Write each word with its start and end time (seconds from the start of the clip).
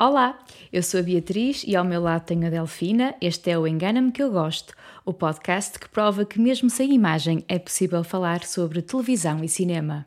Olá, 0.00 0.38
eu 0.72 0.80
sou 0.80 1.00
a 1.00 1.02
Beatriz 1.02 1.64
e 1.66 1.74
ao 1.74 1.84
meu 1.84 2.00
lado 2.00 2.24
tenho 2.24 2.46
a 2.46 2.50
Delfina. 2.50 3.16
Este 3.20 3.50
é 3.50 3.58
o 3.58 3.66
Engana-me 3.66 4.12
que 4.12 4.22
eu 4.22 4.30
gosto, 4.30 4.72
o 5.04 5.12
podcast 5.12 5.76
que 5.76 5.88
prova 5.88 6.24
que, 6.24 6.38
mesmo 6.38 6.70
sem 6.70 6.94
imagem, 6.94 7.44
é 7.48 7.58
possível 7.58 8.04
falar 8.04 8.44
sobre 8.44 8.80
televisão 8.80 9.42
e 9.42 9.48
cinema. 9.48 10.06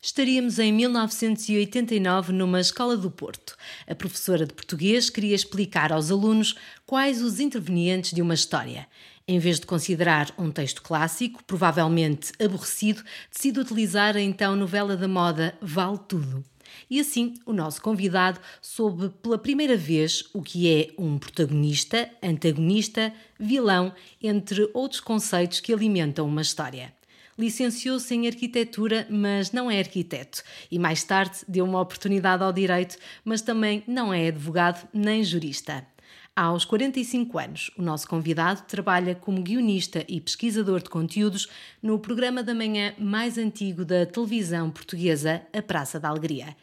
Estaríamos 0.00 0.60
em 0.60 0.72
1989 0.72 2.32
numa 2.32 2.60
escola 2.60 2.96
do 2.96 3.10
Porto. 3.10 3.56
A 3.88 3.94
professora 3.96 4.46
de 4.46 4.54
português 4.54 5.10
queria 5.10 5.34
explicar 5.34 5.92
aos 5.92 6.12
alunos 6.12 6.54
quais 6.86 7.20
os 7.20 7.40
intervenientes 7.40 8.12
de 8.12 8.22
uma 8.22 8.34
história. 8.34 8.86
Em 9.26 9.40
vez 9.40 9.58
de 9.58 9.66
considerar 9.66 10.32
um 10.38 10.52
texto 10.52 10.80
clássico, 10.80 11.42
provavelmente 11.42 12.30
aborrecido, 12.40 13.02
decide 13.32 13.58
utilizar 13.58 14.16
a 14.16 14.20
então 14.20 14.54
novela 14.54 14.96
da 14.96 15.08
moda 15.08 15.58
Vale 15.60 15.98
Tudo. 16.06 16.44
E 16.90 17.00
assim, 17.00 17.34
o 17.46 17.52
nosso 17.52 17.80
convidado 17.80 18.40
soube 18.60 19.08
pela 19.22 19.38
primeira 19.38 19.76
vez 19.76 20.24
o 20.32 20.42
que 20.42 20.68
é 20.68 20.94
um 20.98 21.18
protagonista, 21.18 22.10
antagonista, 22.22 23.12
vilão, 23.38 23.94
entre 24.22 24.70
outros 24.74 25.00
conceitos 25.00 25.60
que 25.60 25.72
alimentam 25.72 26.26
uma 26.26 26.42
história. 26.42 26.92
Licenciou-se 27.38 28.14
em 28.14 28.26
arquitetura, 28.26 29.06
mas 29.08 29.52
não 29.52 29.70
é 29.70 29.78
arquiteto, 29.78 30.42
e 30.70 30.78
mais 30.78 31.02
tarde 31.02 31.38
deu 31.48 31.64
uma 31.64 31.80
oportunidade 31.80 32.42
ao 32.42 32.52
direito, 32.52 32.96
mas 33.24 33.40
também 33.40 33.82
não 33.86 34.12
é 34.12 34.28
advogado 34.28 34.86
nem 34.92 35.24
jurista. 35.24 35.86
Aos 36.34 36.64
45 36.64 37.38
anos, 37.38 37.70
o 37.76 37.82
nosso 37.82 38.08
convidado 38.08 38.62
trabalha 38.62 39.14
como 39.14 39.42
guionista 39.42 40.02
e 40.08 40.18
pesquisador 40.18 40.82
de 40.82 40.88
conteúdos 40.88 41.46
no 41.82 41.98
programa 41.98 42.42
da 42.42 42.54
manhã 42.54 42.94
mais 42.98 43.36
antigo 43.36 43.84
da 43.84 44.06
televisão 44.06 44.70
portuguesa, 44.70 45.42
A 45.52 45.60
Praça 45.60 46.00
da 46.00 46.08
Alegria. 46.08 46.56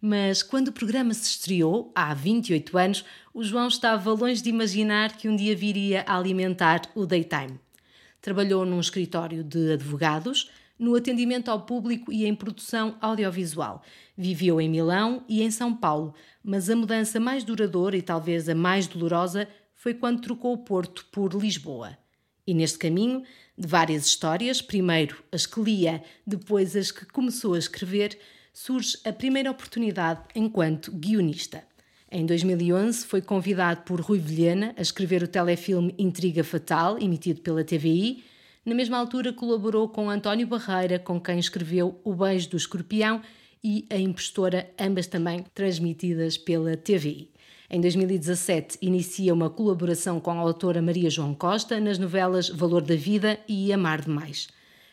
Mas 0.00 0.42
quando 0.42 0.68
o 0.68 0.72
programa 0.72 1.12
se 1.12 1.28
estreou, 1.28 1.92
há 1.94 2.14
28 2.14 2.78
anos, 2.78 3.04
o 3.34 3.44
João 3.44 3.68
estava 3.68 4.10
longe 4.10 4.42
de 4.42 4.48
imaginar 4.48 5.14
que 5.14 5.28
um 5.28 5.36
dia 5.36 5.54
viria 5.54 6.02
a 6.06 6.16
alimentar 6.16 6.80
o 6.94 7.04
Daytime. 7.04 7.60
Trabalhou 8.22 8.64
num 8.64 8.80
escritório 8.80 9.44
de 9.44 9.72
advogados, 9.74 10.50
no 10.78 10.94
atendimento 10.94 11.50
ao 11.50 11.60
público 11.60 12.10
e 12.10 12.24
em 12.24 12.34
produção 12.34 12.96
audiovisual. 13.02 13.82
Viveu 14.20 14.60
em 14.60 14.68
Milão 14.68 15.24
e 15.26 15.42
em 15.42 15.50
São 15.50 15.74
Paulo, 15.74 16.14
mas 16.44 16.68
a 16.68 16.76
mudança 16.76 17.18
mais 17.18 17.42
duradoura 17.42 17.96
e 17.96 18.02
talvez 18.02 18.50
a 18.50 18.54
mais 18.54 18.86
dolorosa 18.86 19.48
foi 19.74 19.94
quando 19.94 20.20
trocou 20.20 20.52
o 20.52 20.58
Porto 20.58 21.06
por 21.10 21.32
Lisboa. 21.32 21.96
E 22.46 22.52
neste 22.52 22.78
caminho, 22.78 23.22
de 23.56 23.66
várias 23.66 24.04
histórias, 24.04 24.60
primeiro 24.60 25.24
as 25.32 25.46
que 25.46 25.58
lia, 25.58 26.02
depois 26.26 26.76
as 26.76 26.90
que 26.90 27.06
começou 27.06 27.54
a 27.54 27.58
escrever, 27.58 28.18
surge 28.52 28.98
a 29.06 29.12
primeira 29.12 29.50
oportunidade 29.50 30.20
enquanto 30.34 30.92
guionista. 30.92 31.64
Em 32.12 32.26
2011 32.26 33.06
foi 33.06 33.22
convidado 33.22 33.82
por 33.84 34.02
Rui 34.02 34.18
Vilhena 34.18 34.74
a 34.76 34.82
escrever 34.82 35.22
o 35.22 35.28
telefilme 35.28 35.94
Intriga 35.98 36.44
Fatal, 36.44 36.98
emitido 36.98 37.40
pela 37.40 37.64
TVI. 37.64 38.22
Na 38.66 38.74
mesma 38.74 38.98
altura 38.98 39.32
colaborou 39.32 39.88
com 39.88 40.10
António 40.10 40.46
Barreira, 40.46 40.98
com 40.98 41.18
quem 41.18 41.38
escreveu 41.38 41.98
O 42.04 42.12
Beijo 42.12 42.50
do 42.50 42.58
Escorpião 42.58 43.22
e 43.62 43.86
A 43.90 43.96
Impostora, 43.96 44.70
ambas 44.78 45.06
também 45.06 45.44
transmitidas 45.54 46.36
pela 46.38 46.76
TVI. 46.76 47.30
Em 47.68 47.80
2017, 47.80 48.78
inicia 48.82 49.32
uma 49.32 49.48
colaboração 49.48 50.18
com 50.18 50.32
a 50.32 50.38
autora 50.38 50.82
Maria 50.82 51.08
João 51.08 51.34
Costa 51.34 51.78
nas 51.78 51.98
novelas 51.98 52.48
Valor 52.48 52.82
da 52.82 52.96
Vida 52.96 53.38
e 53.46 53.72
Amar 53.72 54.00
Demais. 54.00 54.48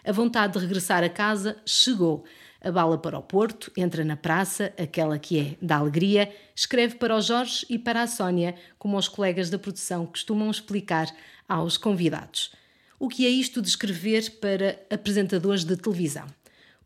A 0.06 0.12
vontade 0.12 0.54
de 0.54 0.60
regressar 0.60 1.04
a 1.04 1.10
casa 1.10 1.58
chegou 1.66 2.24
a 2.62 2.72
bala 2.72 2.98
para 2.98 3.18
o 3.18 3.22
Porto, 3.22 3.72
entra 3.78 4.04
na 4.04 4.16
praça, 4.16 4.74
aquela 4.78 5.18
que 5.18 5.40
é 5.40 5.56
da 5.62 5.78
alegria, 5.78 6.34
escreve 6.56 6.96
para 6.96 7.16
o 7.16 7.22
Jorge 7.22 7.66
e 7.70 7.78
para 7.78 8.02
a 8.02 8.08
Sónia, 8.08 8.56
como 8.78 8.98
os 8.98 9.08
colegas 9.08 9.50
da 9.50 9.60
produção 9.60 10.06
costumam 10.06 10.50
explicar 10.50 11.08
aos 11.48 11.78
convidados. 11.78 12.52
O 13.00 13.08
que 13.08 13.26
é 13.26 13.30
isto 13.30 13.62
de 13.62 13.70
escrever 13.70 14.40
para 14.40 14.80
apresentadores 14.90 15.64
de 15.64 15.78
televisão? 15.78 16.26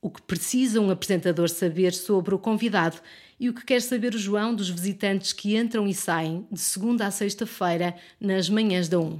O 0.03 0.09
que 0.09 0.21
precisa 0.23 0.81
um 0.81 0.89
apresentador 0.89 1.47
saber 1.47 1.93
sobre 1.93 2.33
o 2.33 2.39
convidado 2.39 2.99
e 3.39 3.47
o 3.47 3.53
que 3.53 3.63
quer 3.63 3.83
saber 3.83 4.15
o 4.15 4.17
João 4.17 4.55
dos 4.55 4.67
visitantes 4.67 5.31
que 5.31 5.55
entram 5.55 5.87
e 5.87 5.93
saem 5.93 6.47
de 6.51 6.59
segunda 6.59 7.05
a 7.05 7.11
sexta-feira 7.11 7.95
nas 8.19 8.49
manhãs 8.49 8.89
da 8.89 8.99
1? 8.99 9.19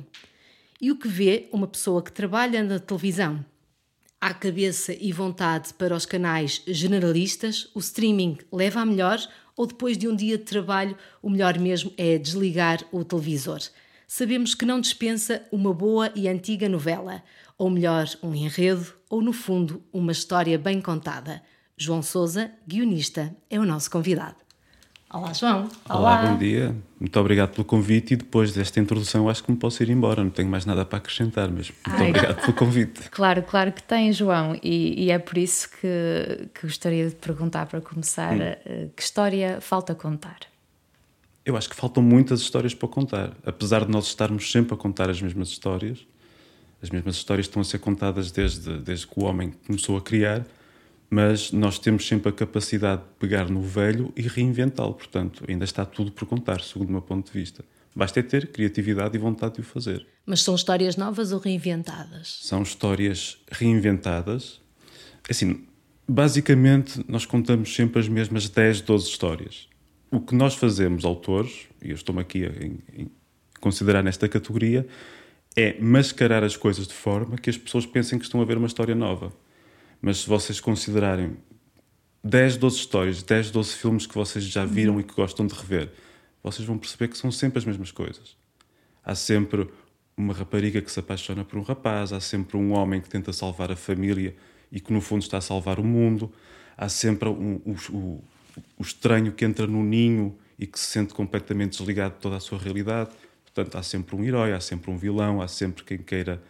E 0.81 0.91
o 0.91 0.95
que 0.95 1.07
vê 1.07 1.47
uma 1.51 1.67
pessoa 1.67 2.01
que 2.01 2.11
trabalha 2.11 2.63
na 2.63 2.79
televisão? 2.79 3.45
Há 4.19 4.33
cabeça 4.33 4.91
e 4.99 5.11
vontade 5.11 5.71
para 5.75 5.95
os 5.95 6.07
canais 6.07 6.63
generalistas, 6.65 7.69
o 7.75 7.79
streaming 7.79 8.39
leva 8.51 8.81
a 8.81 8.85
melhor 8.85 9.19
ou 9.55 9.67
depois 9.67 9.95
de 9.99 10.07
um 10.07 10.15
dia 10.15 10.35
de 10.35 10.45
trabalho 10.45 10.97
o 11.21 11.29
melhor 11.29 11.59
mesmo 11.59 11.93
é 11.95 12.17
desligar 12.17 12.83
o 12.91 13.03
televisor? 13.03 13.61
Sabemos 14.13 14.53
que 14.53 14.66
não 14.66 14.81
dispensa 14.81 15.41
uma 15.53 15.73
boa 15.73 16.11
e 16.13 16.27
antiga 16.27 16.67
novela, 16.67 17.23
ou 17.57 17.69
melhor, 17.69 18.05
um 18.22 18.35
enredo, 18.35 18.94
ou 19.09 19.22
no 19.22 19.31
fundo, 19.31 19.81
uma 19.94 20.11
história 20.11 20.59
bem 20.59 20.81
contada. 20.81 21.41
João 21.77 22.03
Souza, 22.03 22.51
guionista, 22.67 23.33
é 23.49 23.57
o 23.57 23.63
nosso 23.63 23.89
convidado. 23.89 24.35
Olá, 25.13 25.31
João. 25.31 25.69
Olá. 25.88 25.97
Olá, 25.97 26.25
bom 26.25 26.38
dia. 26.38 26.75
Muito 26.99 27.17
obrigado 27.17 27.51
pelo 27.51 27.63
convite 27.63 28.16
e 28.16 28.17
depois 28.17 28.51
desta 28.51 28.81
introdução 28.81 29.29
acho 29.29 29.45
que 29.45 29.49
me 29.49 29.57
posso 29.57 29.81
ir 29.81 29.89
embora, 29.89 30.22
não 30.22 30.29
tenho 30.29 30.49
mais 30.49 30.66
nada 30.66 30.83
para 30.83 30.97
acrescentar, 30.97 31.49
mas 31.49 31.72
muito 31.72 32.01
Ai. 32.01 32.09
obrigado 32.09 32.41
pelo 32.41 32.53
convite. 32.53 33.03
Claro, 33.11 33.41
claro 33.43 33.72
que 33.72 33.81
tem, 33.81 34.11
João, 34.11 34.59
e, 34.61 35.05
e 35.05 35.09
é 35.09 35.19
por 35.19 35.38
isso 35.38 35.69
que, 35.79 36.49
que, 36.53 36.67
gostaria 36.67 37.07
de 37.07 37.16
perguntar 37.16 37.66
para 37.66 37.79
começar, 37.79 38.35
hum. 38.35 38.41
Eh, 38.41 38.89
que 38.93 39.01
história 39.01 39.61
falta 39.61 39.95
contar? 39.95 40.50
Eu 41.44 41.57
acho 41.57 41.69
que 41.69 41.75
faltam 41.75 42.03
muitas 42.03 42.41
histórias 42.41 42.74
para 42.74 42.88
contar, 42.88 43.35
apesar 43.46 43.85
de 43.85 43.91
nós 43.91 44.06
estarmos 44.06 44.52
sempre 44.52 44.74
a 44.74 44.78
contar 44.78 45.09
as 45.09 45.22
mesmas 45.22 45.50
histórias, 45.50 46.06
as 46.81 46.90
mesmas 46.90 47.16
histórias 47.16 47.47
estão 47.47 47.62
a 47.62 47.66
ser 47.66 47.79
contadas 47.79 48.31
desde, 48.31 48.79
desde 48.79 49.07
que 49.07 49.19
o 49.19 49.24
homem 49.24 49.53
começou 49.66 49.97
a 49.97 50.02
criar, 50.02 50.46
mas 51.09 51.52
nós 51.52 51.78
temos 51.78 52.07
sempre 52.07 52.29
a 52.29 52.31
capacidade 52.31 53.02
de 53.02 53.07
pegar 53.19 53.50
no 53.50 53.62
velho 53.62 54.13
e 54.16 54.22
reinventá-lo. 54.22 54.94
Portanto, 54.94 55.44
ainda 55.47 55.66
está 55.66 55.85
tudo 55.85 56.12
por 56.12 56.25
contar, 56.25 56.62
segundo 56.62 56.90
o 56.90 56.91
meu 56.94 57.02
ponto 57.02 57.31
de 57.31 57.38
vista. 57.38 57.63
Basta 57.94 58.22
é 58.22 58.23
ter 58.23 58.47
criatividade 58.47 59.16
e 59.16 59.19
vontade 59.19 59.56
de 59.56 59.62
o 59.62 59.63
fazer. 59.63 60.08
Mas 60.25 60.41
são 60.41 60.56
histórias 60.56 60.96
novas 60.96 61.34
ou 61.34 61.40
reinventadas? 61.40 62.40
São 62.41 62.63
histórias 62.63 63.38
reinventadas. 63.52 64.62
Assim, 65.29 65.66
basicamente, 66.08 67.03
nós 67.08 67.25
contamos 67.25 67.75
sempre 67.75 68.00
as 68.00 68.08
mesmas 68.08 68.47
10, 68.47 68.81
12 68.81 69.09
histórias. 69.09 69.70
O 70.11 70.19
que 70.19 70.35
nós 70.35 70.55
fazemos, 70.55 71.05
autores, 71.05 71.69
e 71.81 71.89
eu 71.89 71.95
estou-me 71.95 72.19
aqui 72.19 72.45
a, 72.45 72.51
considerar 73.61 74.03
nesta 74.03 74.27
categoria, 74.27 74.85
é 75.55 75.79
mascarar 75.79 76.44
as 76.44 76.57
coisas 76.57 76.85
de 76.85 76.94
forma 76.94 77.38
que 77.38 77.49
as 77.49 77.57
pessoas 77.57 77.85
pensem 77.85 78.19
que 78.19 78.25
estão 78.25 78.41
a 78.41 78.45
ver 78.45 78.57
uma 78.57 78.67
história 78.67 78.94
nova. 78.94 79.31
Mas 80.01 80.17
se 80.17 80.27
vocês 80.27 80.59
considerarem 80.59 81.38
10, 82.22 82.57
12 82.57 82.75
histórias, 82.75 83.23
10, 83.23 83.51
12 83.51 83.73
filmes 83.75 84.05
que 84.05 84.13
vocês 84.13 84.44
já 84.44 84.66
viram 84.66 84.99
e 84.99 85.03
que 85.03 85.13
gostam 85.13 85.47
de 85.47 85.53
rever, 85.53 85.89
vocês 86.43 86.67
vão 86.67 86.78
perceber 86.78 87.07
que 87.07 87.17
são 87.17 87.31
sempre 87.31 87.59
as 87.59 87.66
mesmas 87.66 87.91
coisas. 87.91 88.35
Há 89.03 89.16
sempre 89.16 89.69
uma 90.17 90.33
rapariga 90.33 90.81
que 90.81 90.91
se 90.91 90.99
apaixona 90.99 91.45
por 91.45 91.57
um 91.57 91.63
rapaz, 91.63 92.11
há 92.11 92.19
sempre 92.19 92.57
um 92.57 92.73
homem 92.73 92.99
que 92.99 93.09
tenta 93.09 93.31
salvar 93.31 93.72
a 93.72 93.78
família 93.78 94.35
e 94.72 94.81
que 94.81 94.91
no 94.91 94.99
fundo 94.99 95.22
está 95.22 95.38
a 95.38 95.41
salvar 95.41 95.79
o 95.79 95.83
mundo, 95.83 96.31
há 96.78 96.89
sempre 96.89 97.29
um, 97.29 97.61
o, 97.66 97.75
o, 97.95 98.23
o 98.78 98.81
estranho 98.81 99.31
que 99.31 99.45
entra 99.45 99.67
no 99.67 99.84
ninho 99.84 100.38
e 100.57 100.67
que 100.67 100.79
se 100.79 100.88
sente 100.88 101.13
completamente 101.13 101.78
desligado 101.78 102.16
de 102.16 102.22
toda 102.22 102.38
a 102.38 102.39
sua 102.39 102.57
realidade. 102.57 103.12
Portanto, 103.44 103.78
há 103.78 103.84
sempre 103.84 104.16
um 104.16 104.23
herói, 104.23 104.53
há 104.53 104.59
sempre 104.59 104.91
um 104.91 104.97
vilão, 104.97 105.41
há 105.41 105.47
sempre 105.47 105.84
quem 105.84 105.97
queira 105.97 106.41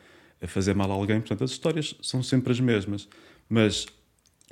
fazer 0.48 0.76
mal 0.76 0.92
a 0.92 0.94
alguém. 0.94 1.20
Portanto, 1.20 1.44
as 1.44 1.52
histórias 1.52 1.96
são 2.02 2.22
sempre 2.22 2.52
as 2.52 2.60
mesmas. 2.60 3.08
Mas, 3.48 3.86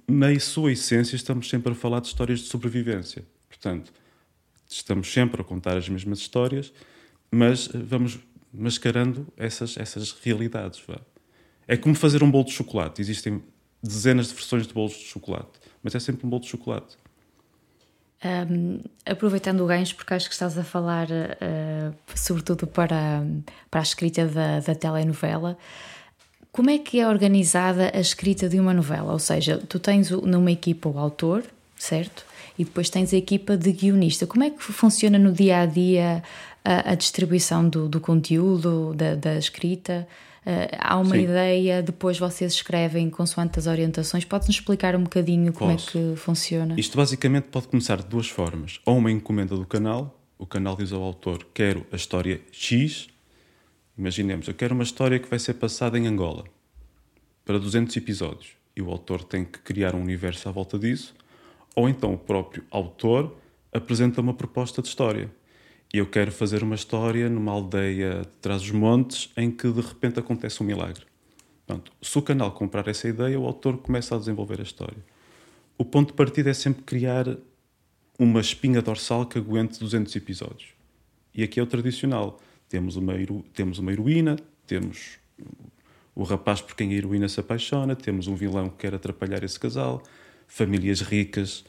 na 0.08 0.38
sua 0.40 0.72
essência, 0.72 1.16
estamos 1.16 1.50
sempre 1.50 1.72
a 1.72 1.76
falar 1.76 2.00
de 2.00 2.08
histórias 2.08 2.40
de 2.40 2.46
sobrevivência. 2.46 3.26
Portanto, 3.48 3.92
estamos 4.68 5.12
sempre 5.12 5.42
a 5.42 5.44
contar 5.44 5.78
as 5.78 5.90
mesmas 5.90 6.20
histórias, 6.20 6.72
mas 7.32 7.68
vamos 7.68 8.20
mascarando 8.54 9.28
essas, 9.38 9.78
essas 9.78 10.12
realidades. 10.12 10.82
Vá. 10.88 11.00
É 11.68 11.78
como 11.78 11.96
fazer 11.96 12.24
um 12.24 12.32
bolo 12.32 12.46
de 12.46 12.52
chocolate. 12.52 13.02
Existem 13.02 13.44
dezenas 13.82 14.30
de 14.30 14.34
versões 14.34 14.68
de 14.68 14.74
bolos 14.74 14.94
de 14.94 15.06
chocolate, 15.06 15.60
mas 15.84 15.96
é 15.96 16.00
sempre 16.00 16.26
um 16.26 16.30
bolo 16.30 16.42
de 16.42 16.50
chocolate. 16.50 16.98
Um, 18.22 18.82
aproveitando 19.06 19.62
o 19.62 19.66
gancho, 19.66 19.96
porque 19.96 20.14
acho 20.14 20.28
que 20.28 20.34
estás 20.34 20.58
a 20.58 20.64
falar 20.64 21.08
uh, 21.10 21.96
sobretudo 22.14 22.68
para, 22.68 23.24
para 23.72 23.80
a 23.80 23.84
escrita 23.84 24.26
da, 24.26 24.60
da 24.60 24.76
telenovela, 24.76 25.58
como 26.52 26.70
é 26.70 26.78
que 26.78 27.00
é 27.00 27.08
organizada 27.08 27.92
a 27.96 28.00
escrita 28.00 28.50
de 28.50 28.60
uma 28.60 28.74
novela? 28.74 29.14
Ou 29.14 29.20
seja, 29.20 29.58
tu 29.58 29.80
tens 29.80 30.10
numa 30.10 30.52
equipa 30.52 30.90
o 30.90 31.00
autor, 31.00 31.44
certo? 31.78 32.26
E 32.58 32.66
depois 32.66 32.90
tens 32.90 33.14
a 33.14 33.18
equipa 33.18 33.56
de 33.56 33.72
guionista. 33.72 34.28
Como 34.28 34.44
é 34.44 34.50
que 34.50 34.62
funciona 34.62 35.18
no 35.18 35.32
dia 35.32 35.60
a 35.60 35.66
dia 35.66 36.22
a, 36.66 36.92
a 36.92 36.96
distribuição 36.96 37.70
do, 37.70 37.88
do 37.88 38.02
conteúdo, 38.02 38.94
da, 38.96 39.16
da 39.16 39.36
escrita? 39.38 40.06
Uh, 40.46 40.76
há 40.80 40.98
uma 40.98 41.16
Sim. 41.16 41.24
ideia, 41.24 41.84
depois 41.84 42.18
vocês 42.18 42.54
escrevem 42.54 43.10
consoante 43.10 43.60
as 43.60 43.68
orientações. 43.68 44.24
Podes-nos 44.26 44.56
explicar 44.56 44.96
um 44.96 45.04
bocadinho 45.04 45.52
como 45.52 45.72
Posso. 45.74 45.98
é 45.98 46.02
que 46.02 46.16
funciona? 46.16 46.76
Isto 46.80 46.98
basicamente 46.98 47.50
pode 47.50 47.68
começar 47.68 47.98
de 47.98 48.08
duas 48.08 48.30
formas. 48.30 48.80
Ou 48.86 48.98
uma 48.98 49.12
encomenda 49.12 49.56
do 49.56 49.66
canal, 49.66 50.20
o 50.38 50.46
canal 50.46 50.76
diz 50.76 50.94
ao 50.94 51.02
autor: 51.02 51.46
Quero 51.54 51.86
a 51.92 51.96
história 51.96 52.42
X. 52.52 53.08
Imaginemos, 53.98 54.48
eu 54.48 54.54
quero 54.54 54.74
uma 54.74 54.84
história 54.84 55.20
que 55.20 55.30
vai 55.30 55.40
ser 55.40 55.56
passada 55.56 55.98
em 55.98 56.08
Angola 56.08 56.46
para 57.44 57.60
200 57.60 57.96
episódios. 57.98 58.52
E 58.76 58.82
o 58.82 58.90
autor 58.90 59.24
tem 59.24 59.44
que 59.44 59.60
criar 59.60 59.94
um 59.94 60.02
universo 60.02 60.48
à 60.48 60.52
volta 60.52 60.80
disso. 60.80 61.14
Ou 61.76 61.90
então 61.90 62.14
o 62.14 62.18
próprio 62.18 62.64
autor 62.72 63.36
apresenta 63.74 64.22
uma 64.22 64.34
proposta 64.34 64.82
de 64.82 64.88
história 64.88 65.30
eu 65.98 66.06
quero 66.06 66.32
fazer 66.32 66.62
uma 66.62 66.76
história 66.76 67.28
numa 67.30 67.52
aldeia 67.52 68.22
de 68.22 68.38
Trás-os-Montes 68.42 69.32
em 69.36 69.50
que 69.50 69.72
de 69.72 69.82
repente 69.82 70.20
acontece 70.20 70.62
um 70.62 70.66
milagre. 70.66 71.04
Pronto, 71.66 71.92
se 72.02 72.18
o 72.18 72.22
canal 72.22 72.52
comprar 72.52 72.88
essa 72.88 73.08
ideia, 73.08 73.40
o 73.40 73.46
autor 73.46 73.78
começa 73.78 74.16
a 74.16 74.20
desenvolver 74.20 74.60
a 74.60 74.64
história. 74.64 75.04
O 75.78 75.86
ponto 75.86 76.10
de 76.10 76.14
partida 76.14 76.50
é 76.50 76.54
sempre 76.54 76.84
criar 76.84 77.26
uma 78.20 78.40
espinha 78.40 78.82
dorsal 78.82 79.26
que 79.26 79.40
aguente 79.40 79.80
200 79.80 80.16
episódios. 80.16 80.70
E 81.34 81.44
aqui 81.44 81.60
é 81.60 81.64
o 81.64 81.68
tradicional. 81.68 82.40
Temos 82.68 82.96
uma, 82.96 83.14
temos 83.54 83.80
uma 83.80 83.92
heroína, 83.92 84.36
temos 84.68 85.18
o 86.14 86.24
rapaz 86.24 86.62
por 86.62 86.76
quem 86.76 86.92
a 86.92 86.94
heroína 86.94 87.30
se 87.30 87.40
apaixona, 87.40 87.96
temos 87.96 88.28
um 88.28 88.36
vilão 88.36 88.70
que 88.70 88.78
quer 88.78 88.94
atrapalhar 88.94 89.44
esse 89.44 89.60
casal, 89.60 90.04
famílias 90.48 91.02
ricas 91.02 91.64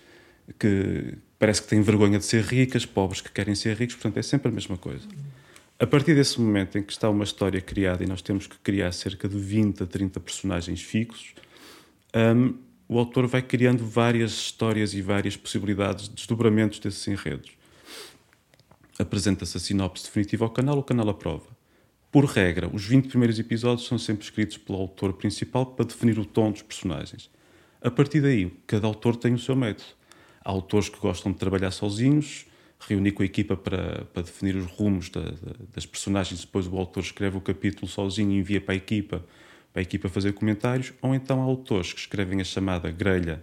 que, 0.59 1.19
parece 1.39 1.63
que 1.63 1.69
têm 1.69 1.83
vergonha 1.83 2.19
de 2.19 2.25
ser 2.25 2.43
ricas, 2.45 2.85
pobres 2.85 3.21
que 3.21 3.31
querem 3.31 3.55
ser 3.55 3.77
ricos, 3.77 3.95
portanto 3.95 4.19
é 4.19 4.23
sempre 4.23 4.49
a 4.49 4.53
mesma 4.53 4.77
coisa. 4.77 5.07
A 5.79 5.87
partir 5.87 6.15
desse 6.15 6.41
momento 6.41 6.77
em 6.77 6.83
que 6.83 6.93
está 6.93 7.09
uma 7.09 7.25
história 7.25 7.61
criada 7.61 8.05
e 8.05 8.07
nós 8.07 8.21
temos 8.21 8.47
que 8.47 8.59
criar 8.59 8.93
cerca 8.93 9.29
de 9.29 9.39
20 9.39 9.83
a 9.83 9.87
30 9.87 10.21
personagens 10.21 10.83
fixos, 10.83 11.35
um, 12.15 12.55
o 12.87 12.99
autor 12.99 13.27
vai 13.27 13.41
criando 13.41 13.87
várias 13.87 14.33
histórias 14.33 14.93
e 14.93 15.01
várias 15.01 15.37
possibilidades 15.37 16.09
de 16.09 16.17
desdobramentos 16.17 16.79
desses 16.81 17.07
enredos. 17.09 17.53
Apresenta-se 18.99 19.57
a 19.57 19.61
sinopse 19.61 20.05
definitiva 20.05 20.45
ao 20.45 20.51
canal, 20.51 20.77
o 20.77 20.83
canal 20.83 21.09
aprova. 21.09 21.47
Por 22.13 22.25
regra, 22.25 22.69
os 22.71 22.85
20 22.85 23.09
primeiros 23.09 23.39
episódios 23.39 23.87
são 23.87 23.97
sempre 23.97 24.25
escritos 24.25 24.59
pelo 24.59 24.79
autor 24.79 25.13
principal 25.13 25.65
para 25.65 25.87
definir 25.87 26.19
o 26.19 26.25
tom 26.25 26.51
dos 26.51 26.63
personagens. 26.63 27.31
A 27.81 27.91
partir 27.91 28.21
daí, 28.21 28.53
cada 28.67 28.87
autor 28.87 29.17
tem 29.17 29.33
o 29.33 29.39
seu 29.39 29.57
método. 29.57 30.00
Há 30.45 30.51
autores 30.51 30.89
que 30.89 30.99
gostam 30.99 31.33
de 31.33 31.39
trabalhar 31.39 31.71
sozinhos, 31.71 32.47
reunir 32.89 33.13
com 33.13 33.23
a 33.23 33.27
equipa 33.27 33.57
para, 33.57 34.05
para 34.07 34.23
definir 34.23 34.57
os 34.57 34.67
rumos 34.67 35.11
da, 35.11 35.21
da, 35.21 35.53
das 35.75 35.85
personagens, 35.85 36.41
depois 36.41 36.67
o 36.67 36.77
autor 36.77 37.03
escreve 37.03 37.37
o 37.37 37.41
capítulo 37.41 37.87
sozinho 37.87 38.33
e 38.33 38.39
envia 38.39 38.61
para 38.61 38.75
a 38.75 38.77
equipa, 38.77 39.25
para 39.73 39.81
a 39.81 39.83
equipa 39.83 40.09
fazer 40.09 40.33
comentários, 40.33 40.93
ou 41.03 41.15
então 41.15 41.41
há 41.41 41.45
autores 41.45 41.93
que 41.93 42.01
escrevem 42.01 42.41
a 42.41 42.45
chamada 42.45 42.91
grelha 42.91 43.43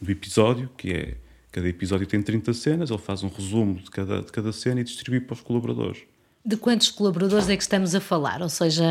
do 0.00 0.10
episódio, 0.10 0.68
que 0.76 0.92
é 0.92 1.16
cada 1.52 1.68
episódio 1.68 2.06
tem 2.06 2.22
30 2.22 2.54
cenas, 2.54 2.90
ele 2.90 2.98
faz 2.98 3.22
um 3.22 3.28
resumo 3.28 3.74
de 3.74 3.90
cada, 3.90 4.22
de 4.22 4.32
cada 4.32 4.52
cena 4.52 4.80
e 4.80 4.84
distribui 4.84 5.20
para 5.20 5.34
os 5.34 5.42
colaboradores. 5.42 6.02
De 6.44 6.56
quantos 6.56 6.90
colaboradores 6.90 7.48
é 7.48 7.56
que 7.56 7.62
estamos 7.62 7.94
a 7.94 8.00
falar? 8.00 8.42
Ou 8.42 8.48
seja, 8.48 8.82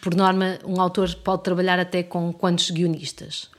por 0.00 0.14
norma, 0.14 0.58
um 0.64 0.80
autor 0.80 1.12
pode 1.16 1.42
trabalhar 1.42 1.78
até 1.78 2.02
com 2.02 2.32
quantos 2.32 2.70
guionistas? 2.70 3.50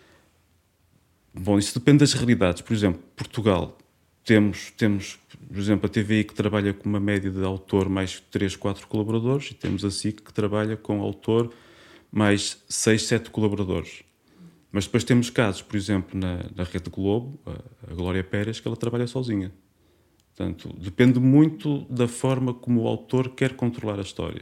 Bom, 1.39 1.57
isso 1.59 1.77
depende 1.77 1.99
das 1.99 2.13
realidades. 2.13 2.61
Por 2.61 2.73
exemplo, 2.73 3.01
Portugal, 3.15 3.77
temos, 4.23 4.71
temos 4.71 5.19
por 5.47 5.57
exemplo, 5.57 5.85
a 5.85 5.89
TVI 5.89 6.23
que 6.23 6.33
trabalha 6.33 6.73
com 6.73 6.89
uma 6.89 6.99
média 6.99 7.31
de 7.31 7.43
autor 7.43 7.87
mais 7.87 8.19
3, 8.31 8.55
4 8.55 8.87
colaboradores 8.87 9.51
e 9.51 9.53
temos 9.53 9.85
a 9.85 9.91
SIC 9.91 10.21
que 10.21 10.33
trabalha 10.33 10.75
com 10.75 11.01
autor 11.01 11.53
mais 12.11 12.63
6, 12.67 13.03
7 13.03 13.29
colaboradores. 13.29 14.03
Mas 14.71 14.85
depois 14.85 15.03
temos 15.03 15.29
casos, 15.29 15.61
por 15.61 15.77
exemplo, 15.77 16.19
na, 16.19 16.43
na 16.55 16.63
Rede 16.63 16.89
Globo, 16.89 17.39
a, 17.45 17.91
a 17.91 17.95
Glória 17.95 18.23
Pérez, 18.23 18.59
que 18.59 18.67
ela 18.67 18.75
trabalha 18.75 19.07
sozinha. 19.07 19.53
Portanto, 20.35 20.75
depende 20.77 21.19
muito 21.19 21.85
da 21.89 22.07
forma 22.07 22.53
como 22.53 22.83
o 22.83 22.87
autor 22.87 23.29
quer 23.29 23.55
controlar 23.55 23.97
a 23.97 24.01
história. 24.01 24.41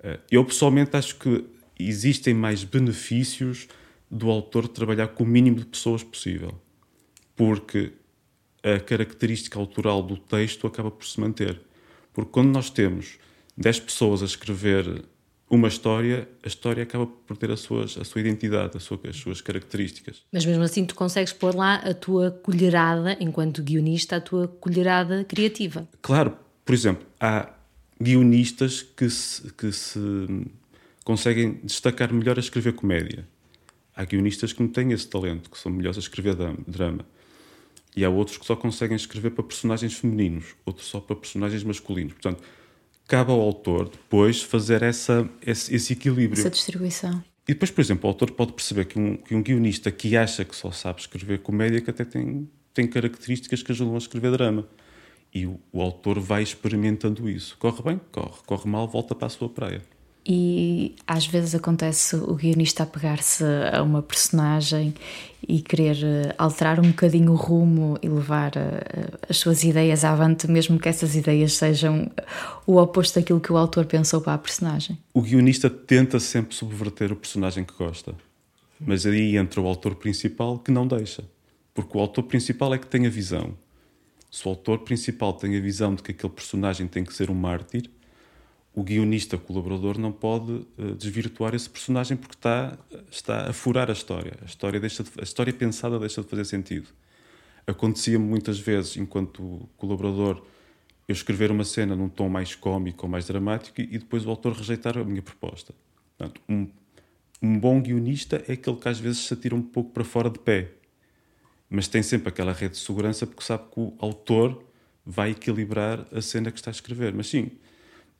Eh, 0.00 0.20
eu, 0.30 0.44
pessoalmente, 0.44 0.96
acho 0.96 1.16
que 1.16 1.44
existem 1.78 2.34
mais 2.34 2.62
benefícios 2.62 3.68
do 4.12 4.30
autor 4.30 4.68
trabalhar 4.68 5.08
com 5.08 5.24
o 5.24 5.26
mínimo 5.26 5.56
de 5.56 5.64
pessoas 5.64 6.04
possível, 6.04 6.52
porque 7.34 7.92
a 8.62 8.78
característica 8.78 9.58
autoral 9.58 10.02
do 10.02 10.18
texto 10.18 10.66
acaba 10.66 10.90
por 10.90 11.06
se 11.06 11.18
manter. 11.18 11.58
Porque 12.12 12.30
quando 12.30 12.50
nós 12.50 12.68
temos 12.68 13.18
10 13.56 13.80
pessoas 13.80 14.22
a 14.22 14.26
escrever 14.26 15.06
uma 15.48 15.66
história, 15.66 16.28
a 16.42 16.46
história 16.46 16.82
acaba 16.82 17.06
por 17.06 17.38
ter 17.38 17.50
as 17.50 17.60
suas, 17.60 17.96
a 17.96 18.04
sua 18.04 18.20
identidade, 18.20 18.76
as 18.76 18.82
suas, 18.82 19.00
as 19.06 19.16
suas 19.16 19.40
características. 19.40 20.22
Mas 20.30 20.44
mesmo 20.44 20.62
assim 20.62 20.84
tu 20.84 20.94
consegues 20.94 21.32
pôr 21.32 21.54
lá 21.54 21.76
a 21.76 21.94
tua 21.94 22.30
colherada, 22.30 23.16
enquanto 23.18 23.62
guionista, 23.62 24.16
a 24.16 24.20
tua 24.20 24.46
colherada 24.46 25.24
criativa. 25.24 25.88
Claro, 26.02 26.36
por 26.64 26.74
exemplo, 26.74 27.06
há 27.18 27.50
guionistas 28.00 28.82
que 28.82 29.08
se, 29.08 29.52
que 29.54 29.72
se 29.72 29.98
conseguem 31.02 31.60
destacar 31.64 32.12
melhor 32.12 32.36
a 32.36 32.40
escrever 32.40 32.74
comédia. 32.74 33.26
Há 33.94 34.04
guionistas 34.04 34.52
que 34.52 34.62
não 34.62 34.68
têm 34.68 34.92
esse 34.92 35.06
talento, 35.06 35.50
que 35.50 35.58
são 35.58 35.70
melhores 35.70 35.98
a 35.98 36.00
escrever 36.00 36.34
drama. 36.66 37.04
E 37.94 38.04
há 38.04 38.10
outros 38.10 38.38
que 38.38 38.46
só 38.46 38.56
conseguem 38.56 38.96
escrever 38.96 39.30
para 39.30 39.44
personagens 39.44 39.94
femininos, 39.94 40.56
outros 40.64 40.86
só 40.86 40.98
para 40.98 41.14
personagens 41.14 41.62
masculinos. 41.62 42.14
Portanto, 42.14 42.42
cabe 43.06 43.30
ao 43.30 43.40
autor 43.40 43.90
depois 43.90 44.42
fazer 44.42 44.82
essa, 44.82 45.28
esse, 45.44 45.74
esse 45.74 45.92
equilíbrio. 45.92 46.40
Essa 46.40 46.48
distribuição. 46.48 47.22
E 47.46 47.52
depois, 47.52 47.70
por 47.70 47.80
exemplo, 47.80 48.06
o 48.06 48.08
autor 48.08 48.30
pode 48.30 48.52
perceber 48.52 48.86
que 48.86 48.98
um, 48.98 49.16
que 49.16 49.34
um 49.34 49.42
guionista 49.42 49.90
que 49.90 50.16
acha 50.16 50.44
que 50.44 50.56
só 50.56 50.70
sabe 50.70 51.00
escrever 51.00 51.40
comédia, 51.40 51.80
que 51.80 51.90
até 51.90 52.04
tem, 52.04 52.48
tem 52.72 52.86
características 52.86 53.62
que 53.62 53.72
ajudam 53.72 53.94
a 53.94 53.98
escrever 53.98 54.30
drama. 54.30 54.66
E 55.34 55.46
o, 55.46 55.60
o 55.72 55.82
autor 55.82 56.18
vai 56.18 56.42
experimentando 56.42 57.28
isso. 57.28 57.56
Corre 57.58 57.82
bem, 57.82 58.00
corre. 58.10 58.38
Corre 58.46 58.70
mal, 58.70 58.88
volta 58.88 59.14
para 59.14 59.26
a 59.26 59.30
sua 59.30 59.48
praia. 59.48 59.82
E 60.24 60.94
às 61.04 61.26
vezes 61.26 61.54
acontece 61.54 62.14
o 62.14 62.34
guionista 62.34 62.84
apegar-se 62.84 63.44
a 63.72 63.82
uma 63.82 64.00
personagem 64.00 64.94
e 65.48 65.60
querer 65.60 65.96
eh, 66.04 66.34
alterar 66.38 66.78
um 66.78 66.90
bocadinho 66.90 67.32
o 67.32 67.34
rumo 67.34 67.98
e 68.00 68.08
levar 68.08 68.52
eh, 68.56 69.18
as 69.28 69.38
suas 69.38 69.64
ideias 69.64 70.04
avante, 70.04 70.48
mesmo 70.48 70.78
que 70.78 70.88
essas 70.88 71.16
ideias 71.16 71.54
sejam 71.54 72.08
o 72.64 72.76
oposto 72.76 73.18
daquilo 73.18 73.40
que 73.40 73.52
o 73.52 73.56
autor 73.56 73.84
pensou 73.86 74.20
para 74.20 74.34
a 74.34 74.38
personagem. 74.38 74.96
O 75.12 75.20
guionista 75.20 75.68
tenta 75.68 76.20
sempre 76.20 76.54
subverter 76.54 77.10
o 77.10 77.16
personagem 77.16 77.64
que 77.64 77.74
gosta, 77.74 78.14
mas 78.78 79.04
aí 79.04 79.36
entra 79.36 79.60
o 79.60 79.66
autor 79.66 79.96
principal 79.96 80.56
que 80.56 80.70
não 80.70 80.86
deixa, 80.86 81.24
porque 81.74 81.98
o 81.98 82.00
autor 82.00 82.22
principal 82.24 82.72
é 82.72 82.78
que 82.78 82.86
tem 82.86 83.06
a 83.06 83.10
visão. 83.10 83.54
Se 84.30 84.46
o 84.46 84.50
autor 84.50 84.78
principal 84.78 85.32
tem 85.32 85.56
a 85.56 85.60
visão 85.60 85.96
de 85.96 86.02
que 86.02 86.12
aquele 86.12 86.32
personagem 86.32 86.86
tem 86.86 87.04
que 87.04 87.12
ser 87.12 87.28
um 87.28 87.34
mártir 87.34 87.90
o 88.74 88.82
guionista 88.82 89.36
colaborador 89.36 89.98
não 89.98 90.10
pode 90.10 90.52
uh, 90.52 90.94
desvirtuar 90.96 91.54
esse 91.54 91.68
personagem 91.68 92.16
porque 92.16 92.36
está, 92.36 92.78
está 93.10 93.50
a 93.50 93.52
furar 93.52 93.90
a 93.90 93.92
história. 93.92 94.34
A 94.40 94.46
história, 94.46 94.80
deixa 94.80 95.02
de, 95.02 95.10
a 95.18 95.22
história 95.22 95.52
pensada 95.52 95.98
deixa 95.98 96.22
de 96.22 96.28
fazer 96.28 96.44
sentido. 96.44 96.88
Acontecia-me 97.66 98.24
muitas 98.24 98.58
vezes, 98.58 98.96
enquanto 98.96 99.68
colaborador, 99.76 100.42
eu 101.06 101.12
escrever 101.12 101.50
uma 101.50 101.64
cena 101.64 101.94
num 101.94 102.08
tom 102.08 102.28
mais 102.28 102.54
cómico 102.54 103.04
ou 103.04 103.10
mais 103.10 103.26
dramático 103.26 103.80
e, 103.80 103.84
e 103.84 103.98
depois 103.98 104.24
o 104.24 104.30
autor 104.30 104.54
rejeitar 104.54 104.96
a 104.96 105.04
minha 105.04 105.22
proposta. 105.22 105.74
Portanto, 106.16 106.40
um, 106.48 106.68
um 107.42 107.58
bom 107.58 107.80
guionista 107.80 108.42
é 108.48 108.52
aquele 108.52 108.76
que 108.76 108.88
às 108.88 108.98
vezes 108.98 109.18
se 109.18 109.34
atira 109.34 109.54
um 109.54 109.62
pouco 109.62 109.90
para 109.90 110.04
fora 110.04 110.30
de 110.30 110.38
pé, 110.38 110.72
mas 111.68 111.88
tem 111.88 112.02
sempre 112.02 112.28
aquela 112.28 112.52
rede 112.52 112.74
de 112.74 112.80
segurança 112.80 113.26
porque 113.26 113.42
sabe 113.42 113.64
que 113.70 113.80
o 113.80 113.94
autor 113.98 114.64
vai 115.04 115.32
equilibrar 115.32 116.06
a 116.12 116.22
cena 116.22 116.50
que 116.50 116.58
está 116.58 116.70
a 116.70 116.72
escrever. 116.72 117.12
Mas 117.12 117.28
sim, 117.28 117.50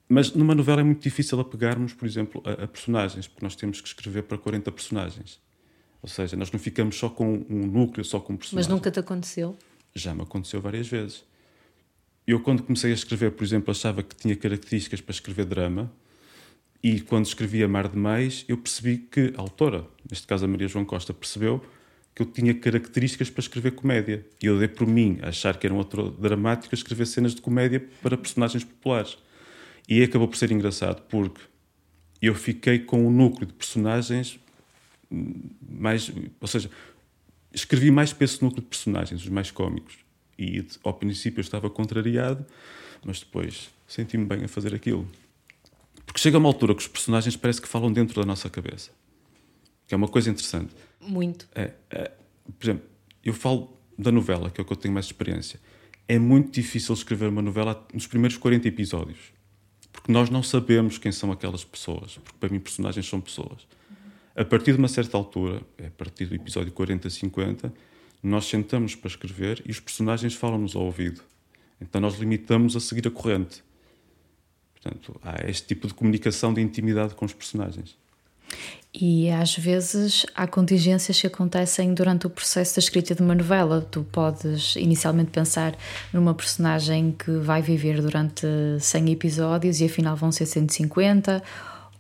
mas 0.09 0.33
numa 0.33 0.55
novela 0.55 0.81
é 0.81 0.85
muito 0.85 1.03
difícil 1.03 1.39
apegarmos, 1.41 1.93
por 1.93 2.07
exemplo, 2.07 2.43
a, 2.45 2.65
a, 2.65 2.69
personagens, 2.69 3.27
porque 3.27 3.45
nós 3.45 3.57
temos 3.57 3.81
que 3.81 3.89
escrever 3.89 4.23
para 4.23 4.39
40 4.39 4.71
personagens. 4.73 5.41
Ou 6.03 6.09
seja, 6.09 6.37
nós 6.37 6.51
não 6.51 6.59
ficamos 6.59 6.97
só 6.97 7.09
com 7.09 7.45
um 7.49 7.67
núcleo, 7.67 8.05
só 8.05 8.19
com 8.19 8.33
um 8.33 8.37
personagem. 8.37 8.69
Mas 8.69 8.75
nunca 8.75 8.91
te 8.91 8.99
aconteceu? 8.99 9.57
Já 9.95 10.15
me 10.15 10.23
aconteceu 10.23 10.61
várias 10.61 10.89
vezes. 10.89 11.25
Eu, 12.27 12.41
quando 12.41 12.63
comecei 12.63 12.91
a 12.91 12.95
escrever, 12.95 13.33
por 13.33 13.45
exemplo, 13.45 13.71
achava 13.71 14.03
que 14.03 14.15
tinha 14.15 14.37
características 14.37 15.01
para 15.01 15.13
escrever 15.13 15.45
drama, 15.45 15.91
e 16.83 17.01
quando 17.01 17.27
escrevia 17.27 17.69
Mar 17.69 17.89
de 17.89 17.97
Mais, 17.97 18.45
eu 18.49 18.59
percebi 18.59 18.99
que 18.99 19.33
a 19.37 19.41
autora, 19.41 19.87
neste 20.11 20.27
caso 20.27 20.45
a 20.45 20.49
Maria 20.49 20.67
João 20.67 20.85
Costa, 20.85 21.15
percebeu 21.15 21.63
que 22.15 22.23
eu 22.23 22.27
tinha 22.27 22.53
características 22.53 23.31
para 23.31 23.41
escrever 23.41 23.73
comédia. 23.73 24.27
E 24.43 24.47
eu 24.47 24.59
dei 24.59 24.69
por 24.69 24.87
mim 24.87 25.19
a 25.23 25.29
achar 25.29 25.57
que 25.57 25.67
era 25.67 25.73
um 25.73 25.79
autor 25.79 26.11
dramático 26.11 26.75
a 26.75 26.77
escrever 26.77 27.07
cenas 27.07 27.35
de 27.35 27.41
comédia 27.41 27.89
para 28.03 28.17
personagens 28.17 28.65
populares. 28.65 29.17
E 29.89 30.03
acabou 30.03 30.29
por 30.29 30.37
ser 30.37 30.51
engraçado 30.51 31.03
porque 31.03 31.41
eu 32.21 32.35
fiquei 32.35 32.79
com 32.79 33.05
o 33.05 33.09
um 33.09 33.11
núcleo 33.11 33.47
de 33.47 33.53
personagens 33.53 34.39
mais. 35.69 36.11
Ou 36.41 36.49
seja, 36.49 36.71
escrevi 37.53 37.91
mais 37.91 38.13
para 38.13 38.25
esse 38.25 38.43
núcleo 38.43 38.63
de 38.63 38.69
personagens, 38.69 39.23
os 39.23 39.29
mais 39.29 39.51
cómicos. 39.51 39.97
E 40.39 40.67
ao 40.83 40.95
princípio 40.95 41.41
eu 41.41 41.43
estava 41.43 41.69
contrariado, 41.69 42.45
mas 43.05 43.21
depois 43.21 43.71
senti-me 43.87 44.25
bem 44.25 44.45
a 44.45 44.49
fazer 44.49 44.75
aquilo. 44.75 45.07
Porque 46.07 46.21
chega 46.21 46.39
uma 46.39 46.49
altura 46.49 46.75
que 46.75 46.81
os 46.81 46.89
personagens 46.89 47.37
parece 47.37 47.61
que 47.61 47.69
falam 47.69 47.93
dentro 47.93 48.21
da 48.21 48.27
nossa 48.27 48.49
cabeça. 48.49 48.91
Que 49.87 49.95
é 49.95 49.97
uma 49.97 50.09
coisa 50.09 50.31
interessante. 50.31 50.75
Muito. 51.01 51.49
É, 51.55 51.73
é, 51.91 52.13
por 52.59 52.65
exemplo, 52.65 52.85
eu 53.23 53.33
falo 53.33 53.77
da 53.99 54.11
novela, 54.11 54.51
que 54.51 54.61
é 54.61 54.63
o 54.63 54.65
que 54.65 54.73
eu 54.73 54.77
tenho 54.77 54.95
mais 54.95 55.07
experiência. 55.07 55.61
É 56.09 56.19
muito 56.19 56.53
difícil 56.53 56.95
escrever 56.95 57.29
uma 57.29 57.43
novela 57.43 57.87
nos 57.93 58.07
primeiros 58.07 58.37
40 58.37 58.67
episódios. 58.69 59.19
Porque 59.93 60.11
nós 60.11 60.31
não 60.31 60.43
sabemos 60.43 60.99
quem 60.99 61.13
são 61.13 61.31
aquelas 61.31 61.65
pessoas. 61.65 62.19
Porque 62.19 62.39
para 62.41 62.49
mim, 62.49 62.59
personagens 62.59 63.07
são 63.07 63.21
pessoas. 63.21 63.67
A 64.35 64.45
partir 64.45 64.73
de 64.73 64.79
uma 64.79 64.89
certa 64.89 65.17
altura, 65.17 65.61
é 65.77 65.89
a 65.89 65.91
partir 65.91 66.27
do 66.27 66.35
episódio 66.35 66.73
40, 66.73 67.11
50, 67.11 67.73
nós 68.23 68.47
sentamos 68.47 68.95
para 68.95 69.09
escrever 69.09 69.63
e 69.67 69.71
os 69.71 69.79
personagens 69.79 70.35
falam-nos 70.35 70.75
ao 70.75 70.85
ouvido. 70.85 71.23
Então 71.81 72.01
nós 72.01 72.19
limitamos 72.19 72.75
a 72.77 72.81
seguir 72.81 73.07
a 73.09 73.11
corrente. 73.11 73.63
Portanto, 74.73 75.21
há 75.23 75.49
este 75.49 75.67
tipo 75.67 75.87
de 75.87 75.95
comunicação 75.95 76.55
de 76.55 76.61
intimidade 76.61 77.15
com 77.15 77.25
os 77.25 77.33
personagens. 77.33 77.97
E 78.95 79.31
às 79.31 79.57
vezes 79.57 80.27
há 80.35 80.47
contingências 80.47 81.19
que 81.19 81.27
acontecem 81.27 81.95
durante 81.95 82.27
o 82.27 82.31
processo 82.31 82.77
da 82.77 82.81
escrita 82.81 83.15
de 83.15 83.23
uma 83.23 83.35
novela. 83.35 83.81
Tu 83.91 84.03
podes 84.13 84.77
inicialmente 84.77 85.31
pensar 85.31 85.75
numa 86.13 86.35
personagem 86.35 87.13
que 87.13 87.31
vai 87.39 87.63
viver 87.63 88.03
durante 88.03 88.47
100 88.79 89.13
episódios 89.13 89.81
e 89.81 89.87
afinal 89.87 90.15
vão 90.15 90.31
ser 90.31 90.45
150, 90.45 91.43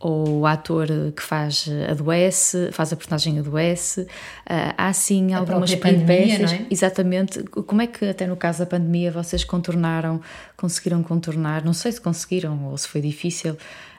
ou 0.02 0.40
o 0.40 0.46
ator 0.46 0.88
que 1.16 1.22
faz 1.22 1.68
adoece, 1.88 2.70
faz 2.72 2.92
a 2.92 2.96
personagem 2.96 3.38
adoece. 3.38 4.06
Ah, 4.44 4.74
há 4.76 4.92
sim 4.92 5.32
algumas 5.32 5.72
peripécias. 5.76 6.52
É? 6.52 6.66
Exatamente. 6.68 7.42
Como 7.44 7.80
é 7.80 7.86
que, 7.86 8.06
até 8.06 8.26
no 8.26 8.36
caso 8.36 8.58
da 8.58 8.66
pandemia, 8.66 9.12
vocês 9.12 9.44
contornaram, 9.44 10.20
conseguiram 10.56 11.02
contornar? 11.04 11.64
Não 11.64 11.72
sei 11.72 11.92
se 11.92 12.00
conseguiram 12.00 12.66
ou 12.66 12.76
se 12.76 12.88
foi 12.88 13.00
difícil 13.00 13.56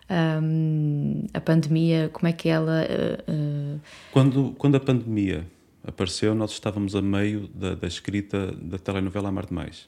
um, 0.09 1.25
a 1.33 1.39
pandemia, 1.39 2.09
como 2.11 2.27
é 2.27 2.33
que 2.33 2.49
ela. 2.49 2.85
Uh, 2.85 3.31
uh... 3.31 3.81
Quando, 4.11 4.53
quando 4.57 4.75
a 4.75 4.79
pandemia 4.81 5.47
apareceu, 5.85 6.35
nós 6.35 6.51
estávamos 6.51 6.95
a 6.95 7.01
meio 7.01 7.47
da, 7.47 7.75
da 7.75 7.87
escrita 7.87 8.51
da 8.51 8.77
telenovela 8.77 9.29
Amar 9.29 9.45
Demais. 9.45 9.87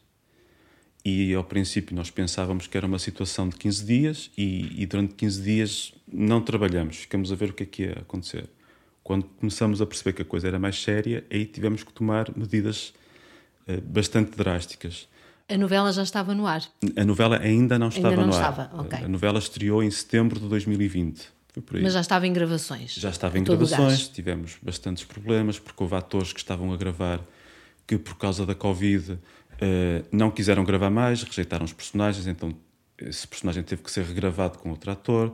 E 1.06 1.36
ao 1.36 1.44
princípio 1.44 1.96
nós 1.96 2.10
pensávamos 2.10 2.66
que 2.66 2.76
era 2.76 2.88
uma 2.88 2.98
situação 2.98 3.48
de 3.48 3.56
15 3.58 3.86
dias 3.86 4.32
e, 4.36 4.82
e, 4.82 4.88
durante 4.88 5.14
15 5.14 5.42
dias 5.44 5.94
não 6.12 6.42
trabalhamos, 6.42 6.98
ficamos 6.98 7.32
a 7.32 7.36
ver 7.36 7.52
o 7.52 7.54
que 7.54 7.62
é 7.62 7.66
que 7.68 7.84
ia 7.84 8.00
acontecer. 8.00 8.50
Quando 9.04 9.26
começamos 9.40 9.84
a 9.84 9.86
perceber 9.86 10.14
que 10.14 10.24
a 10.24 10.26
coisa 10.26 10.48
era 10.48 10.58
mais 10.58 10.82
séria, 10.82 11.24
aí 11.30 11.46
tivemos 11.46 11.84
que 11.84 11.94
tomar 11.94 12.36
medidas 12.36 12.92
uh, 13.68 13.80
bastante 13.82 14.36
drásticas. 14.36 15.08
A 15.48 15.56
novela 15.56 15.94
já 15.94 16.02
estava 16.02 16.34
no 16.34 16.48
ar? 16.48 16.64
A 16.98 17.06
novela 17.06 17.38
ainda 17.38 17.78
não 17.78 17.90
estava 17.90 18.10
ainda 18.10 18.22
não 18.22 18.28
no 18.30 18.34
estava. 18.34 18.64
ar. 18.64 18.80
Okay. 18.86 19.06
A 19.06 19.08
novela 19.08 19.38
estreou 19.38 19.84
em 19.84 19.92
setembro 19.92 20.40
de 20.40 20.48
2020. 20.48 21.36
Mas 21.84 21.94
já 21.94 22.02
estava 22.02 22.26
em 22.26 22.34
gravações? 22.34 22.96
Já 22.96 23.10
estava 23.12 23.38
em 23.38 23.44
gravações, 23.44 24.10
tivemos 24.10 24.58
bastantes 24.62 25.04
problemas, 25.04 25.60
porque 25.60 25.82
houve 25.82 25.96
atores 25.96 26.34
que 26.34 26.40
estavam 26.40 26.74
a 26.74 26.78
gravar 26.78 27.22
que, 27.88 27.98
por 27.98 28.18
causa 28.18 28.46
da 28.46 28.56
Covid, 28.56 29.18
eh, 29.60 30.04
não 30.12 30.30
quiseram 30.32 30.64
gravar 30.64 30.90
mais, 30.90 31.24
rejeitaram 31.24 31.66
os 31.66 31.74
personagens, 31.74 32.28
então 32.28 32.54
esse 32.98 33.28
personagem 33.28 33.64
teve 33.64 33.82
que 33.82 33.92
ser 33.92 34.04
regravado 34.06 34.60
com 34.60 34.70
outro 34.70 34.92
ator. 34.92 35.34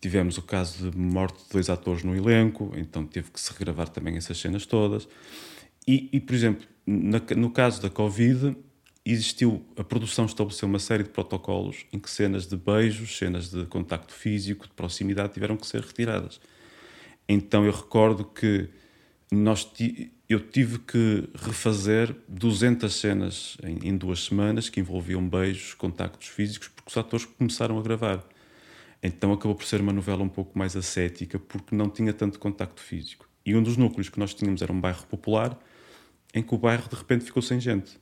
Tivemos 0.00 0.38
o 0.38 0.42
caso 0.42 0.90
de 0.90 0.96
morte 0.96 1.44
de 1.44 1.50
dois 1.50 1.68
atores 1.68 2.02
no 2.02 2.16
elenco, 2.16 2.72
então 2.76 3.04
teve 3.04 3.30
que 3.30 3.40
se 3.40 3.52
regravar 3.52 3.88
também 3.88 4.16
essas 4.16 4.38
cenas 4.38 4.64
todas. 4.64 5.08
E, 5.86 6.08
e 6.12 6.20
por 6.20 6.34
exemplo, 6.34 6.66
na, 6.86 7.20
no 7.36 7.50
caso 7.50 7.82
da 7.82 7.90
Covid, 7.90 8.56
existiu, 9.04 9.64
a 9.76 9.84
produção 9.84 10.24
estabeleceu 10.26 10.68
uma 10.68 10.78
série 10.78 11.02
de 11.02 11.10
protocolos 11.10 11.84
em 11.92 11.98
que 11.98 12.10
cenas 12.10 12.46
de 12.46 12.56
beijos, 12.56 13.16
cenas 13.16 13.50
de 13.50 13.66
contacto 13.66 14.12
físico, 14.12 14.66
de 14.66 14.72
proximidade, 14.72 15.34
tiveram 15.34 15.56
que 15.56 15.66
ser 15.66 15.82
retiradas. 15.82 16.40
Então 17.28 17.64
eu 17.64 17.72
recordo 17.72 18.24
que 18.24 18.68
nós 19.30 19.64
eu 20.32 20.40
tive 20.40 20.78
que 20.78 21.28
refazer 21.34 22.14
200 22.28 22.94
cenas 22.94 23.56
em, 23.62 23.88
em, 23.88 23.96
duas 23.96 24.24
semanas 24.24 24.68
que 24.68 24.80
envolviam 24.80 25.26
beijos, 25.28 25.74
contactos 25.74 26.28
físicos, 26.28 26.68
porque 26.68 26.90
os 26.90 26.96
atores 26.96 27.26
começaram 27.26 27.78
a 27.78 27.82
gravar. 27.82 28.24
Então 29.02 29.32
acabou 29.32 29.54
por 29.54 29.64
ser 29.64 29.80
uma 29.80 29.92
novela 29.92 30.22
um 30.22 30.28
pouco 30.28 30.58
mais 30.58 30.76
ascética, 30.76 31.38
porque 31.38 31.74
não 31.74 31.88
tinha 31.90 32.12
tanto 32.12 32.38
contacto 32.38 32.80
físico. 32.80 33.28
E 33.44 33.56
um 33.56 33.62
dos 33.62 33.76
núcleos 33.76 34.08
que 34.08 34.18
nós 34.18 34.32
tínhamos 34.34 34.62
era 34.62 34.72
um 34.72 34.80
bairro 34.80 35.06
popular, 35.06 35.58
em 36.32 36.42
que 36.42 36.54
o 36.54 36.58
bairro 36.58 36.88
de 36.88 36.96
repente 36.96 37.24
ficou 37.24 37.42
sem 37.42 37.58
gente 37.58 37.98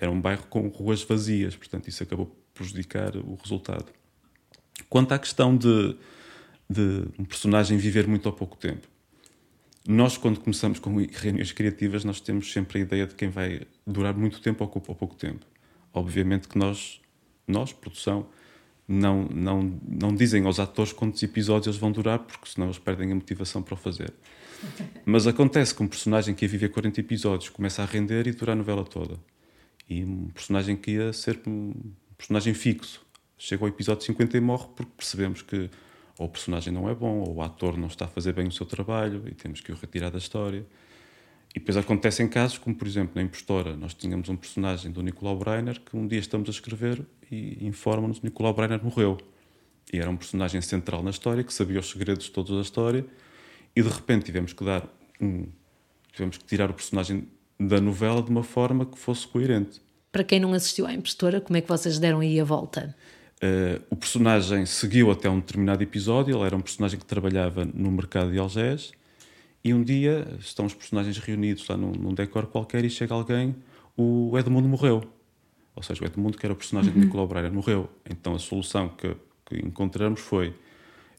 era 0.00 0.10
um 0.10 0.20
bairro 0.20 0.46
com 0.48 0.66
ruas 0.68 1.02
vazias, 1.02 1.54
portanto, 1.54 1.88
isso 1.88 2.02
acabou 2.02 2.26
por 2.26 2.36
prejudicar 2.54 3.14
o 3.16 3.34
resultado. 3.34 3.92
Quanto 4.88 5.12
à 5.12 5.18
questão 5.18 5.54
de, 5.54 5.94
de 6.68 7.04
um 7.18 7.24
personagem 7.24 7.76
viver 7.76 8.08
muito 8.08 8.24
ou 8.24 8.32
pouco 8.32 8.56
tempo, 8.56 8.88
nós, 9.88 10.16
quando 10.16 10.40
começamos 10.40 10.78
com 10.78 10.94
reuniões 10.96 11.52
criativas, 11.52 12.04
nós 12.04 12.20
temos 12.20 12.52
sempre 12.52 12.78
a 12.78 12.82
ideia 12.82 13.06
de 13.06 13.14
quem 13.14 13.28
vai 13.28 13.62
durar 13.86 14.14
muito 14.14 14.40
tempo 14.40 14.64
ou, 14.64 14.70
ou 14.86 14.94
pouco 14.94 15.14
tempo. 15.14 15.44
Obviamente 15.92 16.48
que 16.48 16.58
nós, 16.58 17.00
nós, 17.46 17.72
produção, 17.72 18.26
não, 18.86 19.24
não, 19.24 19.80
não 19.88 20.14
dizem 20.14 20.44
aos 20.44 20.60
atores 20.60 20.92
quantos 20.92 21.22
episódios 21.22 21.68
eles 21.68 21.78
vão 21.78 21.92
durar, 21.92 22.18
porque 22.18 22.48
senão 22.48 22.66
eles 22.66 22.78
perdem 22.78 23.12
a 23.12 23.14
motivação 23.14 23.62
para 23.62 23.74
o 23.74 23.76
fazer. 23.76 24.12
Mas 25.04 25.26
acontece 25.26 25.74
que 25.74 25.82
um 25.82 25.88
personagem 25.88 26.34
que 26.34 26.44
ia 26.44 26.48
viver 26.48 26.68
40 26.68 27.00
episódios 27.00 27.48
começa 27.48 27.82
a 27.82 27.86
render 27.86 28.26
e 28.26 28.32
dura 28.32 28.52
a 28.52 28.56
novela 28.56 28.84
toda 28.84 29.18
e 29.90 30.04
um 30.04 30.28
personagem 30.28 30.76
que 30.76 30.92
ia 30.92 31.12
ser 31.12 31.40
um 31.46 31.74
personagem 32.16 32.54
fixo. 32.54 33.04
Chega 33.36 33.64
ao 33.64 33.68
episódio 33.68 34.04
50 34.04 34.36
e 34.36 34.40
morre 34.40 34.68
porque 34.76 34.92
percebemos 34.96 35.42
que 35.42 35.68
ou 36.20 36.26
o 36.26 36.28
personagem 36.28 36.70
não 36.70 36.86
é 36.86 36.94
bom, 36.94 37.20
ou 37.20 37.36
o 37.36 37.42
ator 37.42 37.78
não 37.78 37.86
está 37.86 38.04
a 38.04 38.08
fazer 38.08 38.34
bem 38.34 38.46
o 38.46 38.52
seu 38.52 38.66
trabalho 38.66 39.26
e 39.26 39.32
temos 39.32 39.62
que 39.62 39.72
o 39.72 39.74
retirar 39.74 40.10
da 40.10 40.18
história. 40.18 40.66
E 41.54 41.58
depois 41.58 41.78
acontecem 41.78 42.28
casos 42.28 42.58
como, 42.58 42.76
por 42.76 42.86
exemplo, 42.86 43.12
na 43.14 43.22
Impostora, 43.22 43.74
nós 43.74 43.94
tínhamos 43.94 44.28
um 44.28 44.36
personagem 44.36 44.92
do 44.92 45.02
Nicolau 45.02 45.34
Breiner 45.38 45.80
que 45.80 45.96
um 45.96 46.06
dia 46.06 46.18
estamos 46.18 46.46
a 46.50 46.52
escrever 46.52 47.02
e 47.32 47.66
informa-nos 47.66 48.18
que 48.18 48.26
Nicolau 48.26 48.52
Breiner 48.52 48.84
morreu. 48.84 49.16
E 49.90 49.98
era 49.98 50.10
um 50.10 50.16
personagem 50.16 50.60
central 50.60 51.02
na 51.02 51.08
história, 51.08 51.42
que 51.42 51.54
sabia 51.54 51.80
os 51.80 51.88
segredos 51.88 52.28
todos 52.28 52.54
da 52.54 52.60
história, 52.60 53.06
e 53.74 53.82
de 53.82 53.88
repente 53.88 54.26
tivemos 54.26 54.52
que 54.52 54.62
dar 54.62 54.86
um. 55.18 55.46
tivemos 56.12 56.36
que 56.36 56.44
tirar 56.44 56.70
o 56.70 56.74
personagem 56.74 57.28
da 57.58 57.80
novela 57.80 58.22
de 58.22 58.30
uma 58.30 58.42
forma 58.42 58.84
que 58.84 58.98
fosse 58.98 59.26
coerente. 59.26 59.80
Para 60.12 60.22
quem 60.22 60.38
não 60.38 60.52
assistiu 60.52 60.86
à 60.86 60.92
Impostora, 60.92 61.40
como 61.40 61.56
é 61.56 61.62
que 61.62 61.68
vocês 61.68 61.98
deram 61.98 62.20
aí 62.20 62.38
a 62.38 62.44
volta? 62.44 62.94
Uh, 63.42 63.82
o 63.88 63.96
personagem 63.96 64.66
seguiu 64.66 65.10
até 65.10 65.28
um 65.30 65.40
determinado 65.40 65.82
episódio, 65.82 66.36
ele 66.36 66.44
era 66.44 66.54
um 66.54 66.60
personagem 66.60 66.98
que 66.98 67.06
trabalhava 67.06 67.64
no 67.64 67.90
mercado 67.90 68.30
de 68.30 68.38
Algés, 68.38 68.92
e 69.64 69.72
um 69.72 69.82
dia 69.82 70.26
estão 70.38 70.66
os 70.66 70.74
personagens 70.74 71.16
reunidos 71.18 71.66
lá 71.68 71.76
num, 71.76 71.92
num 71.92 72.14
decor 72.14 72.46
qualquer 72.46 72.84
e 72.84 72.90
chega 72.90 73.14
alguém, 73.14 73.54
o 73.96 74.38
Edmundo 74.38 74.68
morreu. 74.68 75.02
Ou 75.74 75.82
seja, 75.82 76.02
o 76.02 76.06
Edmundo, 76.06 76.36
que 76.36 76.44
era 76.44 76.52
o 76.52 76.56
personagem 76.56 76.92
uhum. 76.92 77.00
de 77.00 77.06
Nicolau 77.06 77.26
Breyer, 77.26 77.52
morreu. 77.52 77.88
Então 78.08 78.34
a 78.34 78.38
solução 78.38 78.88
que, 78.88 79.16
que 79.46 79.56
encontramos 79.64 80.20
foi: 80.20 80.54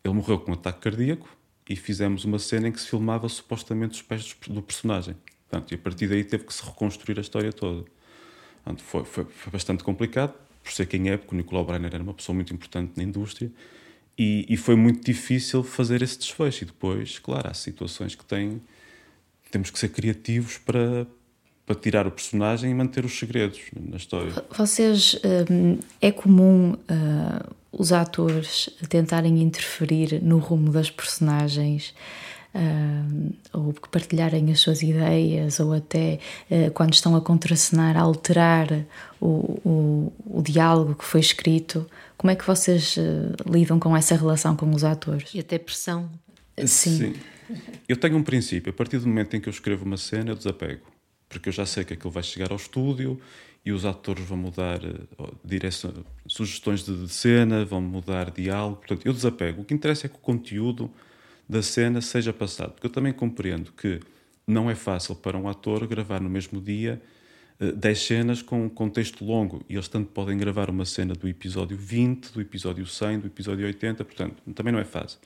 ele 0.03 0.13
morreu 0.13 0.39
com 0.39 0.51
um 0.51 0.53
ataque 0.53 0.79
cardíaco 0.79 1.27
e 1.69 1.75
fizemos 1.75 2.25
uma 2.25 2.39
cena 2.39 2.67
em 2.67 2.71
que 2.71 2.79
se 2.79 2.87
filmava 2.87 3.29
supostamente 3.29 3.93
os 3.93 4.01
pés 4.01 4.35
do 4.47 4.61
personagem. 4.61 5.15
Portanto, 5.49 5.71
e 5.71 5.75
a 5.75 5.77
partir 5.77 6.07
daí 6.07 6.23
teve 6.23 6.43
que 6.43 6.53
se 6.53 6.63
reconstruir 6.63 7.17
a 7.17 7.21
história 7.21 7.51
toda. 7.51 7.85
Portanto, 8.63 8.83
foi, 8.83 9.05
foi, 9.05 9.25
foi 9.25 9.51
bastante 9.51 9.83
complicado, 9.83 10.33
por 10.63 10.71
ser 10.71 10.85
quem 10.85 11.09
é, 11.09 11.17
porque 11.17 11.33
o 11.33 11.37
Nicolau 11.37 11.65
Breiner 11.65 11.93
era 11.93 12.03
uma 12.03 12.13
pessoa 12.13 12.35
muito 12.35 12.53
importante 12.53 12.93
na 12.95 13.03
indústria, 13.03 13.51
e, 14.17 14.45
e, 14.49 14.57
foi 14.57 14.75
muito 14.75 15.03
difícil 15.03 15.63
fazer 15.63 16.01
esse 16.01 16.19
desfecho. 16.19 16.63
E 16.63 16.67
depois, 16.67 17.17
claro, 17.17 17.49
há 17.49 17.53
situações 17.53 18.13
que 18.13 18.23
têm. 18.23 18.61
Temos 19.49 19.71
que 19.71 19.79
ser 19.79 19.89
criativos 19.89 20.57
para, 20.57 21.07
para 21.65 21.75
tirar 21.75 22.05
o 22.05 22.11
personagem 22.11 22.69
e 22.69 22.73
manter 22.73 23.03
os 23.03 23.17
segredos 23.17 23.59
na 23.73 23.97
história. 23.97 24.31
Vocês. 24.55 25.19
Hum, 25.49 25.79
é 25.99 26.11
comum 26.11 26.73
uh, 26.73 27.55
os 27.71 27.91
atores 27.93 28.69
tentarem 28.89 29.41
interferir 29.41 30.21
no 30.21 30.37
rumo 30.37 30.71
das 30.71 30.91
personagens 30.91 31.93
uh, 32.53 33.33
ou 33.53 33.73
partilharem 33.91 34.51
as 34.51 34.59
suas 34.59 34.81
ideias, 34.81 35.59
ou 35.59 35.73
até 35.73 36.19
uh, 36.49 36.71
quando 36.71 36.93
estão 36.93 37.15
a 37.15 37.21
contracenar, 37.21 37.97
a 37.97 38.01
alterar 38.01 38.67
o, 39.19 39.59
o, 39.63 40.13
o, 40.25 40.41
diálogo 40.41 40.95
que 40.95 41.05
foi 41.05 41.19
escrito. 41.19 41.85
Como 42.17 42.31
é 42.31 42.35
que 42.35 42.45
vocês 42.45 42.97
uh, 42.97 43.49
lidam 43.49 43.79
com 43.79 43.95
essa 43.95 44.15
relação 44.15 44.55
com 44.55 44.69
os 44.73 44.83
atores? 44.83 45.33
E 45.33 45.39
até 45.39 45.57
pressão. 45.57 46.09
Sim. 46.65 46.97
Sim. 46.97 47.13
Eu 47.87 47.97
tenho 47.97 48.17
um 48.17 48.23
princípio: 48.23 48.69
a 48.69 48.73
partir 48.73 48.99
do 48.99 49.07
momento 49.07 49.35
em 49.35 49.41
que 49.41 49.49
eu 49.49 49.51
escrevo 49.51 49.85
uma 49.85 49.97
cena, 49.97 50.31
eu 50.31 50.35
desapego. 50.35 50.85
Porque 51.27 51.49
eu 51.49 51.53
já 51.53 51.65
sei 51.65 51.85
que 51.85 51.93
aquilo 51.93 52.11
vai 52.11 52.23
chegar 52.23 52.51
ao 52.51 52.57
estúdio 52.57 53.19
e 53.65 53.71
os 53.71 53.85
atores 53.85 54.25
vão 54.25 54.37
mudar 54.37 54.79
direção, 55.45 55.93
sugestões 56.27 56.83
de 56.83 57.07
cena, 57.07 57.63
vão 57.63 57.79
mudar 57.79 58.31
diálogo. 58.31 58.77
Portanto, 58.77 59.05
eu 59.05 59.13
desapego. 59.13 59.61
O 59.61 59.65
que 59.65 59.73
interessa 59.73 60.07
é 60.07 60.09
que 60.09 60.15
o 60.15 60.19
conteúdo 60.19 60.91
da 61.51 61.61
cena 61.61 61.99
seja 61.99 62.31
passado. 62.31 62.71
Porque 62.71 62.87
eu 62.87 62.91
também 62.91 63.11
compreendo 63.11 63.73
que 63.73 63.99
não 64.47 64.69
é 64.69 64.75
fácil 64.75 65.15
para 65.15 65.37
um 65.37 65.49
ator 65.49 65.85
gravar 65.85 66.21
no 66.21 66.29
mesmo 66.29 66.61
dia 66.61 67.01
10 67.59 67.99
cenas 67.99 68.41
com 68.41 68.65
um 68.65 68.69
contexto 68.69 69.25
longo 69.25 69.61
e 69.69 69.75
eles 69.75 69.89
tanto 69.89 70.09
podem 70.11 70.37
gravar 70.37 70.69
uma 70.69 70.85
cena 70.85 71.13
do 71.13 71.27
episódio 71.27 71.75
20, 71.75 72.31
do 72.31 72.39
episódio 72.39 72.87
100, 72.87 73.19
do 73.19 73.27
episódio 73.27 73.65
80, 73.65 74.05
portanto, 74.05 74.41
também 74.55 74.71
não 74.71 74.79
é 74.79 74.85
fácil. 74.85 75.19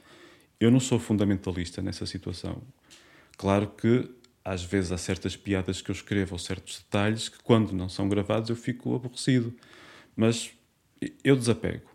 Eu 0.60 0.72
não 0.72 0.79
sou 0.79 0.98
fundamentalista 0.98 1.79
nessa 1.79 2.08
situação. 2.08 2.60
Claro 3.38 3.67
que 3.67 4.10
às 4.44 4.63
vezes 4.63 4.91
há 4.91 4.98
certas 4.98 5.38
piadas 5.38 5.79
que 5.79 5.91
eu 5.91 5.94
escrevo 5.94 6.34
ou 6.34 6.39
certos 6.39 6.79
detalhes 6.79 7.29
que 7.29 7.38
quando 7.44 7.72
não 7.72 7.88
são 7.88 8.10
gravados 8.10 8.50
eu 8.50 8.55
fico 8.55 8.96
aborrecido. 8.96 9.53
Mas 10.15 10.50
eu 11.24 11.36
desapego. 11.36 11.88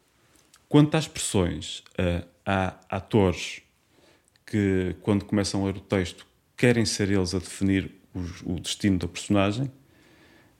Quanto 0.68 0.94
às 0.94 1.04
expressões, 1.04 1.80
uh, 1.98 2.24
há 2.46 2.76
atores 2.88 3.62
que, 4.50 4.96
quando 5.00 5.24
começam 5.24 5.62
a 5.62 5.66
ler 5.66 5.76
o 5.76 5.80
texto, 5.80 6.26
querem 6.56 6.84
ser 6.84 7.08
eles 7.10 7.34
a 7.34 7.38
definir 7.38 7.92
o, 8.12 8.54
o 8.54 8.60
destino 8.60 8.98
da 8.98 9.06
personagem, 9.06 9.66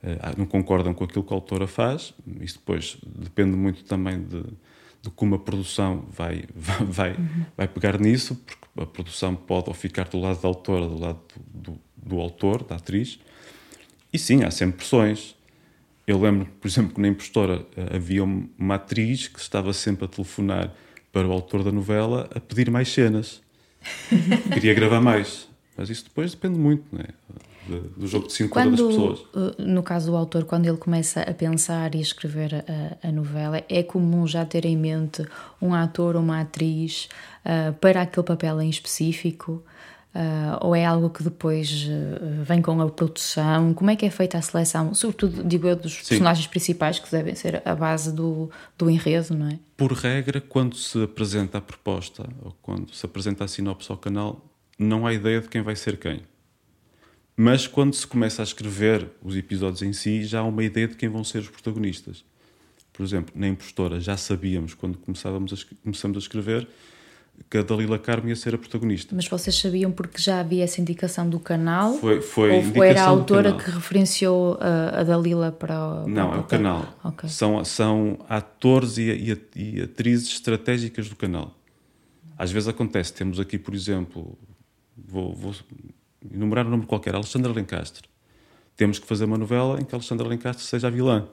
uh, 0.03 0.39
não 0.39 0.47
concordam 0.47 0.95
com 0.95 1.05
aquilo 1.05 1.25
que 1.25 1.33
a 1.33 1.37
autora 1.37 1.67
faz. 1.67 2.15
Isso 2.41 2.59
depois 2.59 2.97
depende 3.05 3.57
muito 3.57 3.83
também 3.85 4.23
de, 4.23 4.45
de 5.03 5.11
como 5.17 5.35
a 5.35 5.39
produção 5.39 6.07
vai, 6.09 6.45
vai, 6.55 6.87
vai, 6.87 7.11
uhum. 7.13 7.45
vai 7.57 7.69
pegar 7.69 7.99
nisso, 7.99 8.37
porque 8.37 8.67
a 8.81 8.87
produção 8.87 9.35
pode 9.35 9.69
ou 9.69 9.75
ficar 9.75 10.09
do 10.09 10.21
lado 10.21 10.41
da 10.41 10.47
autora, 10.47 10.87
do 10.87 10.99
lado 10.99 11.21
do, 11.53 11.73
do, 11.73 11.81
do 11.97 12.21
autor, 12.21 12.63
da 12.63 12.77
atriz. 12.77 13.19
E 14.13 14.19
sim, 14.19 14.45
há 14.45 14.51
sempre 14.51 14.79
pressões. 14.79 15.35
Eu 16.07 16.21
lembro, 16.21 16.47
por 16.61 16.69
exemplo, 16.69 16.95
que 16.95 17.01
na 17.01 17.09
impostora 17.09 17.67
eh, 17.77 17.97
havia 17.97 18.25
uma 18.25 18.75
atriz 18.75 19.29
que 19.29 19.39
estava 19.39 19.73
sempre 19.73 20.05
a 20.05 20.09
telefonar 20.09 20.75
para 21.13 21.27
o 21.27 21.33
autor 21.33 21.63
da 21.63 21.71
novela 21.71 22.29
a 22.35 22.41
pedir 22.41 22.71
mais 22.71 22.89
cenas. 22.89 23.41
Queria 24.53 24.75
gravar 24.75 25.01
mais. 25.01 25.49
Mas 25.77 25.89
isso 25.89 26.05
depois 26.05 26.33
depende 26.33 26.59
muito, 26.59 26.85
não 26.93 27.01
é? 27.01 27.09
do 27.97 28.07
jogo 28.07 28.27
de 28.27 28.33
cintura 28.33 28.69
das 28.69 28.81
pessoas. 28.81 29.21
Eh, 29.35 29.63
no 29.63 29.83
caso 29.83 30.11
do 30.11 30.17
autor, 30.17 30.45
quando 30.45 30.67
ele 30.67 30.77
começa 30.77 31.21
a 31.21 31.33
pensar 31.33 31.95
e 31.95 31.99
a 31.99 32.01
escrever 32.01 32.55
a, 32.55 33.09
a 33.09 33.13
novela, 33.13 33.63
é 33.69 33.83
comum 33.83 34.27
já 34.27 34.45
ter 34.45 34.65
em 34.65 34.77
mente 34.77 35.25
um 35.61 35.75
ator 35.75 36.17
ou 36.17 36.23
uma 36.23 36.41
atriz 36.41 37.09
uh, 37.45 37.73
para 37.75 38.03
aquele 38.03 38.27
papel 38.27 38.61
em 38.61 38.71
específico? 38.71 39.63
Uh, 40.13 40.59
ou 40.67 40.75
é 40.75 40.85
algo 40.85 41.09
que 41.09 41.23
depois 41.23 41.87
uh, 41.87 42.43
vem 42.43 42.61
com 42.61 42.81
a 42.81 42.91
produção? 42.91 43.73
Como 43.75 43.91
é 43.91 43.97
que 43.97 44.05
é 44.05 44.11
feita 44.11 44.39
a 44.39 44.43
seleção? 44.43 44.93
Sobretudo, 44.93 45.45
digo 45.45 45.69
eu, 45.69 45.77
dos 45.77 45.95
Sim. 45.95 46.09
personagens 46.09 46.47
principais, 46.49 46.99
que 46.99 47.09
devem 47.11 47.35
ser 47.37 47.63
a 47.65 47.77
base 47.77 48.13
do, 48.13 48.51
do 48.77 48.91
enredo, 48.91 49.37
não 49.37 49.49
é? 49.49 49.59
Por 49.77 49.93
regra, 49.93 50.41
quando 50.41 50.75
se 50.75 51.01
apresenta 51.05 51.59
a 51.59 51.61
proposta 51.61 52.29
ou 52.43 52.53
quando 52.61 52.93
se 52.93 53.07
apresenta 53.07 53.45
a 53.45 53.49
sinopse 53.49 53.91
ao 53.91 53.97
canal, 53.97 54.45
não 54.77 55.07
há 55.07 55.13
ideia 55.13 55.41
de 55.41 55.49
quem 55.49 55.63
vai 55.63 55.77
ser 55.77 55.97
quem. 55.97 56.23
Mas 57.37 57.67
quando 57.67 57.95
se 57.95 58.07
começa 58.07 58.43
a 58.43 58.45
escrever 58.45 59.09
os 59.23 59.37
episódios 59.37 59.81
em 59.83 59.93
si, 59.93 60.25
já 60.25 60.41
há 60.41 60.45
uma 60.45 60.65
ideia 60.65 60.89
de 60.89 60.97
quem 60.97 61.09
vão 61.09 61.23
ser 61.23 61.39
os 61.39 61.49
protagonistas. 61.49 62.25
Por 62.93 63.05
exemplo, 63.05 63.33
na 63.35 63.49
Impostora 63.49 64.01
já 64.01 64.17
sabíamos, 64.17 64.75
quando 64.75 64.99
começávamos 64.99 65.53
a, 65.53 65.75
começamos 65.83 66.17
a 66.17 66.21
escrever, 66.21 66.69
que 67.49 67.59
a 67.59 67.63
Dalila 67.63 67.99
Carmo 67.99 68.29
ia 68.29 68.37
ser 68.37 68.55
a 68.55 68.59
protagonista. 68.59 69.15
Mas 69.15 69.27
vocês 69.27 69.57
sabiam 69.59 69.91
porque 69.91 70.21
já 70.21 70.41
havia 70.41 70.65
essa 70.65 70.81
indicação 70.81 71.29
do 71.29 71.41
canal? 71.41 71.95
Foi, 71.95 72.21
foi 72.21 72.51
ou 72.51 72.63
foi 72.63 72.89
era 72.89 73.03
a 73.03 73.07
autora 73.07 73.53
que 73.55 73.71
referenciou 73.71 74.59
a, 74.61 75.01
a 75.01 75.03
Dalila 75.03 75.51
para 75.51 76.05
o. 76.05 76.09
Não, 76.09 76.29
para 76.29 76.37
é 76.37 76.41
o 76.41 76.45
canal. 76.45 76.99
Okay. 77.05 77.29
São, 77.29 77.65
são 77.65 78.19
atores 78.29 78.99
e, 78.99 79.11
e, 79.11 79.39
e 79.57 79.83
atrizes 79.83 80.29
estratégicas 80.29 81.09
do 81.09 81.17
canal. 81.17 81.57
Às 82.37 82.51
vezes 82.51 82.69
acontece, 82.69 83.13
temos 83.13 83.39
aqui, 83.39 83.59
por 83.59 83.75
exemplo, 83.75 84.39
vou, 84.97 85.35
vou 85.35 85.55
enumerar 86.33 86.67
um 86.67 86.71
nome 86.71 86.87
qualquer, 86.87 87.15
Alexandra 87.15 87.53
Lencastre. 87.53 88.09
Temos 88.77 88.99
que 88.99 89.07
fazer 89.07 89.25
uma 89.25 89.37
novela 89.37 89.81
em 89.81 89.85
que 89.85 89.95
Alexandra 89.95 90.27
Lencastre 90.27 90.65
seja 90.65 90.87
a 90.87 90.91
vilã. 90.91 91.29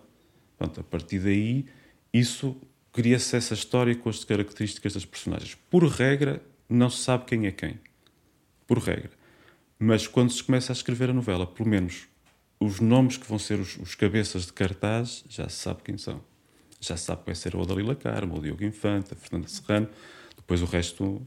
Pronto, 0.58 0.82
a 0.82 0.84
partir 0.84 1.20
daí, 1.20 1.66
isso 2.12 2.58
cria-se 2.98 3.36
essa 3.36 3.54
história 3.54 3.96
com 3.96 4.10
as 4.10 4.24
características 4.24 4.96
das 4.96 5.06
personagens. 5.06 5.56
Por 5.70 5.86
regra, 5.86 6.42
não 6.68 6.89
se 6.89 7.04
sabe 7.04 7.25
quem 7.25 7.46
é 7.46 7.51
quem. 7.51 7.80
Por 8.66 8.80
regra. 8.80 9.12
Mas 9.77 10.08
quando 10.08 10.32
se 10.32 10.44
começa 10.44 10.72
a 10.72 10.74
escrever 10.74 11.12
a 11.12 11.13
novela, 11.13 11.46
pelo 11.46 11.69
menos 11.69 12.08
os 12.60 12.80
nomes 12.80 13.15
que 13.15 13.28
vão 13.28 13.38
ser 13.38 13.60
os, 13.60 13.78
os 13.78 13.93
cabeças 13.93 14.48
de 14.48 14.54
cartaz, 14.54 15.24
já 15.30 15.48
se 15.48 15.58
sabe 15.58 15.84
quem 15.84 15.95
são. 15.95 16.24
Já 16.82 16.98
se 16.98 17.04
sabe 17.04 17.19
que 17.22 17.28
vai 17.28 17.36
ser 17.36 17.56
o 17.56 17.63
Dalila 17.67 17.93
Carmo, 17.93 18.39
o 18.39 18.41
Diogo 18.41 18.63
Infante, 18.63 19.13
a 19.13 19.15
Fernanda 19.15 19.48
Serrano. 19.48 19.88
Depois 20.36 20.63
o 20.63 20.65
resto, 20.65 21.22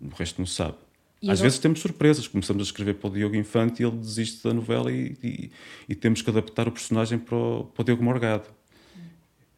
o 0.00 0.08
resto 0.18 0.40
não 0.40 0.46
se 0.46 0.56
sabe. 0.56 0.78
E 1.22 1.30
Às 1.30 1.38
vezes 1.38 1.60
temos 1.60 1.78
surpresas, 1.78 2.26
começamos 2.26 2.62
a 2.62 2.66
escrever 2.66 2.94
para 2.94 3.10
o 3.10 3.12
Diogo 3.12 3.36
Infante 3.36 3.80
e 3.80 3.86
ele 3.86 3.96
desiste 3.96 4.42
da 4.42 4.52
novela 4.52 4.90
e, 4.90 5.16
e, 5.22 5.50
e 5.88 5.94
temos 5.94 6.20
que 6.20 6.28
adaptar 6.28 6.66
o 6.66 6.72
personagem 6.72 7.16
para 7.16 7.36
o, 7.36 7.64
para 7.66 7.82
o 7.82 7.84
Diogo 7.84 8.02
Morgado. 8.02 8.48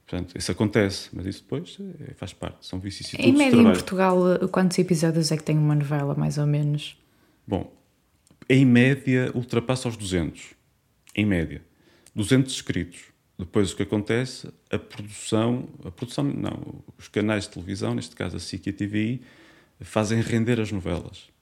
Portanto, 0.06 0.36
isso 0.36 0.52
acontece, 0.52 1.08
mas 1.12 1.26
isso 1.26 1.42
depois 1.42 1.78
é, 2.08 2.14
faz 2.14 2.32
parte, 2.32 2.66
são 2.66 2.78
vicissitudes 2.78 3.24
Em 3.24 3.32
média, 3.32 3.56
em 3.56 3.64
Portugal, 3.64 4.18
quantos 4.50 4.78
episódios 4.78 5.32
é 5.32 5.36
que 5.36 5.42
tem 5.42 5.56
uma 5.56 5.74
novela, 5.74 6.14
mais 6.14 6.36
ou 6.36 6.46
menos? 6.46 6.96
Bom, 7.46 7.72
em 8.48 8.64
média 8.64 9.30
ultrapassa 9.34 9.88
os 9.88 9.96
200. 9.96 10.54
Em 11.16 11.24
média. 11.24 11.62
200 12.14 12.52
escritos. 12.52 13.04
Depois 13.38 13.72
o 13.72 13.76
que 13.76 13.82
acontece, 13.82 14.48
a 14.70 14.78
produção, 14.78 15.68
a 15.84 15.90
produção 15.90 16.24
não, 16.24 16.82
os 16.96 17.08
canais 17.08 17.44
de 17.44 17.50
televisão, 17.50 17.94
neste 17.94 18.14
caso 18.14 18.36
a 18.36 18.40
SIC 18.40 18.66
e 18.66 18.70
a 18.70 18.72
TVI, 18.72 19.22
fazem 19.80 20.20
render 20.20 20.60
as 20.60 20.70
novelas 20.70 21.34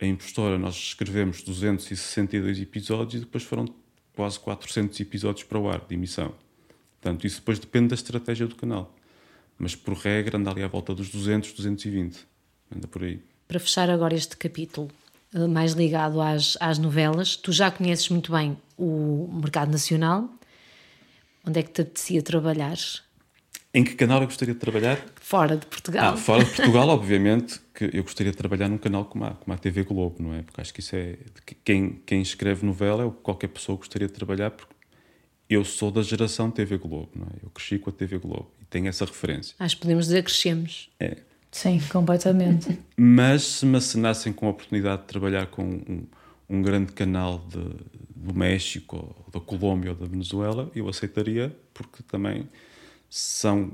a 0.00 0.06
Impostora 0.06 0.58
nós 0.58 0.76
escrevemos 0.76 1.42
262 1.42 2.60
episódios 2.60 3.22
e 3.22 3.24
depois 3.24 3.44
foram 3.44 3.66
quase 4.14 4.38
400 4.40 4.98
episódios 5.00 5.44
para 5.44 5.58
o 5.58 5.68
ar 5.68 5.80
de 5.80 5.94
emissão. 5.94 6.34
Portanto, 7.06 7.24
isso 7.24 7.36
depois 7.36 7.60
depende 7.60 7.88
da 7.88 7.94
estratégia 7.94 8.48
do 8.48 8.56
canal. 8.56 8.92
Mas, 9.56 9.76
por 9.76 9.94
regra, 9.94 10.38
anda 10.38 10.50
ali 10.50 10.64
à 10.64 10.66
volta 10.66 10.92
dos 10.92 11.08
200, 11.08 11.52
220. 11.52 12.26
Anda 12.74 12.88
por 12.88 13.04
aí. 13.04 13.22
Para 13.46 13.60
fechar 13.60 13.88
agora 13.88 14.12
este 14.12 14.36
capítulo, 14.36 14.90
eh, 15.32 15.46
mais 15.46 15.74
ligado 15.74 16.20
às, 16.20 16.56
às 16.58 16.78
novelas, 16.78 17.36
tu 17.36 17.52
já 17.52 17.70
conheces 17.70 18.08
muito 18.08 18.32
bem 18.32 18.56
o 18.76 19.30
mercado 19.40 19.70
nacional. 19.70 20.28
Onde 21.46 21.60
é 21.60 21.62
que 21.62 21.70
te 21.70 21.82
apetecia 21.82 22.20
trabalhar? 22.22 22.76
Em 23.72 23.84
que 23.84 23.94
canal 23.94 24.20
eu 24.20 24.26
gostaria 24.26 24.52
de 24.52 24.58
trabalhar? 24.58 24.98
Fora 25.20 25.56
de 25.56 25.66
Portugal. 25.66 26.14
Ah, 26.14 26.16
fora 26.16 26.44
de 26.44 26.50
Portugal, 26.50 26.88
obviamente, 26.88 27.60
que 27.72 27.84
eu 27.92 28.02
gostaria 28.02 28.32
de 28.32 28.36
trabalhar 28.36 28.68
num 28.68 28.78
canal 28.78 29.04
como 29.04 29.26
a, 29.26 29.30
como 29.30 29.54
a 29.54 29.56
TV 29.56 29.84
Globo, 29.84 30.16
não 30.18 30.34
é? 30.34 30.42
Porque 30.42 30.60
acho 30.60 30.74
que 30.74 30.80
isso 30.80 30.96
é. 30.96 31.18
Quem, 31.62 32.02
quem 32.04 32.20
escreve 32.20 32.66
novela 32.66 33.04
é 33.04 33.06
o 33.06 33.12
que 33.12 33.20
qualquer 33.20 33.48
pessoa 33.48 33.78
gostaria 33.78 34.08
de 34.08 34.12
trabalhar, 34.12 34.50
porque 34.50 34.75
eu 35.48 35.64
sou 35.64 35.90
da 35.90 36.02
geração 36.02 36.50
TV 36.50 36.76
Globo, 36.76 37.10
não 37.14 37.26
é? 37.26 37.44
Eu 37.44 37.50
cresci 37.50 37.78
com 37.78 37.90
a 37.90 37.92
TV 37.92 38.18
Globo 38.18 38.50
e 38.60 38.64
tenho 38.64 38.88
essa 38.88 39.04
referência. 39.04 39.54
Acho 39.58 39.76
que 39.76 39.82
podemos 39.82 40.06
dizer 40.06 40.22
que 40.22 40.30
crescemos. 40.30 40.90
É. 40.98 41.18
Sim, 41.50 41.80
completamente. 41.90 42.78
Mas 42.96 43.42
se 43.42 43.66
me 43.66 43.76
assinassem 43.76 44.32
com 44.32 44.46
a 44.46 44.50
oportunidade 44.50 45.02
de 45.02 45.08
trabalhar 45.08 45.46
com 45.46 45.64
um, 45.64 46.06
um 46.48 46.62
grande 46.62 46.92
canal 46.92 47.38
de, 47.48 47.62
do 48.14 48.34
México, 48.34 48.96
ou 48.96 49.32
da 49.32 49.40
Colômbia 49.40 49.92
ou 49.92 49.96
da 49.96 50.06
Venezuela, 50.06 50.70
eu 50.74 50.88
aceitaria, 50.88 51.56
porque 51.72 52.02
também 52.02 52.48
são 53.08 53.72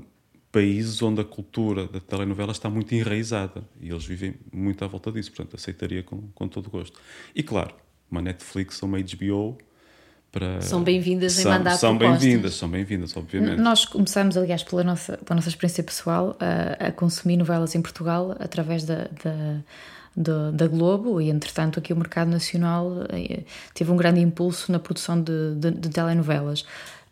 países 0.51 1.01
onde 1.01 1.19
a 1.19 1.23
cultura 1.23 1.87
da 1.87 1.99
telenovela 1.99 2.51
está 2.51 2.69
muito 2.69 2.93
enraizada 2.93 3.67
e 3.81 3.89
eles 3.89 4.05
vivem 4.05 4.35
muito 4.51 4.85
à 4.85 4.87
volta 4.87 5.11
disso, 5.11 5.31
portanto 5.31 5.55
aceitaria 5.55 6.03
com, 6.03 6.21
com 6.35 6.47
todo 6.47 6.67
o 6.67 6.69
gosto. 6.69 7.01
E 7.35 7.41
claro, 7.41 7.73
uma 8.09 8.21
Netflix 8.21 8.81
ou 8.83 8.87
uma 8.87 8.99
HBO 8.99 9.57
para... 10.33 10.59
São 10.61 10.83
bem-vindas 10.83 11.39
em 11.39 11.45
mandar 11.45 11.77
São 11.77 11.95
bem-vindas, 11.95 12.55
são 12.55 12.67
bem-vindas, 12.67 13.15
obviamente. 13.15 13.61
Nós 13.61 13.85
começamos, 13.85 14.35
aliás, 14.35 14.63
pela 14.63 14.83
nossa, 14.83 15.15
pela 15.17 15.35
nossa 15.35 15.47
experiência 15.47 15.83
pessoal, 15.83 16.35
a, 16.39 16.87
a 16.87 16.91
consumir 16.91 17.37
novelas 17.37 17.75
em 17.75 17.81
Portugal 17.81 18.35
através 18.39 18.83
da, 18.83 19.07
da 19.23 19.59
da, 20.15 20.51
da, 20.51 20.67
Globo 20.67 21.19
e, 21.19 21.31
entretanto, 21.31 21.79
aqui 21.79 21.91
o 21.91 21.95
mercado 21.95 22.29
nacional 22.29 23.03
eh, 23.09 23.41
teve 23.73 23.91
um 23.91 23.97
grande 23.97 24.19
impulso 24.19 24.71
na 24.71 24.77
produção 24.77 25.19
de, 25.19 25.55
de, 25.55 25.71
de 25.71 25.89
telenovelas. 25.89 26.63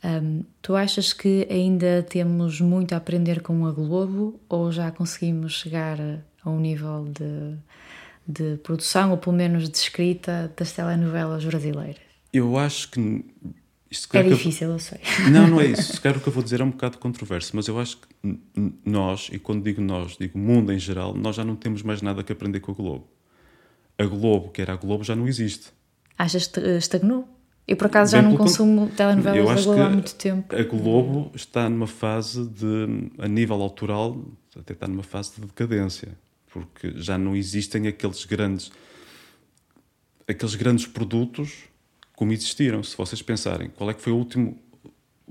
Um, 0.03 0.43
tu 0.61 0.75
achas 0.75 1.11
que 1.11 1.47
ainda 1.49 2.05
temos 2.07 2.61
muito 2.61 2.93
a 2.93 2.97
aprender 2.97 3.41
com 3.41 3.65
a 3.65 3.71
Globo 3.71 4.39
ou 4.47 4.71
já 4.71 4.91
conseguimos 4.91 5.53
chegar 5.53 5.97
a 5.99 6.49
um 6.49 6.59
nível 6.59 7.07
de, 7.11 7.57
de 8.27 8.57
produção 8.57 9.09
ou 9.09 9.17
pelo 9.17 9.35
menos 9.35 9.67
de 9.67 9.75
escrita 9.75 10.51
das 10.55 10.71
telenovelas 10.71 11.43
brasileiras? 11.43 12.10
Eu 12.33 12.57
acho 12.57 12.89
que. 12.91 13.25
Isto, 13.89 14.15
é 14.15 14.23
difícil, 14.23 14.67
eu... 14.67 14.73
eu 14.73 14.79
sei. 14.79 14.99
Não, 15.31 15.47
não 15.47 15.59
é 15.59 15.65
isso. 15.65 15.91
Se 15.93 15.99
calhar 15.99 16.17
o 16.17 16.21
que 16.21 16.29
eu 16.29 16.31
vou 16.31 16.41
dizer 16.41 16.61
é 16.61 16.63
um 16.63 16.69
bocado 16.69 16.97
controverso, 16.97 17.51
mas 17.53 17.67
eu 17.67 17.77
acho 17.77 17.97
que 17.97 18.39
nós, 18.85 19.29
e 19.33 19.37
quando 19.37 19.63
digo 19.63 19.81
nós, 19.81 20.15
digo 20.17 20.37
mundo 20.39 20.71
em 20.71 20.79
geral, 20.79 21.13
nós 21.13 21.35
já 21.35 21.43
não 21.43 21.57
temos 21.57 21.83
mais 21.83 22.01
nada 22.01 22.23
que 22.23 22.31
aprender 22.31 22.61
com 22.61 22.71
a 22.71 22.75
Globo. 22.75 23.07
A 23.97 24.05
Globo, 24.05 24.49
que 24.49 24.61
era 24.61 24.71
a 24.73 24.75
Globo, 24.77 25.03
já 25.03 25.13
não 25.13 25.27
existe. 25.27 25.73
Achas 26.17 26.47
que 26.47 26.59
estagnou? 26.77 27.27
Eu, 27.67 27.75
por 27.75 27.87
acaso, 27.87 28.13
já 28.13 28.21
não 28.21 28.35
consumo 28.35 28.87
con... 28.87 28.95
telenovelas 28.95 29.59
da 29.59 29.61
Globo 29.63 29.81
há 29.81 29.89
muito 29.89 30.15
tempo. 30.15 30.55
A 30.55 30.63
Globo 30.63 31.31
está 31.35 31.69
numa 31.69 31.87
fase 31.87 32.47
de, 32.47 33.11
a 33.17 33.27
nível 33.27 33.61
autoral, 33.61 34.23
até 34.57 34.73
está 34.73 34.87
numa 34.87 35.03
fase 35.03 35.33
de 35.35 35.41
decadência, 35.41 36.17
porque 36.51 36.93
já 36.95 37.17
não 37.17 37.35
existem 37.35 37.87
aqueles 37.87 38.25
grandes, 38.25 38.71
aqueles 40.27 40.55
grandes 40.55 40.87
produtos 40.87 41.70
como 42.21 42.33
existiram. 42.33 42.83
Se 42.83 42.95
vocês 42.95 43.19
pensarem, 43.19 43.71
qual 43.75 43.89
é 43.89 43.95
que 43.95 44.01
foi 44.01 44.13
a, 44.13 44.15
último, 44.15 44.55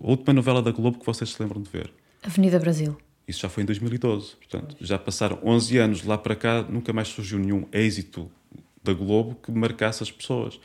a 0.03 0.11
última 0.11 0.33
novela 0.33 0.61
da 0.61 0.72
Globo 0.72 0.98
que 0.98 1.07
vocês 1.07 1.31
se 1.31 1.40
lembram 1.40 1.62
de 1.62 1.70
ver? 1.70 1.88
Avenida 2.20 2.59
Brasil. 2.59 2.96
Isso 3.29 3.38
já 3.42 3.48
foi 3.48 3.62
em 3.62 3.66
2012. 3.66 4.35
Portanto, 4.35 4.76
já 4.81 4.98
passaram 4.98 5.38
11 5.44 5.79
anos 5.79 6.00
de 6.00 6.09
lá 6.09 6.18
para 6.18 6.35
cá, 6.35 6.62
nunca 6.68 6.92
mais 6.92 7.07
surgiu 7.07 7.38
nenhum 7.38 7.64
êxito 7.70 8.29
da 8.83 8.92
Globo 8.92 9.37
que 9.40 9.53
marcasse 9.53 10.03
as 10.03 10.11
pessoas. 10.11 10.59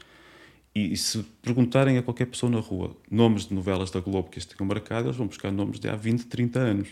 E, 0.73 0.93
e, 0.93 0.97
se 0.97 1.21
perguntarem 1.43 1.99
a 1.99 2.01
qualquer 2.01 2.25
pessoa 2.25 2.51
na 2.51 2.59
rua 2.59 2.97
nomes 3.09 3.45
de 3.45 3.53
novelas 3.53 3.91
da 3.91 3.99
Globo 3.99 4.31
que 4.31 4.39
este 4.39 4.55
tenham 4.55 4.67
marcado, 4.67 5.05
eles 5.05 5.17
vão 5.17 5.27
buscar 5.27 5.51
nomes 5.51 5.79
de 5.79 5.87
há 5.87 5.95
20, 5.95 6.25
30 6.25 6.59
anos. 6.59 6.89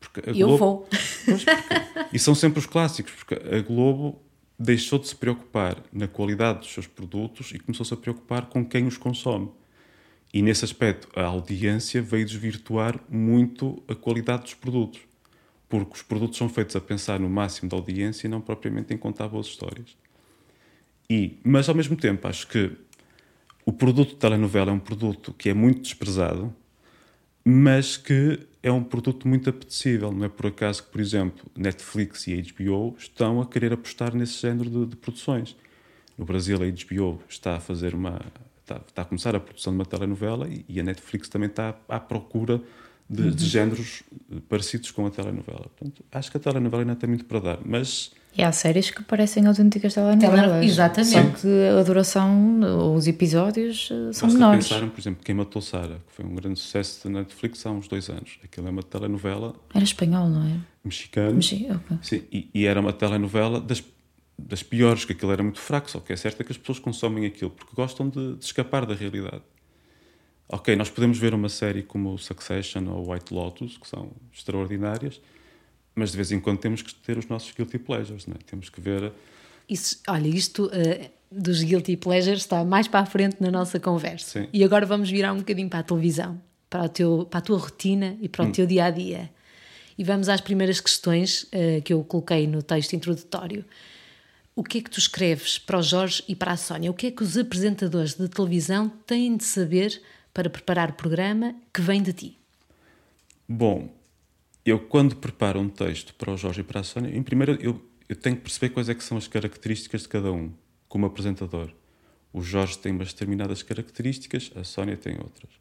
Porque 0.00 0.20
a 0.20 0.32
Eu 0.32 0.48
Globo, 0.48 0.56
vou. 0.56 0.88
Pois, 1.26 1.44
porque, 1.44 2.08
e 2.14 2.18
são 2.18 2.34
sempre 2.34 2.60
os 2.60 2.66
clássicos, 2.66 3.12
porque 3.12 3.34
a 3.34 3.60
Globo 3.60 4.22
deixou 4.58 4.98
de 4.98 5.06
se 5.06 5.14
preocupar 5.14 5.82
na 5.92 6.08
qualidade 6.08 6.60
dos 6.60 6.72
seus 6.72 6.86
produtos 6.86 7.52
e 7.52 7.58
começou-se 7.58 7.94
a 7.94 7.96
preocupar 7.96 8.46
com 8.46 8.64
quem 8.64 8.86
os 8.86 8.96
consome. 8.96 9.50
E 10.34 10.42
nesse 10.42 10.64
aspecto, 10.64 11.08
a 11.18 11.24
audiência 11.24 12.02
veio 12.02 12.26
desvirtuar 12.26 13.00
muito 13.08 13.82
a 13.88 13.94
qualidade 13.94 14.42
dos 14.42 14.54
produtos, 14.54 15.00
porque 15.68 15.94
os 15.94 16.02
produtos 16.02 16.36
são 16.36 16.48
feitos 16.48 16.74
a 16.76 16.80
pensar 16.80 17.20
no 17.20 17.30
máximo 17.30 17.68
da 17.68 17.76
audiência 17.76 18.26
e 18.26 18.30
não 18.30 18.40
propriamente 18.40 18.92
em 18.92 18.98
contar 18.98 19.28
boas 19.28 19.46
histórias. 19.46 19.96
E, 21.08 21.38
mas 21.42 21.68
ao 21.68 21.74
mesmo 21.74 21.96
tempo, 21.96 22.26
acho 22.28 22.46
que 22.48 22.72
o 23.64 23.72
produto 23.72 24.10
de 24.10 24.16
telenovela 24.16 24.70
é 24.70 24.74
um 24.74 24.78
produto 24.78 25.32
que 25.32 25.48
é 25.48 25.54
muito 25.54 25.82
desprezado, 25.82 26.54
mas 27.44 27.96
que 27.96 28.46
é 28.62 28.70
um 28.70 28.82
produto 28.82 29.26
muito 29.26 29.48
apetecível. 29.48 30.12
Não 30.12 30.24
é 30.24 30.28
por 30.28 30.46
acaso 30.46 30.84
que, 30.84 30.90
por 30.90 31.00
exemplo, 31.00 31.50
Netflix 31.56 32.26
e 32.26 32.42
HBO 32.42 32.96
estão 32.98 33.40
a 33.40 33.46
querer 33.46 33.72
apostar 33.72 34.14
nesse 34.14 34.40
género 34.40 34.68
de, 34.68 34.86
de 34.86 34.96
produções. 34.96 35.56
No 36.16 36.24
Brasil, 36.24 36.58
a 36.62 36.66
HBO 36.66 37.22
está 37.28 37.56
a 37.56 37.60
fazer 37.60 37.94
uma. 37.94 38.20
Está, 38.60 38.82
está, 38.86 39.02
a 39.02 39.04
começar 39.04 39.34
a 39.34 39.40
produção 39.40 39.72
de 39.72 39.78
uma 39.78 39.86
telenovela 39.86 40.46
e, 40.48 40.64
e 40.68 40.80
a 40.80 40.82
Netflix 40.82 41.28
também 41.28 41.48
está 41.48 41.74
à, 41.88 41.96
à 41.96 42.00
procura 42.00 42.60
de, 43.08 43.22
uhum. 43.22 43.30
de, 43.30 43.46
géneros 43.46 44.02
parecidos 44.48 44.90
com 44.90 45.06
a 45.06 45.10
telenovela. 45.10 45.70
Portanto, 45.76 46.04
acho 46.12 46.30
que 46.30 46.36
a 46.36 46.40
telenovela 46.40 46.82
ainda 46.82 46.96
tem 46.96 47.08
muito 47.08 47.24
para 47.24 47.40
dar, 47.40 47.58
mas 47.64 48.12
e 48.38 48.42
há 48.44 48.52
séries 48.52 48.88
que 48.92 49.02
parecem 49.02 49.44
autênticas 49.46 49.94
telenovelas. 49.94 50.64
Exatamente. 50.64 51.10
Só 51.10 51.22
que 51.40 51.68
a 51.76 51.82
duração, 51.82 52.94
os 52.94 53.08
episódios 53.08 53.88
eh, 53.90 54.12
são 54.12 54.28
Basta 54.28 54.38
menores. 54.38 54.68
pensaram, 54.68 54.88
por 54.88 55.00
exemplo, 55.00 55.24
Quem 55.24 55.34
Matou 55.34 55.60
Sara, 55.60 56.00
que 56.06 56.12
foi 56.14 56.24
um 56.24 56.36
grande 56.36 56.56
sucesso 56.56 57.08
da 57.08 57.18
Netflix 57.18 57.66
há 57.66 57.72
uns 57.72 57.88
dois 57.88 58.08
anos. 58.08 58.38
Aquilo 58.44 58.68
é 58.68 58.70
uma 58.70 58.84
telenovela... 58.84 59.56
Era 59.74 59.82
espanhol, 59.82 60.28
não 60.28 60.46
é? 60.46 60.56
Mexicano. 60.84 61.34
Mexi 61.34 61.66
okay. 61.68 61.98
Sim, 62.00 62.22
e, 62.30 62.48
e, 62.54 62.64
era 62.64 62.80
uma 62.80 62.92
telenovela 62.92 63.60
das, 63.60 63.82
das 64.38 64.62
piores, 64.62 65.04
que 65.04 65.14
aquilo 65.14 65.32
era 65.32 65.42
muito 65.42 65.58
fraco, 65.58 65.90
só 65.90 65.98
que 65.98 66.12
é 66.12 66.16
certo 66.16 66.40
é 66.40 66.44
que 66.44 66.52
as 66.52 66.58
pessoas 66.58 66.78
consomem 66.78 67.26
aquilo 67.26 67.50
porque 67.50 67.74
gostam 67.74 68.08
de, 68.08 68.36
de 68.36 68.44
escapar 68.44 68.86
da 68.86 68.94
realidade. 68.94 69.42
Ok, 70.48 70.76
nós 70.76 70.88
podemos 70.88 71.18
ver 71.18 71.34
uma 71.34 71.48
série 71.48 71.82
como 71.82 72.16
Succession 72.16 72.86
ou 72.88 73.12
White 73.12 73.34
Lotus, 73.34 73.76
que 73.76 73.88
são 73.88 74.12
extraordinárias, 74.32 75.20
mas 75.98 76.12
de 76.12 76.16
vez 76.16 76.30
em 76.30 76.38
quando 76.38 76.58
temos 76.58 76.80
que 76.80 76.94
ter 76.94 77.18
os 77.18 77.26
nossos 77.26 77.52
guilty 77.52 77.78
pleasures, 77.78 78.26
não 78.26 78.34
é? 78.34 78.38
Temos 78.46 78.68
que 78.68 78.80
ver. 78.80 79.12
Isso, 79.68 80.00
olha, 80.06 80.28
isto 80.28 80.66
uh, 80.66 81.10
dos 81.30 81.62
guilty 81.62 81.96
pleasures 81.96 82.40
está 82.40 82.64
mais 82.64 82.86
para 82.86 83.00
a 83.00 83.06
frente 83.06 83.36
na 83.40 83.50
nossa 83.50 83.80
conversa. 83.80 84.42
Sim. 84.42 84.48
E 84.52 84.62
agora 84.62 84.86
vamos 84.86 85.10
virar 85.10 85.32
um 85.32 85.38
bocadinho 85.38 85.68
para 85.68 85.80
a 85.80 85.82
televisão, 85.82 86.40
para, 86.70 86.84
o 86.84 86.88
teu, 86.88 87.26
para 87.28 87.38
a 87.38 87.42
tua 87.42 87.58
rotina 87.58 88.16
e 88.20 88.28
para 88.28 88.44
o 88.44 88.48
hum. 88.48 88.52
teu 88.52 88.64
dia 88.64 88.84
a 88.84 88.90
dia. 88.90 89.28
E 89.98 90.04
vamos 90.04 90.28
às 90.28 90.40
primeiras 90.40 90.80
questões 90.80 91.42
uh, 91.42 91.82
que 91.82 91.92
eu 91.92 92.04
coloquei 92.04 92.46
no 92.46 92.62
texto 92.62 92.92
introdutório. 92.92 93.64
O 94.54 94.62
que 94.62 94.78
é 94.78 94.80
que 94.80 94.90
tu 94.90 94.98
escreves 94.98 95.58
para 95.58 95.78
o 95.78 95.82
Jorge 95.82 96.22
e 96.28 96.36
para 96.36 96.52
a 96.52 96.56
Sónia? 96.56 96.90
O 96.90 96.94
que 96.94 97.08
é 97.08 97.10
que 97.10 97.22
os 97.24 97.36
apresentadores 97.36 98.14
de 98.14 98.28
televisão 98.28 98.88
têm 99.04 99.36
de 99.36 99.44
saber 99.44 100.00
para 100.32 100.48
preparar 100.48 100.90
o 100.90 100.92
programa 100.92 101.54
que 101.74 101.80
vem 101.80 102.00
de 102.00 102.12
ti? 102.12 102.38
Bom, 103.48 103.88
eu 104.68 104.78
quando 104.78 105.16
preparo 105.16 105.60
um 105.60 105.68
texto 105.68 106.14
para 106.14 106.32
o 106.32 106.36
Jorge 106.36 106.60
e 106.60 106.64
para 106.64 106.80
a 106.80 106.82
Sónia, 106.82 107.16
em 107.16 107.22
primeiro 107.22 107.56
eu, 107.60 107.80
eu 108.08 108.16
tenho 108.16 108.36
que 108.36 108.42
perceber 108.42 108.70
quais 108.70 108.88
é 108.88 108.94
que 108.94 109.04
são 109.04 109.16
as 109.16 109.28
características 109.28 110.02
de 110.02 110.08
cada 110.08 110.32
um, 110.32 110.52
como 110.88 111.06
apresentador. 111.06 111.70
O 112.32 112.42
Jorge 112.42 112.78
tem 112.78 112.92
umas 112.92 113.12
determinadas 113.12 113.62
características, 113.62 114.50
a 114.54 114.64
Sónia 114.64 114.96
tem 114.96 115.16
outras. 115.18 115.52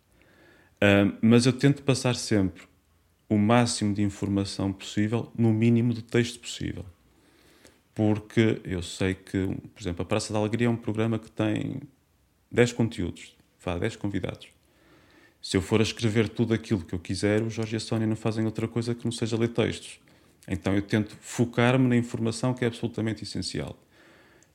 Uh, 0.75 1.17
mas 1.21 1.45
eu 1.45 1.53
tento 1.53 1.83
passar 1.83 2.15
sempre 2.15 2.63
o 3.29 3.37
máximo 3.37 3.93
de 3.93 4.01
informação 4.01 4.71
possível 4.71 5.31
no 5.37 5.53
mínimo 5.53 5.93
de 5.93 6.01
texto 6.01 6.39
possível. 6.39 6.85
Porque 7.93 8.61
eu 8.63 8.81
sei 8.83 9.15
que, 9.15 9.47
por 9.73 9.81
exemplo, 9.81 10.03
a 10.03 10.05
Praça 10.05 10.31
da 10.31 10.39
Alegria 10.39 10.67
é 10.67 10.69
um 10.69 10.77
programa 10.77 11.17
que 11.17 11.31
tem 11.31 11.81
10 12.51 12.73
conteúdos, 12.73 13.35
vá, 13.59 13.77
10 13.77 13.95
convidados 13.95 14.56
se 15.41 15.55
eu 15.55 15.61
for 15.61 15.79
a 15.79 15.83
escrever 15.83 16.29
tudo 16.29 16.53
aquilo 16.53 16.83
que 16.83 16.93
eu 16.93 16.99
quiser, 16.99 17.41
o 17.41 17.49
Jorge 17.49 17.75
e 17.75 17.77
a 17.77 17.79
Sónia 17.79 18.07
não 18.07 18.15
fazem 18.15 18.45
outra 18.45 18.67
coisa 18.67 18.93
que 18.93 19.05
não 19.05 19.11
seja 19.11 19.37
ler 19.37 19.49
textos. 19.49 19.99
Então 20.47 20.73
eu 20.75 20.81
tento 20.81 21.15
focar-me 21.19 21.87
na 21.87 21.95
informação 21.95 22.53
que 22.53 22.63
é 22.63 22.67
absolutamente 22.67 23.23
essencial. 23.23 23.77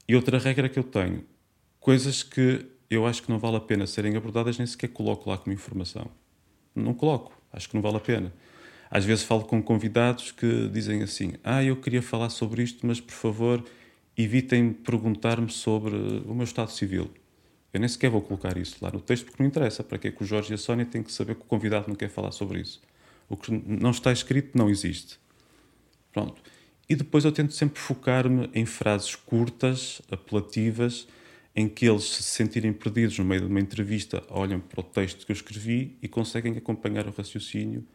E 0.09 0.17
outra 0.17 0.39
regra 0.39 0.69
que 0.69 0.79
eu 0.79 0.85
tenho, 0.85 1.25
coisas 1.79 2.23
que 2.23 2.67
eu 2.91 3.07
acho 3.07 3.23
que 3.23 3.31
não 3.31 3.39
vale 3.39 3.57
a 3.57 3.61
pena 3.61 3.87
serem 3.87 4.17
abordadas, 4.17 4.59
nem 4.59 4.67
sequer 4.67 4.89
coloco 4.89 5.31
lá 5.31 5.39
como 5.39 5.53
informação. 5.55 6.11
Não 6.75 6.95
coloco, 6.95 7.33
acho 7.53 7.69
que 7.69 7.75
não 7.75 7.83
vale 7.83 7.97
a 7.97 8.01
pena. 8.01 8.33
Às 8.91 9.05
vezes 9.07 9.25
falo 9.25 9.45
com 9.45 9.63
convidados 9.63 10.33
que 10.33 10.69
dizem 10.69 11.03
assim: 11.03 11.33
Ah, 11.43 11.65
eu 11.65 11.77
queria 11.77 12.03
falar 12.03 12.29
sobre 12.29 12.63
isto, 12.63 12.87
mas 12.87 13.01
por 13.01 13.15
favor 13.15 13.65
evitem 14.17 14.73
perguntar-me 14.73 15.51
sobre 15.51 15.95
o 15.95 16.35
meu 16.35 16.45
estado 16.45 16.71
civil. 16.71 17.11
Eu 17.73 17.81
nem 17.81 17.89
sequer 17.89 18.11
vou 18.11 18.21
colocar 18.21 18.57
isso 18.59 18.77
lá 18.83 18.91
no 18.91 19.01
texto 19.01 19.25
porque 19.25 19.43
não 19.43 19.49
interessa. 19.49 19.83
Para 19.83 19.99
que 19.99 20.09
é 20.09 20.11
que 20.11 20.23
o 20.23 20.27
Jorge 20.27 20.53
e 20.53 20.55
a 20.55 20.59
Sónia 20.59 20.85
têm 20.85 21.03
que 21.03 21.11
saber 21.11 21.35
que 21.35 21.43
o 21.43 21.47
convidado 21.47 21.89
não 21.89 21.95
quer 21.95 22.09
falar 22.09 22.33
sobre 22.33 22.61
isso? 22.61 22.81
O 23.29 23.37
que 23.37 23.51
não 23.51 23.91
está 23.91 24.13
escrito 24.13 24.57
não 24.57 24.69
existe. 24.69 25.19
Pronto. 26.13 26.43
E 26.89 26.95
depois 26.95 27.25
eu 27.25 27.33
tento 27.33 27.55
sempre 27.55 27.81
focar-me 27.81 28.51
em 28.53 28.67
frases 28.67 29.15
curtas, 29.15 30.03
apelativas, 30.11 31.09
em 31.55 31.69
que 31.69 31.87
eles 31.87 32.05
se 32.05 32.23
sentirem 32.23 32.73
perdidos 32.73 33.19
no 33.19 33.25
meio 33.25 33.43
de 33.43 33.47
uma 33.47 33.61
entrevista, 33.61 34.23
olham 34.29 34.61
para 34.61 34.81
o 34.81 34.83
texto 34.83 35.25
que 35.25 35.33
eu 35.33 35.35
escrevi 35.35 35.97
e 36.03 36.09
conseguem 36.09 36.57
acompanhar 36.57 37.07
o 37.07 37.11
raciocínio, 37.11 37.87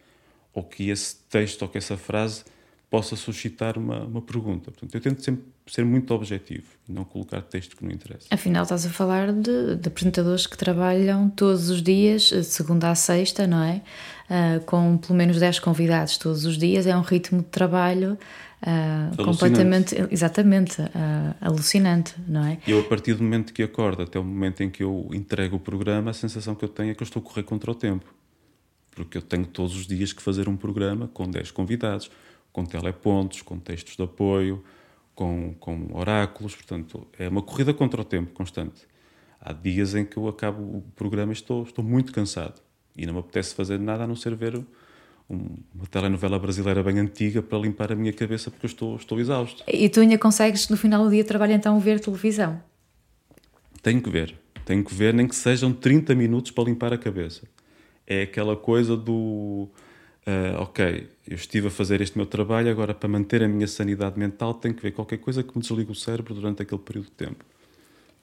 ou 0.54 0.64
que 0.64 0.90
esse 0.90 1.18
texto 1.30 1.64
ou 1.64 1.68
que 1.68 1.78
essa 1.78 1.98
frase 1.98 2.44
possa 2.90 3.16
suscitar 3.16 3.78
uma, 3.78 4.06
uma 4.06 4.22
pergunta. 4.22 4.72
Portanto, 4.72 4.96
eu 4.96 5.02
tento 5.02 5.22
sempre 5.22 5.44
ser 5.68 5.84
muito 5.84 6.14
objetivo 6.14 6.66
e 6.88 6.92
não 6.92 7.04
colocar 7.04 7.42
texto 7.42 7.76
que 7.76 7.84
não 7.84 7.92
interessa. 7.92 8.28
Afinal, 8.32 8.64
estás 8.64 8.86
a 8.86 8.90
falar 8.90 9.34
de, 9.34 9.76
de 9.76 9.88
apresentadores 9.88 10.48
que 10.48 10.58
trabalham 10.58 11.30
todos 11.30 11.70
os 11.70 11.82
dias, 11.82 12.30
segunda 12.44 12.90
a 12.90 12.96
sexta, 12.96 13.46
não 13.46 13.62
é? 13.62 13.82
Uh, 14.30 14.64
com 14.66 14.98
pelo 14.98 15.16
menos 15.16 15.38
10 15.40 15.60
convidados 15.60 16.18
todos 16.18 16.46
os 16.46 16.58
dias, 16.58 16.88
é 16.88 16.96
um 16.96 17.02
ritmo 17.02 17.40
de 17.40 17.48
trabalho 17.48 18.18
uh, 18.62 19.24
completamente, 19.24 19.96
exatamente, 20.10 20.82
uh, 20.82 21.36
alucinante, 21.42 22.16
não 22.26 22.46
é? 22.46 22.58
Eu, 22.66 22.80
a 22.80 22.84
partir 22.84 23.16
do 23.16 23.24
momento 23.24 23.54
que 23.54 23.64
acordo 23.64 24.04
até 24.04 24.18
o 24.18 24.24
momento 24.24 24.64
em 24.64 24.70
que 24.70 24.84
eu 24.84 25.10
entrego 25.14 25.58
o 25.58 25.60
programa, 25.60 26.12
a 26.12 26.14
sensação 26.14 26.56
que 26.56 26.64
eu 26.64 26.70
tenho 26.70 26.92
é 26.92 26.96
que 26.96 27.04
eu 27.04 27.06
estou 27.06 27.22
a 27.22 27.24
correr 27.24 27.44
contra 27.44 27.70
o 27.70 27.76
tempo. 27.76 28.06
Porque 28.92 29.18
eu 29.18 29.22
tenho 29.22 29.46
todos 29.46 29.76
os 29.76 29.86
dias 29.86 30.12
que 30.12 30.22
fazer 30.22 30.48
um 30.48 30.56
programa 30.56 31.10
com 31.14 31.30
10 31.30 31.52
convidados 31.52 32.10
com 32.58 32.66
telepontos, 32.66 33.44
com 33.44 33.60
textos 33.60 33.96
de 33.96 34.02
apoio, 34.02 34.64
com, 35.14 35.54
com 35.60 35.90
oráculos, 35.94 36.56
portanto, 36.56 37.06
é 37.20 37.30
uma 37.30 37.44
corrida 37.44 37.72
contra 37.72 38.02
o 38.02 38.04
tempo 38.04 38.32
constante. 38.32 38.82
Há 39.40 39.54
dias 39.54 39.94
em 39.94 40.04
que 40.04 40.18
eu 40.18 40.28
acabo 40.28 40.64
o 40.64 40.82
programa 40.96 41.32
e 41.32 41.36
estou, 41.36 41.62
estou 41.62 41.86
muito 41.86 42.12
cansado 42.12 42.60
e 42.98 43.06
não 43.06 43.14
me 43.14 43.20
apetece 43.20 43.54
fazer 43.54 43.78
nada 43.78 44.06
a 44.06 44.08
não 44.08 44.16
ser 44.16 44.34
ver 44.34 44.56
um, 45.30 45.50
uma 45.76 45.86
telenovela 45.86 46.40
brasileira 46.40 46.82
bem 46.82 46.98
antiga 46.98 47.44
para 47.44 47.60
limpar 47.60 47.92
a 47.92 47.96
minha 47.96 48.12
cabeça 48.12 48.50
porque 48.50 48.66
eu 48.66 48.70
estou, 48.70 48.96
estou 48.96 49.20
exausto. 49.20 49.64
E 49.68 49.88
tu 49.88 50.00
ainda 50.00 50.18
consegues 50.18 50.68
no 50.68 50.78
final 50.78 51.04
do 51.04 51.12
dia 51.12 51.22
de 51.22 51.28
trabalho 51.28 51.54
então 51.54 51.80
ver 51.80 52.00
televisão? 52.00 52.60
Tenho 53.84 54.02
que 54.02 54.10
ver, 54.10 54.34
tenho 54.66 54.84
que 54.84 54.96
ver, 54.96 55.14
nem 55.14 55.28
que 55.28 55.36
sejam 55.36 55.72
30 55.72 56.16
minutos 56.16 56.50
para 56.50 56.64
limpar 56.64 56.92
a 56.92 56.98
cabeça. 56.98 57.48
É 58.08 58.24
aquela 58.24 58.56
coisa 58.56 58.98
do 58.98 59.70
uh, 60.28 60.62
ok, 60.62 61.10
eu 61.28 61.36
estive 61.36 61.68
a 61.68 61.72
fazer 61.72 62.02
este 62.02 62.18
meu 62.18 62.26
trabalho, 62.26 62.70
agora 62.70 62.94
para 62.94 63.08
manter 63.08 63.42
a 63.42 63.48
minha 63.48 63.68
sanidade 63.68 64.20
mental 64.20 64.54
tenho 64.54 64.76
que 64.76 64.82
ver 64.82 64.92
qualquer 64.92 65.18
coisa 65.18 65.42
que 65.42 65.56
me 65.56 65.62
desligue 65.62 65.92
o 65.92 65.96
cérebro 65.96 66.34
durante 66.34 66.62
aquele 66.62 66.82
período 66.82 67.06
de 67.06 67.12
tempo. 67.12 67.46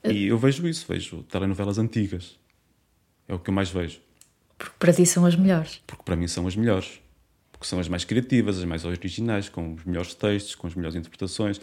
E 0.05 0.27
eu 0.27 0.39
vejo 0.39 0.69
isso, 0.69 0.85
vejo 0.87 1.23
telenovelas 1.23 1.79
antigas. 1.79 2.39
É 3.27 3.35
o 3.35 3.39
que 3.39 3.49
eu 3.49 3.55
mais 3.55 3.71
vejo. 3.71 4.01
Porque 4.59 4.75
para 4.79 4.93
ti 4.93 5.07
são 5.07 5.25
as 5.25 5.35
melhores. 5.35 5.81
Porque 5.87 6.03
para 6.03 6.15
mim 6.15 6.29
são 6.29 6.47
as 6.47 6.55
melhores. 6.55 7.01
Porque 7.51 7.67
são 7.67 7.81
as 7.81 7.89
mais 7.89 8.05
criativas, 8.05 8.59
as 8.59 8.65
mais 8.65 8.85
originais, 8.85 9.49
com 9.49 9.73
os 9.73 9.85
melhores 9.85 10.13
textos, 10.15 10.55
com 10.55 10.67
as 10.67 10.75
melhores 10.75 10.95
interpretações. 10.95 11.59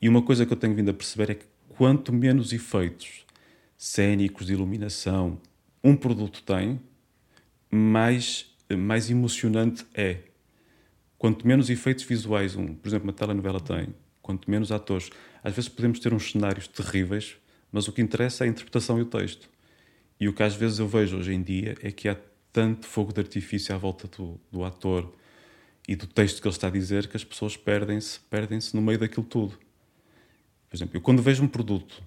E 0.00 0.10
uma 0.10 0.20
coisa 0.20 0.44
que 0.44 0.52
eu 0.52 0.56
tenho 0.58 0.74
vindo 0.74 0.90
a 0.90 0.94
perceber 0.94 1.30
é 1.30 1.34
que 1.36 1.46
quanto 1.70 2.12
menos 2.12 2.52
efeitos 2.52 3.24
cênicos 3.78 4.46
de 4.46 4.52
iluminação 4.52 5.40
um 5.82 5.96
produto 5.96 6.42
tem, 6.42 6.80
mais 7.70 8.54
mais 8.74 9.10
emocionante 9.10 9.86
é. 9.94 10.20
Quanto 11.18 11.46
menos 11.46 11.70
efeitos 11.70 12.04
visuais, 12.04 12.56
um, 12.56 12.74
por 12.74 12.88
exemplo, 12.88 13.06
uma 13.06 13.12
telenovela 13.12 13.60
tem, 13.60 13.94
quanto 14.20 14.50
menos 14.50 14.72
atores. 14.72 15.10
Às 15.42 15.54
vezes 15.54 15.68
podemos 15.68 16.00
ter 16.00 16.12
uns 16.12 16.32
cenários 16.32 16.66
terríveis, 16.66 17.36
mas 17.70 17.86
o 17.86 17.92
que 17.92 18.02
interessa 18.02 18.44
é 18.44 18.48
a 18.48 18.50
interpretação 18.50 18.98
e 18.98 19.02
o 19.02 19.06
texto. 19.06 19.48
E 20.18 20.28
o 20.28 20.32
que 20.32 20.42
às 20.42 20.54
vezes 20.54 20.78
eu 20.78 20.88
vejo 20.88 21.16
hoje 21.16 21.32
em 21.32 21.42
dia 21.42 21.76
é 21.82 21.92
que 21.92 22.08
há 22.08 22.16
tanto 22.52 22.86
fogo 22.86 23.12
de 23.12 23.20
artifício 23.20 23.74
à 23.74 23.78
volta 23.78 24.08
do, 24.08 24.40
do 24.50 24.64
ator 24.64 25.12
e 25.86 25.94
do 25.94 26.06
texto 26.06 26.40
que 26.40 26.48
ele 26.48 26.54
está 26.54 26.66
a 26.68 26.70
dizer 26.70 27.06
que 27.06 27.16
as 27.16 27.22
pessoas 27.22 27.56
perdem-se 27.56 28.18
perdem-se 28.30 28.74
no 28.74 28.82
meio 28.82 28.98
daquilo 28.98 29.24
tudo. 29.24 29.58
Por 30.68 30.76
exemplo, 30.76 30.96
eu 30.96 31.00
quando 31.00 31.22
vejo 31.22 31.44
um 31.44 31.48
produto, 31.48 32.02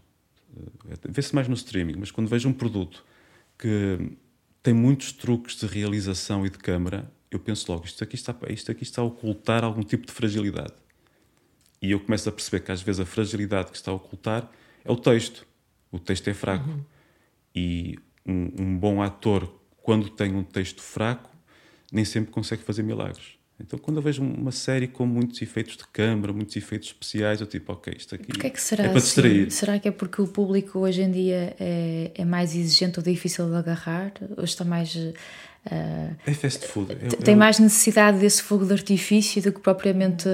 eh, 0.89 0.97
vê-se 1.07 1.33
mais 1.33 1.47
no 1.47 1.53
streaming, 1.53 1.95
mas 1.97 2.11
quando 2.11 2.27
vejo 2.27 2.49
um 2.49 2.53
produto 2.53 3.05
que 3.57 4.17
tem 4.61 4.73
muitos 4.73 5.11
truques 5.11 5.55
de 5.55 5.65
realização 5.65 6.45
e 6.45 6.49
de 6.49 6.57
câmara, 6.57 7.11
eu 7.31 7.39
penso 7.39 7.71
logo, 7.71 7.85
isto 7.85 8.03
aqui 8.03 8.15
está, 8.15 8.35
isto 8.49 8.71
aqui 8.71 8.83
está 8.83 9.01
a 9.01 9.05
ocultar 9.05 9.63
algum 9.63 9.83
tipo 9.83 10.05
de 10.05 10.11
fragilidade. 10.11 10.73
E 11.81 11.91
eu 11.91 11.99
começo 11.99 12.27
a 12.27 12.31
perceber 12.31 12.61
que 12.61 12.71
às 12.71 12.81
vezes 12.81 12.99
a 12.99 13.05
fragilidade 13.05 13.71
que 13.71 13.77
está 13.77 13.91
a 13.91 13.93
ocultar 13.93 14.49
é 14.83 14.91
o 14.91 14.97
texto. 14.97 15.47
O 15.91 15.97
texto 15.97 16.27
é 16.27 16.33
fraco. 16.33 16.69
Uhum. 16.69 16.83
E 17.55 17.97
um, 18.25 18.51
um 18.59 18.77
bom 18.77 19.01
ator, 19.01 19.51
quando 19.81 20.09
tem 20.09 20.35
um 20.35 20.43
texto 20.43 20.81
fraco, 20.81 21.29
nem 21.91 22.03
sempre 22.03 22.31
consegue 22.31 22.63
fazer 22.63 22.83
milagres. 22.83 23.38
Então, 23.59 23.77
quando 23.77 23.97
eu 23.97 24.01
vejo 24.01 24.23
uma 24.23 24.51
série 24.51 24.87
com 24.87 25.05
muitos 25.05 25.41
efeitos 25.41 25.75
de 25.75 25.85
câmara, 25.87 26.31
muitos 26.31 26.55
efeitos 26.55 26.87
especiais, 26.87 27.41
eu 27.41 27.47
tipo, 27.47 27.73
ok, 27.73 27.93
isto 27.95 28.15
aqui 28.15 28.31
que 28.31 28.47
é, 28.47 28.49
que 28.49 28.61
será 28.61 28.85
é 28.85 28.89
para 28.89 28.99
distrair. 28.99 29.47
Assim? 29.47 29.49
Será 29.49 29.79
que 29.79 29.87
é 29.87 29.91
porque 29.91 30.21
o 30.21 30.27
público 30.27 30.79
hoje 30.79 31.01
em 31.01 31.11
dia 31.11 31.55
é, 31.59 32.11
é 32.15 32.25
mais 32.25 32.55
exigente 32.55 32.99
ou 32.99 33.03
difícil 33.03 33.49
de 33.49 33.55
agarrar? 33.55 34.13
Ou 34.37 34.43
está 34.43 34.63
mais. 34.63 34.95
Uh, 34.95 35.13
é 36.25 36.33
fast 36.33 36.65
food. 36.67 36.91
É, 36.91 36.95
tem 37.17 37.33
é 37.33 37.37
mais 37.37 37.59
necessidade 37.59 38.19
desse 38.19 38.41
fogo 38.41 38.65
de 38.65 38.71
artifício 38.71 39.41
do 39.41 39.51
que 39.51 39.59
propriamente. 39.59 40.29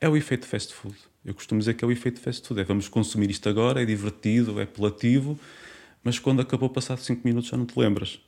É 0.00 0.08
o 0.08 0.16
efeito 0.16 0.46
fast 0.46 0.72
food. 0.72 0.96
Eu 1.22 1.34
costumo 1.34 1.60
dizer 1.60 1.74
que 1.74 1.84
é 1.84 1.88
o 1.88 1.92
efeito 1.92 2.18
fast 2.18 2.48
food. 2.48 2.62
É 2.62 2.64
vamos 2.64 2.88
consumir 2.88 3.30
isto 3.30 3.46
agora, 3.46 3.82
é 3.82 3.84
divertido, 3.84 4.58
é 4.58 4.62
apelativo, 4.62 5.38
mas 6.02 6.18
quando 6.18 6.40
acabou, 6.40 6.70
passado 6.70 6.98
5 6.98 7.20
minutos, 7.24 7.50
já 7.50 7.58
não 7.58 7.66
te 7.66 7.78
lembras. 7.78 8.20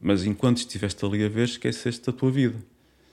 Mas 0.00 0.24
enquanto 0.24 0.58
estiveste 0.58 1.04
ali 1.04 1.24
a 1.24 1.28
ver, 1.28 1.44
esqueceste 1.44 2.06
da 2.06 2.12
tua 2.12 2.30
vida. 2.30 2.56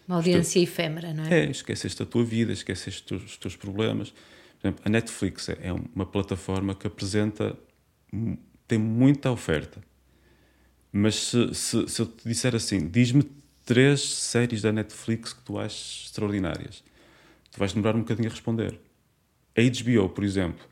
Uma 0.07 0.17
audiência 0.17 0.59
Estou... 0.59 0.63
efêmera, 0.63 1.13
não 1.13 1.23
é? 1.23 1.45
É, 1.45 1.49
esqueceste 1.49 2.01
a 2.03 2.05
tua 2.05 2.23
vida, 2.23 2.51
esqueceste 2.51 3.13
os 3.13 3.37
teus 3.37 3.55
problemas. 3.55 4.11
Por 4.11 4.67
exemplo, 4.67 4.81
a 4.85 4.89
Netflix 4.89 5.49
é, 5.49 5.57
é 5.61 5.73
uma 5.73 6.05
plataforma 6.05 6.75
que 6.75 6.87
apresenta, 6.87 7.57
tem 8.67 8.77
muita 8.77 9.31
oferta. 9.31 9.81
Mas 10.91 11.15
se, 11.15 11.53
se, 11.55 11.87
se 11.87 12.01
eu 12.01 12.05
te 12.05 12.27
disser 12.27 12.55
assim, 12.55 12.87
diz-me 12.87 13.23
três 13.65 14.01
séries 14.01 14.61
da 14.61 14.71
Netflix 14.71 15.33
que 15.33 15.41
tu 15.41 15.57
achas 15.57 16.03
extraordinárias, 16.05 16.83
tu 17.51 17.59
vais 17.59 17.73
demorar 17.73 17.95
um 17.95 17.99
bocadinho 17.99 18.27
a 18.29 18.31
responder. 18.31 18.79
A 19.55 19.61
HBO, 19.61 20.09
por 20.09 20.23
exemplo, 20.23 20.65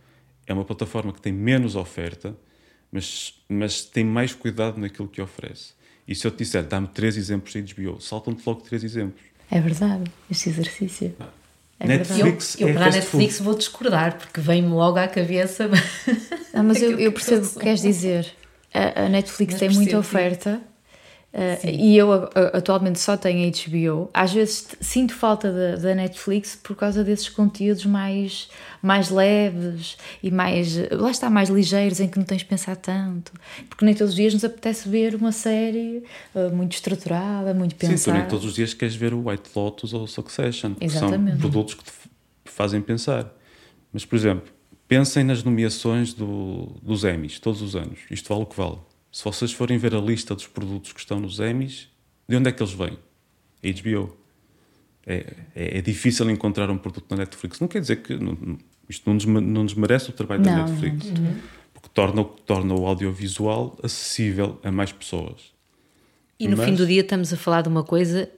é 0.46 0.54
uma 0.54 0.66
plataforma 0.66 1.14
que 1.14 1.22
tem 1.22 1.32
menos 1.32 1.76
oferta, 1.76 2.36
mas, 2.92 3.42
mas 3.48 3.84
tem 3.84 4.04
mais 4.04 4.34
cuidado 4.34 4.80
naquilo 4.80 5.08
que 5.08 5.22
oferece. 5.22 5.74
E 6.12 6.16
se 6.16 6.28
eu 6.28 6.32
te 6.32 6.40
disser, 6.40 6.64
dá-me 6.64 6.88
três 6.88 7.16
exemplos 7.16 7.54
da 7.54 7.62
HBO, 7.62 8.02
saltam-te 8.02 8.44
logo 8.46 8.60
três 8.60 8.84
exemplos. 8.84 9.22
É 9.50 9.62
verdade, 9.62 10.12
este 10.30 10.50
exercício. 10.50 11.16
É 11.80 11.88
Netflix 11.88 12.60
eu, 12.60 12.68
eu 12.68 12.72
é 12.72 12.74
para 12.74 12.86
a 12.88 12.92
Netflix 12.92 13.38
food. 13.38 13.44
vou 13.46 13.58
discordar, 13.58 14.18
porque 14.18 14.42
vem-me 14.42 14.68
logo 14.68 14.98
à 15.00 15.08
cabeça. 15.08 15.70
Não, 16.54 16.66
mas 16.66 16.82
eu, 16.84 17.00
eu 17.00 17.14
percebo 17.14 17.46
o 17.46 17.50
que 17.50 17.60
queres 17.60 17.82
dizer. 17.82 18.30
A, 18.74 19.06
a 19.06 19.10
Netflix 19.10 19.54
mas 19.54 19.60
tem 19.62 19.70
muita 19.70 19.98
oferta 19.98 20.62
Uh, 21.34 21.66
e 21.66 21.98
eu 21.98 22.12
atualmente 22.54 23.00
só 23.00 23.16
tenho 23.16 23.50
HBO. 23.50 24.10
Às 24.14 24.34
vezes 24.34 24.68
sinto 24.82 25.14
falta 25.14 25.50
da, 25.50 25.76
da, 25.78 25.96
Netflix 25.96 26.60
por 26.62 26.76
causa 26.76 27.06
desses 27.06 27.30
conteúdos 27.30 27.86
mais, 27.86 28.50
mais 28.82 29.10
leves 29.10 29.98
e 30.22 30.30
mais. 30.30 30.76
lá 30.92 31.10
está, 31.10 31.30
mais 31.30 31.48
ligeiros, 31.48 32.02
em 32.02 32.10
que 32.10 32.18
não 32.18 32.26
tens 32.26 32.40
de 32.40 32.46
pensar 32.46 32.76
tanto. 32.76 33.32
Porque 33.70 33.86
nem 33.86 33.94
todos 33.94 34.12
os 34.12 34.16
dias 34.16 34.34
nos 34.34 34.44
apetece 34.44 34.90
ver 34.90 35.16
uma 35.16 35.32
série 35.32 36.04
uh, 36.36 36.54
muito 36.54 36.74
estruturada, 36.74 37.54
muito 37.54 37.76
pensada. 37.76 37.98
Sim, 37.98 38.12
nem 38.12 38.28
todos 38.28 38.44
os 38.44 38.54
dias 38.54 38.74
queres 38.74 38.96
ver 38.96 39.14
o 39.14 39.30
White 39.30 39.52
Lotus 39.56 39.94
ou 39.94 40.04
o 40.04 40.08
Succession. 40.08 40.74
Exatamente. 40.82 41.40
São 41.40 41.50
produtos 41.50 41.76
que 41.76 41.84
te 41.86 41.92
fazem 42.44 42.82
pensar. 42.82 43.34
Mas, 43.94 44.04
por 44.04 44.18
exemplo, 44.18 44.52
pensem 44.86 45.24
nas 45.24 45.44
nomeações 45.46 46.14
do, 46.14 46.76
dos 46.84 47.06
Emmys, 47.06 47.40
todos 47.40 47.62
os 47.62 47.74
anos. 47.74 48.00
Isto 48.10 48.28
vale 48.28 48.44
o 48.44 48.46
que 48.46 48.58
vale 48.58 48.91
se 49.12 49.24
vocês 49.24 49.52
forem 49.52 49.78
ver 49.78 49.94
a 49.94 50.00
lista 50.00 50.34
dos 50.34 50.48
produtos 50.48 50.94
que 50.94 51.00
estão 51.00 51.20
nos 51.20 51.40
Emmys, 51.40 51.90
de 52.28 52.36
onde 52.38 52.50
é 52.50 52.52
que 52.52 52.64
eles 52.64 52.74
vêm? 52.74 52.98
HBO. 53.62 54.18
É, 55.06 55.34
é, 55.56 55.78
é 55.80 55.82
difícil 55.82 56.30
encontrar 56.30 56.70
um 56.70 56.78
produto 56.78 57.06
na 57.10 57.18
Netflix. 57.18 57.60
Não 57.60 57.68
quer 57.68 57.82
dizer 57.82 57.98
que 57.98 58.16
não, 58.16 58.58
isto 58.88 59.10
não, 59.10 59.18
desme, 59.18 59.42
não 59.42 59.66
desmerece 59.66 60.10
o 60.10 60.14
trabalho 60.14 60.44
não, 60.44 60.56
da 60.56 60.64
Netflix, 60.64 61.12
não, 61.12 61.24
não. 61.24 61.36
porque 61.74 61.90
torna, 61.94 62.24
torna 62.24 62.74
o 62.74 62.86
audiovisual 62.86 63.78
acessível 63.84 64.60
a 64.64 64.72
mais 64.72 64.92
pessoas. 64.92 65.52
E 66.40 66.48
no 66.48 66.56
Mas, 66.56 66.68
fim 66.68 66.76
do 66.76 66.88
dia 66.88 67.02
estamos 67.02 67.34
a 67.34 67.38
falar 67.38 67.62
de 67.62 67.70
uma 67.70 67.84
coisa 67.84 68.30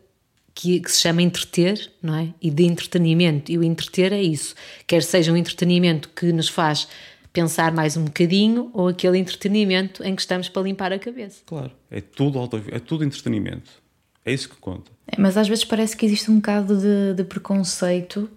que, 0.56 0.80
que, 0.80 0.92
se 0.92 1.02
chama 1.02 1.22
entreter, 1.22 1.92
não 2.02 2.16
é? 2.16 2.34
E 2.42 2.50
de 2.50 2.64
entretenimento. 2.64 3.52
E 3.52 3.58
o 3.58 3.64
entreter 3.64 4.12
é 4.12 4.22
isso. 4.22 4.56
Quer 4.86 5.04
seja 5.04 5.32
um 5.32 5.38
entretenimento 5.38 6.10
que 6.10 6.32
nos 6.32 6.50
faz 6.50 6.88
pensar 7.34 7.74
mais 7.74 7.98
um 7.98 8.06
bocadinho 8.06 8.69
ou 8.74 8.88
aquele 8.88 9.17
entretenimento 9.17 10.04
em 10.04 10.15
que 10.15 10.22
estamos 10.22 10.48
para 10.48 10.62
limpar 10.62 10.93
a 10.93 11.00
cabeça. 11.00 11.41
Claro, 11.46 11.72
é 11.89 12.00
tudo, 12.00 12.39
é 12.72 12.80
tudo 12.80 13.04
entretenimento. 13.04 13.72
É 14.24 14.32
isso 14.32 14.48
que 14.48 14.56
conta. 14.56 14.91
É, 15.08 15.19
mas 15.19 15.36
às 15.36 15.48
vezes 15.48 15.65
parece 15.65 15.98
que 15.98 16.06
existe 16.06 16.32
um 16.32 16.36
bocado 16.36 16.78
de, 16.78 17.15
de 17.15 17.24
preconceito 17.24 18.30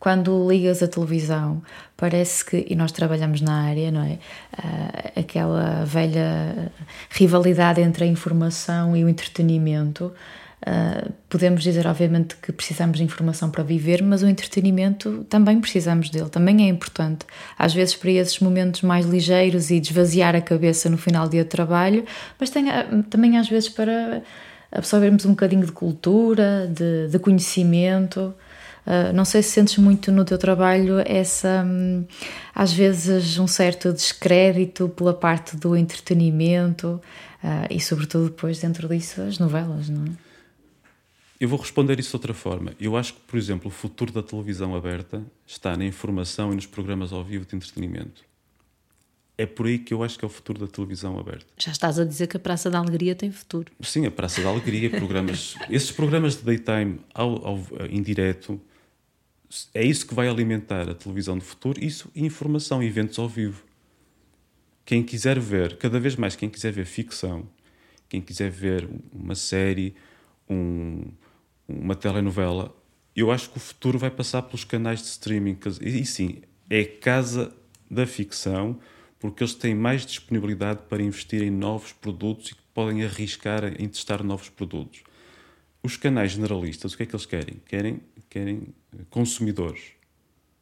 quando 0.00 0.50
ligas 0.50 0.82
a 0.82 0.88
televisão, 0.88 1.62
parece 1.94 2.42
que, 2.42 2.66
e 2.70 2.74
nós 2.74 2.90
trabalhamos 2.90 3.42
na 3.42 3.64
área, 3.64 3.90
não 3.90 4.02
é? 4.02 4.18
Uh, 4.58 5.20
aquela 5.20 5.84
velha 5.84 6.72
rivalidade 7.10 7.82
entre 7.82 8.04
a 8.04 8.06
informação 8.06 8.96
e 8.96 9.04
o 9.04 9.08
entretenimento. 9.10 10.10
Uh, 10.60 11.10
podemos 11.30 11.62
dizer, 11.62 11.86
obviamente, 11.86 12.36
que 12.36 12.52
precisamos 12.52 12.98
de 12.98 13.04
informação 13.04 13.50
para 13.50 13.64
viver, 13.64 14.02
mas 14.02 14.22
o 14.22 14.26
entretenimento 14.26 15.24
também 15.28 15.58
precisamos 15.58 16.10
dele, 16.10 16.28
também 16.28 16.66
é 16.66 16.68
importante. 16.68 17.24
Às 17.58 17.72
vezes, 17.72 17.94
para 17.94 18.10
esses 18.10 18.38
momentos 18.40 18.82
mais 18.82 19.06
ligeiros 19.06 19.70
e 19.70 19.80
desvaziar 19.80 20.36
a 20.36 20.40
cabeça 20.40 20.90
no 20.90 20.98
final 20.98 21.26
do 21.26 21.30
dia 21.30 21.44
de 21.44 21.48
trabalho, 21.48 22.04
mas 22.38 22.50
tem, 22.50 22.68
ah, 22.70 22.86
também 23.08 23.38
às 23.38 23.48
vezes 23.48 23.70
para 23.70 24.22
absorvermos 24.70 25.24
um 25.24 25.30
bocadinho 25.30 25.64
de 25.64 25.72
cultura, 25.72 26.70
de, 26.70 27.08
de 27.08 27.18
conhecimento. 27.18 28.34
Uh, 28.86 29.12
não 29.14 29.24
sei 29.24 29.42
se 29.42 29.50
sentes 29.50 29.78
muito 29.78 30.12
no 30.12 30.24
teu 30.24 30.36
trabalho 30.36 31.00
essa, 31.06 31.62
um, 31.64 32.04
às 32.54 32.72
vezes, 32.72 33.38
um 33.38 33.46
certo 33.46 33.92
descrédito 33.92 34.88
pela 34.90 35.14
parte 35.14 35.56
do 35.56 35.74
entretenimento 35.74 37.00
uh, 37.42 37.66
e, 37.70 37.80
sobretudo, 37.80 38.26
depois 38.26 38.58
dentro 38.60 38.88
disso, 38.88 39.22
as 39.22 39.38
novelas, 39.38 39.88
não 39.88 40.04
é? 40.04 40.29
Eu 41.40 41.48
vou 41.48 41.58
responder 41.58 41.98
isso 41.98 42.10
de 42.10 42.16
outra 42.16 42.34
forma. 42.34 42.74
Eu 42.78 42.98
acho 42.98 43.14
que, 43.14 43.20
por 43.20 43.38
exemplo, 43.38 43.68
o 43.68 43.70
futuro 43.70 44.12
da 44.12 44.22
televisão 44.22 44.76
aberta 44.76 45.24
está 45.46 45.74
na 45.74 45.86
informação 45.86 46.52
e 46.52 46.54
nos 46.54 46.66
programas 46.66 47.14
ao 47.14 47.24
vivo 47.24 47.46
de 47.46 47.56
entretenimento. 47.56 48.22
É 49.38 49.46
por 49.46 49.66
aí 49.66 49.78
que 49.78 49.94
eu 49.94 50.02
acho 50.02 50.18
que 50.18 50.24
é 50.26 50.28
o 50.28 50.30
futuro 50.30 50.58
da 50.58 50.66
televisão 50.66 51.18
aberta. 51.18 51.46
Já 51.56 51.72
estás 51.72 51.98
a 51.98 52.04
dizer 52.04 52.26
que 52.26 52.36
a 52.36 52.40
Praça 52.40 52.68
da 52.68 52.78
Alegria 52.78 53.14
tem 53.14 53.32
futuro. 53.32 53.72
Sim, 53.80 54.04
a 54.04 54.10
Praça 54.10 54.42
da 54.42 54.50
Alegria, 54.50 54.90
programas. 54.90 55.54
esses 55.70 55.90
programas 55.90 56.36
de 56.36 56.42
daytime 56.42 57.00
ao, 57.14 57.46
ao, 57.46 57.58
em 57.88 58.02
direto, 58.02 58.60
é 59.72 59.82
isso 59.82 60.06
que 60.06 60.12
vai 60.12 60.28
alimentar 60.28 60.90
a 60.90 60.94
televisão 60.94 61.38
do 61.38 61.44
futuro. 61.44 61.82
Isso 61.82 62.10
e 62.14 62.22
informação, 62.22 62.82
eventos 62.82 63.18
ao 63.18 63.26
vivo. 63.26 63.64
Quem 64.84 65.02
quiser 65.02 65.40
ver, 65.40 65.78
cada 65.78 65.98
vez 65.98 66.16
mais, 66.16 66.36
quem 66.36 66.50
quiser 66.50 66.70
ver 66.70 66.84
ficção, 66.84 67.48
quem 68.10 68.20
quiser 68.20 68.50
ver 68.50 68.86
uma 69.10 69.34
série, 69.34 69.94
um, 70.46 71.04
uma 71.78 71.94
telenovela, 71.94 72.74
eu 73.14 73.30
acho 73.30 73.50
que 73.50 73.56
o 73.56 73.60
futuro 73.60 73.98
vai 73.98 74.10
passar 74.10 74.42
pelos 74.42 74.64
canais 74.64 75.00
de 75.00 75.06
streaming. 75.06 75.58
E, 75.80 76.04
sim, 76.04 76.42
é 76.68 76.84
casa 76.84 77.54
da 77.90 78.06
ficção, 78.06 78.78
porque 79.18 79.42
eles 79.42 79.54
têm 79.54 79.74
mais 79.74 80.06
disponibilidade 80.06 80.82
para 80.88 81.02
investir 81.02 81.42
em 81.42 81.50
novos 81.50 81.92
produtos 81.92 82.50
e 82.50 82.54
podem 82.72 83.04
arriscar 83.04 83.64
em 83.80 83.88
testar 83.88 84.22
novos 84.22 84.48
produtos. 84.48 85.02
Os 85.82 85.96
canais 85.96 86.32
generalistas, 86.32 86.92
o 86.92 86.96
que 86.96 87.02
é 87.02 87.06
que 87.06 87.14
eles 87.14 87.26
querem? 87.26 87.56
Querem, 87.66 88.00
querem 88.28 88.74
consumidores. 89.08 89.92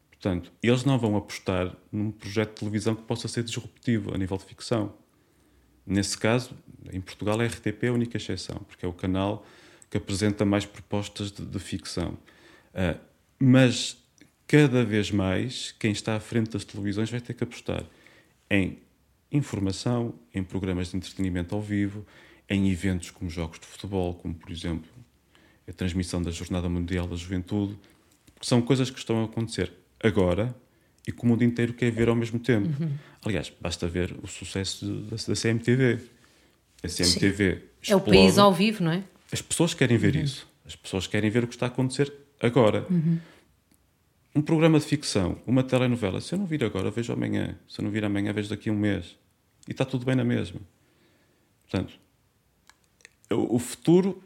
Portanto, 0.09 0.51
eles 0.61 0.83
não 0.83 0.97
vão 0.97 1.15
apostar 1.15 1.75
num 1.91 2.11
projeto 2.11 2.49
de 2.49 2.55
televisão 2.55 2.95
que 2.95 3.03
possa 3.03 3.27
ser 3.27 3.43
disruptivo 3.43 4.13
a 4.13 4.17
nível 4.17 4.37
de 4.37 4.43
ficção. 4.43 4.93
Nesse 5.85 6.17
caso, 6.17 6.51
em 6.91 6.99
Portugal, 6.99 7.39
a 7.39 7.45
RTP 7.45 7.83
é 7.83 7.87
a 7.87 7.93
única 7.93 8.17
exceção, 8.17 8.57
porque 8.67 8.85
é 8.85 8.89
o 8.89 8.93
canal 8.93 9.45
que 9.89 9.97
apresenta 9.97 10.45
mais 10.45 10.65
propostas 10.65 11.31
de, 11.31 11.45
de 11.45 11.59
ficção. 11.59 12.17
Uh, 12.73 12.99
mas 13.39 13.97
cada 14.47 14.83
vez 14.83 15.11
mais 15.11 15.73
quem 15.79 15.91
está 15.91 16.15
à 16.15 16.19
frente 16.19 16.51
das 16.51 16.63
televisões 16.63 17.09
vai 17.09 17.21
ter 17.21 17.33
que 17.33 17.43
apostar 17.43 17.83
em 18.49 18.79
informação, 19.31 20.13
em 20.33 20.43
programas 20.43 20.89
de 20.89 20.97
entretenimento 20.97 21.53
ao 21.53 21.61
vivo, 21.61 22.05
em 22.49 22.69
eventos 22.71 23.11
como 23.11 23.29
jogos 23.29 23.59
de 23.59 23.65
futebol, 23.65 24.15
como 24.15 24.33
por 24.33 24.51
exemplo 24.51 24.89
a 25.67 25.71
transmissão 25.71 26.21
da 26.21 26.31
Jornada 26.31 26.67
Mundial 26.67 27.07
da 27.07 27.15
Juventude, 27.15 27.77
porque 28.33 28.47
são 28.47 28.59
coisas 28.61 28.89
que 28.89 28.97
estão 28.97 29.21
a 29.21 29.25
acontecer 29.25 29.71
agora 30.03 30.55
e 31.07 31.11
que 31.11 31.23
o 31.23 31.27
mundo 31.27 31.43
inteiro 31.43 31.73
quer 31.73 31.91
ver 31.91 32.09
ao 32.09 32.15
mesmo 32.15 32.39
tempo. 32.39 32.69
Uhum. 32.81 32.91
Aliás, 33.23 33.53
basta 33.61 33.87
ver 33.87 34.15
o 34.23 34.27
sucesso 34.27 34.85
da, 34.85 35.15
da 35.15 35.35
CMTV 35.35 35.99
A 36.83 36.87
CMTV 36.87 37.63
É 37.87 37.95
o 37.95 38.01
país 38.01 38.37
ao 38.37 38.51
vivo, 38.51 38.83
não 38.83 38.91
é? 38.93 39.03
As 39.31 39.41
pessoas 39.41 39.73
querem 39.73 39.97
ver 39.97 40.15
uhum. 40.15 40.21
isso. 40.21 40.47
As 40.65 40.75
pessoas 40.75 41.07
querem 41.07 41.29
ver 41.29 41.43
o 41.43 41.47
que 41.47 41.55
está 41.55 41.65
a 41.65 41.69
acontecer 41.69 42.11
agora. 42.39 42.85
Uhum. 42.89 43.19
Um 44.35 44.41
programa 44.41 44.79
de 44.79 44.85
ficção, 44.85 45.41
uma 45.45 45.63
telenovela, 45.63 46.21
se 46.21 46.33
eu 46.33 46.39
não 46.39 46.45
vir 46.45 46.63
agora, 46.63 46.91
vejo 46.91 47.11
amanhã. 47.11 47.57
Se 47.67 47.81
eu 47.81 47.83
não 47.83 47.91
vir 47.91 48.05
amanhã, 48.05 48.31
vejo 48.31 48.49
daqui 48.49 48.69
a 48.69 48.73
um 48.73 48.77
mês. 48.77 49.17
E 49.67 49.71
está 49.71 49.83
tudo 49.83 50.05
bem 50.05 50.15
na 50.15 50.23
mesma. 50.23 50.61
Portanto, 51.63 51.99
o 53.29 53.59
futuro 53.59 54.21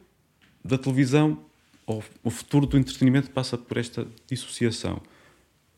da 0.64 0.78
televisão, 0.78 1.44
ou 1.86 2.04
o 2.24 2.30
futuro 2.30 2.66
do 2.66 2.78
entretenimento 2.78 3.30
passa 3.32 3.58
por 3.58 3.78
esta 3.78 4.08
dissociação. 4.28 5.02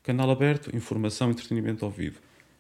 Canal 0.04 0.30
aberto, 0.30 0.76
informação, 0.76 1.32
entretenimento 1.32 1.84
ao 1.86 1.92
vivo. 1.92 2.20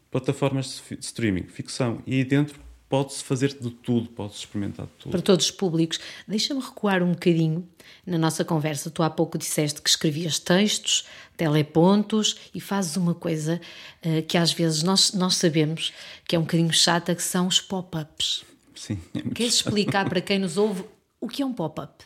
Plataformas 0.09 0.81
de 0.89 0.97
streaming, 0.99 1.43
ficção. 1.43 2.01
E 2.07 2.15
aí 2.15 2.23
dentro 2.23 2.59
pode-se 2.89 3.23
fazer 3.23 3.49
de 3.59 3.69
tudo, 3.71 4.09
pode-se 4.09 4.39
experimentar 4.39 4.85
de 4.85 4.91
tudo. 4.99 5.11
Para 5.11 5.21
todos 5.21 5.45
os 5.45 5.51
públicos. 5.51 5.99
Deixa-me 6.27 6.61
recuar 6.61 7.01
um 7.01 7.11
bocadinho 7.11 7.67
na 8.05 8.17
nossa 8.17 8.45
conversa. 8.45 8.89
Tu 8.89 9.01
há 9.03 9.09
pouco 9.09 9.37
disseste 9.37 9.81
que 9.81 9.89
escrevias 9.89 10.39
textos, 10.39 11.05
telepontos 11.35 12.37
e 12.53 12.61
fazes 12.61 12.95
uma 12.95 13.13
coisa 13.13 13.59
uh, 14.05 14.21
que 14.23 14.37
às 14.37 14.53
vezes 14.53 14.83
nós, 14.83 15.13
nós 15.13 15.35
sabemos 15.35 15.93
que 16.27 16.35
é 16.35 16.39
um 16.39 16.43
bocadinho 16.43 16.73
chata, 16.73 17.15
que 17.15 17.23
são 17.23 17.47
os 17.47 17.59
pop-ups. 17.59 18.43
Sim. 18.75 18.99
É 19.13 19.21
Queres 19.33 19.55
explicar 19.55 20.07
para 20.07 20.21
quem 20.21 20.39
nos 20.39 20.57
ouve 20.57 20.83
o 21.19 21.27
que 21.27 21.41
é 21.41 21.45
um 21.45 21.53
pop-up? 21.53 22.05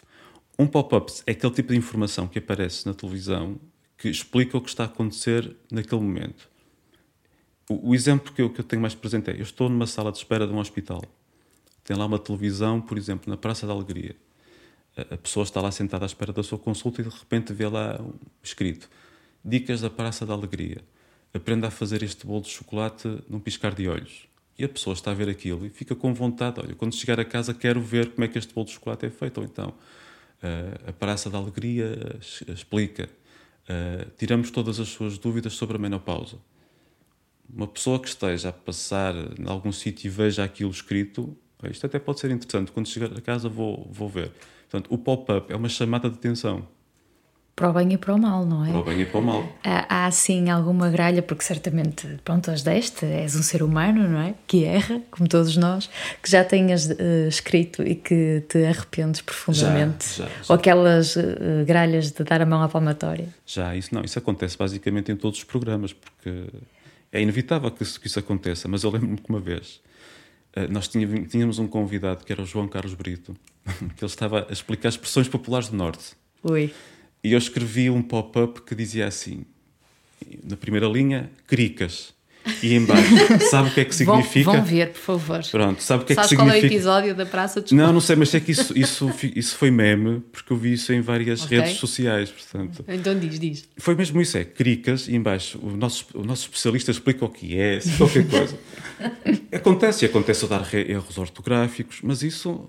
Um 0.57 0.67
pop-up 0.67 1.11
é 1.25 1.31
aquele 1.31 1.53
tipo 1.53 1.71
de 1.71 1.77
informação 1.77 2.27
que 2.27 2.39
aparece 2.39 2.85
na 2.85 2.93
televisão 2.93 3.59
que 3.97 4.09
explica 4.09 4.57
o 4.57 4.61
que 4.61 4.69
está 4.69 4.83
a 4.83 4.87
acontecer 4.87 5.55
naquele 5.69 6.01
momento. 6.01 6.49
O, 7.71 7.93
exemplo 7.93 8.34
que 8.34 8.41
eu, 8.41 8.49
que 8.49 8.62
eu 8.62 8.65
tenho 8.65 8.82
mais 8.82 8.95
presente 8.95 9.29
é: 9.29 9.36
eu 9.36 9.43
estou 9.43 9.69
numa 9.69 9.86
sala 9.86 10.12
de 10.12 10.17
espera 10.17 10.47
de 10.47 10.51
um 10.51 10.58
hospital. 10.58 11.03
Tem 11.84 11.95
lá 11.95 12.08
uma 12.08 12.17
televisão, 12.17 12.82
por 12.82 12.97
exemplo, 12.97 13.29
na 13.29 13.38
Praça 13.38 13.67
da 13.67 13.73
Alegria. 13.73 14.15
A, 14.97 15.15
pessoa 15.15 15.43
está 15.43 15.62
lá 15.62 15.71
sentada 15.71 16.03
à 16.03 16.08
espera 16.08 16.34
da 16.34 16.41
sua 16.41 16.58
consulta 16.58 17.01
e 17.01 17.03
de 17.03 17.12
repente 17.12 17.53
vê 17.53 17.67
lá 17.67 18.03
escrito: 18.41 18.89
Dicas 19.45 19.82
da 19.82 19.89
Praça 19.89 20.25
da 20.25 20.34
Alegria. 20.34 20.84
Aprenda 21.32 21.67
a 21.67 21.71
fazer 21.71 22.01
este 22.01 22.25
bolo 22.25 22.41
de 22.41 22.49
chocolate 22.49 23.08
num 23.29 23.39
piscar 23.39 23.75
de 23.75 23.88
olhos. 23.88 24.27
E 24.58 24.63
a 24.63 24.69
pessoa 24.69 24.95
está 24.95 25.12
a 25.12 25.13
ver 25.13 25.29
aquilo 25.29 25.63
e 25.63 25.69
fica 25.69 25.95
com 25.95 26.12
vontade. 26.12 26.60
Olha, 26.60 26.73
quando 26.73 26.95
chegar 26.95 27.19
a 27.19 27.25
casa 27.25 27.53
quero 27.53 27.79
ver 27.79 28.13
como 28.13 28.25
é 28.25 28.27
que 28.27 28.39
este 28.39 28.51
bolo 28.51 28.65
de 28.65 28.73
chocolate 28.73 29.05
é 29.05 29.12
feito. 29.12 29.38
Ou 29.38 29.43
então, 29.43 29.69
uh, 29.69 30.89
a 30.89 30.91
Praça 30.91 31.29
da 31.29 31.38
Alegria 31.38 32.17
explica. 32.47 33.08
Uh, 33.69 34.10
tiramos 34.17 34.49
todas 34.49 34.79
as 34.79 34.89
suas 34.89 35.19
dúvidas 35.19 35.53
sobre 35.53 35.77
a 35.77 35.79
menopausa 35.79 36.39
uma 37.53 37.67
pessoa 37.67 37.99
que 37.99 38.07
esteja 38.07 38.49
a 38.49 38.53
passar 38.53 39.15
em 39.15 39.47
algum 39.47 39.71
sítio 39.71 40.07
e 40.07 40.09
veja 40.09 40.43
aquilo 40.43 40.71
escrito, 40.71 41.35
isto 41.69 41.85
até 41.85 41.99
pode 41.99 42.19
ser 42.19 42.31
interessante, 42.31 42.71
quando 42.71 42.88
chegar 42.88 43.12
a 43.15 43.21
casa 43.21 43.49
vou, 43.49 43.88
vou 43.91 44.07
ver. 44.07 44.31
Portanto, 44.69 44.93
o 44.93 44.97
pop-up 44.97 45.51
é 45.51 45.55
uma 45.55 45.69
chamada 45.69 46.09
de 46.09 46.15
atenção. 46.15 46.65
Para 47.55 47.71
o 47.71 47.73
bem 47.73 47.91
e 47.91 47.97
para 47.97 48.15
o 48.15 48.17
mal, 48.17 48.45
não 48.45 48.65
é? 48.65 48.69
Para 48.69 48.79
o 48.79 48.83
bem 48.85 49.01
e 49.01 49.05
para 49.05 49.19
o 49.19 49.21
mal. 49.21 49.43
Há, 49.65 50.05
há 50.05 50.12
sim 50.12 50.49
alguma 50.49 50.89
gralha, 50.89 51.21
porque 51.21 51.43
certamente, 51.43 52.07
pronto, 52.23 52.49
as 52.49 52.63
deste, 52.63 53.05
és 53.05 53.35
um 53.35 53.43
ser 53.43 53.62
humano, 53.62 54.07
não 54.07 54.19
é? 54.21 54.33
Que 54.47 54.63
erra, 54.63 55.01
como 55.12 55.27
todos 55.27 55.57
nós, 55.57 55.89
que 56.23 56.31
já 56.31 56.45
tenhas 56.45 56.85
uh, 56.85 57.27
escrito 57.27 57.83
e 57.83 57.95
que 57.95 58.45
te 58.47 58.63
arrependes 58.63 59.19
profundamente. 59.19 60.07
Já, 60.07 60.23
já, 60.23 60.29
já. 60.29 60.45
Ou 60.47 60.55
aquelas 60.55 61.17
uh, 61.17 61.21
gralhas 61.65 62.12
de 62.12 62.23
dar 62.23 62.41
a 62.41 62.45
mão 62.45 62.63
à 62.63 62.69
palmatória. 62.69 63.27
Já, 63.45 63.75
isso 63.75 63.93
não, 63.93 64.05
isso 64.05 64.17
acontece 64.17 64.57
basicamente 64.57 65.12
em 65.12 65.17
todos 65.17 65.39
os 65.39 65.43
programas, 65.43 65.91
porque 65.91 66.45
é 67.12 67.22
inevitável 67.22 67.72
que 67.72 67.84
isso, 67.84 68.00
que 68.00 68.08
isso 68.08 68.19
aconteça, 68.19 68.67
mas 68.67 68.84
eu 68.84 68.91
lembro-me 68.91 69.17
que 69.17 69.30
uma 69.30 69.39
vez 69.39 69.82
uh, 70.56 70.72
nós 70.72 70.88
tínhamos, 70.88 71.32
tínhamos, 71.32 71.60
um 71.60 71.67
convidado 71.67 72.24
que 72.24 72.32
era 72.32 72.41
o 72.41 72.45
João 72.45 72.67
Carlos 72.67 72.93
Brito, 72.93 73.36
que 73.65 74.04
ele 74.04 74.12
estava 74.12 74.48
a 74.50 74.54
explicar 74.54 74.89
expressões 74.89 75.28
populares 75.28 75.69
do 75.69 75.76
Norte. 75.76 76.15
Ui. 76.43 76.74
E 77.24 77.34
eu 77.34 77.38
escrevi 77.38 77.89
um 77.89 78.02
pop-up 78.02 78.62
que 78.62 78.74
dizia 78.74 79.08
assim, 79.08 79.45
na 80.43 80.56
primeira 80.56 80.88
linha, 80.88 81.30
cricas. 81.48 82.13
E 82.63 82.73
embaixo, 82.73 83.10
sabe 83.49 83.69
o 83.69 83.73
que 83.73 83.82
é 83.82 83.86
que 83.86 83.93
significa? 83.95 84.45
Vão, 84.45 84.56
vão 84.56 84.63
ver, 84.63 84.89
por 84.91 84.99
favor. 84.99 85.41
Pronto, 85.52 85.84
sabe 85.84 86.04
o 86.04 86.06
que 86.06 86.13
Sabes 86.13 86.32
é 86.32 86.36
que 86.36 86.41
significa? 86.41 86.43
qual 86.43 86.49
é 86.49 86.62
o 86.62 86.65
episódio 86.65 87.15
da 87.15 87.25
Praça 87.25 87.62
de 87.62 87.75
Não, 87.75 87.91
não 87.91 88.02
sei, 88.02 88.15
mas 88.15 88.34
é 88.34 88.39
que 88.39 88.52
isso, 88.52 88.78
isso, 88.78 89.12
isso 89.36 89.58
foi 89.58 89.69
meme, 89.69 90.21
porque 90.32 90.52
eu 90.54 90.58
vi 90.58 90.73
isso 90.73 90.91
em 90.93 91.02
várias 91.02 91.43
okay. 91.43 91.60
redes 91.60 91.78
sociais, 91.78 92.32
portanto. 92.32 92.84
Então 92.88 93.17
diz, 93.17 93.39
diz. 93.39 93.69
Foi 93.78 93.93
mesmo 93.93 94.21
isso, 94.21 94.38
é 94.38 94.43
cricas, 94.43 95.08
e 95.08 95.15
embaixo 95.15 95.60
o 95.62 95.71
nosso, 95.71 96.06
o 96.13 96.23
nosso 96.23 96.43
especialista 96.43 96.91
explica 96.91 97.25
o 97.25 97.30
que 97.30 97.60
é, 97.60 97.80
qualquer 97.97 98.28
coisa. 98.28 98.58
acontece, 99.54 100.06
e 100.06 100.08
acontece 100.08 100.45
a 100.45 100.47
dar 100.47 100.73
erros 100.73 101.17
ortográficos, 101.17 101.99
mas 102.04 102.23
isso... 102.23 102.67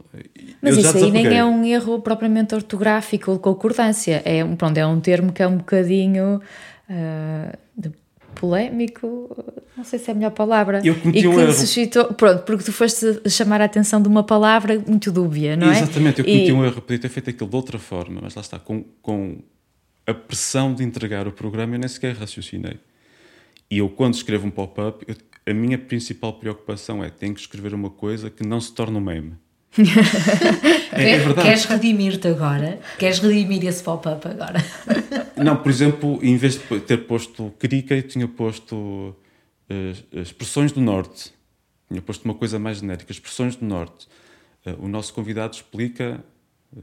Mas 0.61 0.77
isso 0.77 0.97
aí 0.97 1.11
nem 1.11 1.27
é 1.27 1.45
um 1.45 1.65
erro 1.65 2.01
propriamente 2.01 2.55
ortográfico 2.55 3.31
ou 3.31 3.37
de 3.37 3.43
concordância, 3.43 4.21
é, 4.25 4.45
pronto, 4.45 4.77
é 4.77 4.87
um 4.87 5.01
termo 5.01 5.33
que 5.33 5.43
é 5.43 5.47
um 5.47 5.59
bocadinho... 5.59 6.41
Uh, 6.91 7.57
polémico, 8.35 9.35
não 9.77 9.85
sei 9.85 9.99
se 9.99 10.11
é 10.11 10.13
a 10.13 10.15
melhor 10.15 10.31
palavra. 10.31 10.81
Eu 10.85 10.95
cometi 10.95 11.19
e 11.19 11.23
que 11.23 11.29
um 11.29 11.41
erro. 11.41 11.53
suscitou, 11.53 12.05
pronto, 12.15 12.43
porque 12.45 12.65
tu 12.65 12.73
foste 12.73 13.21
chamar 13.29 13.61
a 13.61 13.65
atenção 13.65 14.01
de 14.01 14.09
uma 14.09 14.23
palavra 14.23 14.83
muito 14.87 15.11
dúbia, 15.11 15.57
não 15.57 15.71
é? 15.71 15.79
Exatamente, 15.79 16.21
eu 16.21 16.25
cometi 16.25 16.51
e... 16.51 16.53
um 16.53 16.65
erro, 16.65 16.81
podia 16.81 16.99
ter 16.99 17.09
feito 17.09 17.31
aquilo 17.31 17.49
de 17.49 17.57
outra 17.57 17.79
forma, 17.79 18.21
mas 18.23 18.35
lá 18.35 18.41
está, 18.41 18.59
com, 18.59 18.85
com 19.03 19.39
a 20.07 20.15
pressão 20.15 20.75
de 20.75 20.83
entregar 20.83 21.27
o 21.27 21.33
programa, 21.33 21.75
eu 21.75 21.79
nem 21.79 21.89
sequer 21.89 22.15
raciocinei. 22.15 22.79
E 23.71 23.79
eu, 23.79 23.89
quando 23.89 24.15
escrevo 24.15 24.47
um 24.47 24.51
pop-up, 24.51 25.07
a 25.47 25.55
minha 25.55 25.79
principal 25.79 26.33
preocupação 26.35 27.03
é: 27.03 27.11
tenho 27.11 27.35
que 27.35 27.41
escrever 27.41 27.73
uma 27.73 27.91
coisa 27.91 28.29
que 28.31 28.47
não 28.47 28.61
se 28.61 28.73
torne 28.73 28.97
um 28.97 29.01
meme. 29.01 29.35
é, 30.93 31.11
é, 31.13 31.19
verdade. 31.19 31.47
Queres 31.47 31.65
redimir-te 31.65 32.29
agora? 32.29 32.81
Queres 32.99 33.19
redimir 33.21 33.65
esse 33.67 33.83
pop-up 33.83 34.27
agora? 34.27 34.65
Não, 35.37 35.57
por 35.57 35.71
exemplo, 35.71 36.19
em 36.23 36.37
vez 36.37 36.55
de 36.59 36.81
ter 36.81 36.99
posto 37.07 37.53
crica, 37.59 37.95
eu 37.95 38.03
tinha 38.03 38.27
posto 38.27 38.75
uh, 38.75 40.21
expressões 40.21 40.73
do 40.73 40.81
Norte. 40.81 41.33
Tinha 41.89 42.03
posto 42.03 42.25
uma 42.25 42.35
coisa 42.35 42.59
mais 42.59 42.79
genérica, 42.79 43.13
expressões 43.13 43.57
do 43.57 43.65
Norte. 43.65 44.09
Uh, 44.67 44.85
o 44.85 44.89
nosso 44.89 45.15
convidado 45.15 45.55
explica 45.55 46.23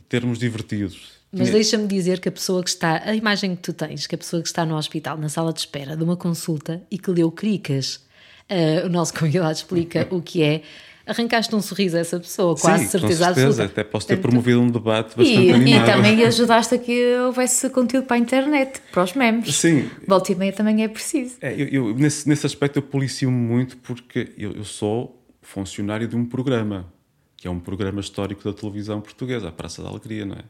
termos 0.10 0.40
divertidos. 0.40 1.18
Mas 1.32 1.50
deixa-me 1.50 1.88
dizer 1.88 2.20
que 2.20 2.30
a 2.30 2.32
pessoa 2.32 2.64
que 2.64 2.70
está, 2.70 3.02
a 3.04 3.14
imagem 3.14 3.56
que 3.56 3.62
tu 3.62 3.74
tens, 3.74 4.08
que 4.08 4.16
a 4.16 4.18
pessoa 4.18 4.42
que 4.42 4.48
está 4.48 4.66
no 4.66 4.76
hospital, 4.76 5.18
na 5.18 5.30
sala 5.30 5.52
de 5.52 5.60
espera 5.60 5.96
de 5.96 6.04
uma 6.04 6.16
consulta 6.16 6.82
e 6.90 6.98
que 6.98 7.12
leu 7.12 7.30
cricas, 7.32 8.08
uh, 8.50 8.86
o 8.86 8.90
nosso 8.90 9.14
convidado 9.18 9.52
explica 9.52 10.08
o 10.10 10.22
que 10.22 10.42
é 10.42 10.62
arrancaste 11.08 11.56
um 11.56 11.62
sorriso 11.62 11.96
a 11.98 12.00
essa 12.00 12.20
pessoa, 12.20 12.56
quase 12.56 12.84
Sim, 12.86 12.90
certeza, 12.90 13.28
com 13.28 13.34
certeza. 13.34 13.48
absoluta. 13.48 13.64
Até 13.64 13.84
posso 13.84 14.08
ter 14.08 14.18
promovido 14.18 14.62
um 14.62 14.70
debate 14.70 15.16
bastante 15.16 15.42
e, 15.42 15.52
animado. 15.52 15.84
E 15.84 15.92
também 15.92 16.24
ajudaste 16.26 16.76
a 16.76 16.78
que 16.78 17.16
houvesse 17.16 17.70
conteúdo 17.70 18.06
para 18.06 18.18
a 18.18 18.20
internet, 18.20 18.82
para 18.92 19.04
os 19.04 19.14
memes. 19.14 19.56
Sim. 19.56 19.90
Volta 20.08 20.32
e 20.32 20.36
meia 20.36 20.52
também 20.52 20.84
é 20.84 20.88
preciso. 20.88 21.38
É, 21.42 21.54
eu, 21.54 21.68
eu, 21.68 21.96
nesse, 21.96 22.28
nesse 22.28 22.46
aspecto 22.46 22.78
eu 22.78 22.84
policio 22.84 23.32
muito 23.32 23.78
porque 23.78 24.34
eu, 24.38 24.52
eu 24.52 24.64
sou 24.64 25.18
funcionário 25.42 26.08
de 26.08 26.16
um 26.16 26.26
programa, 26.26 26.92
que 27.38 27.48
é 27.48 27.52
um 27.52 27.60
programa 27.60 28.02
histórico 28.02 28.44
da 28.44 28.54
televisão 28.54 29.00
portuguesa, 29.00 29.48
a 29.48 29.52
Praça 29.52 29.82
da 29.82 29.90
Alegria, 29.90 30.26
não 30.26 30.36
é? 30.36 30.44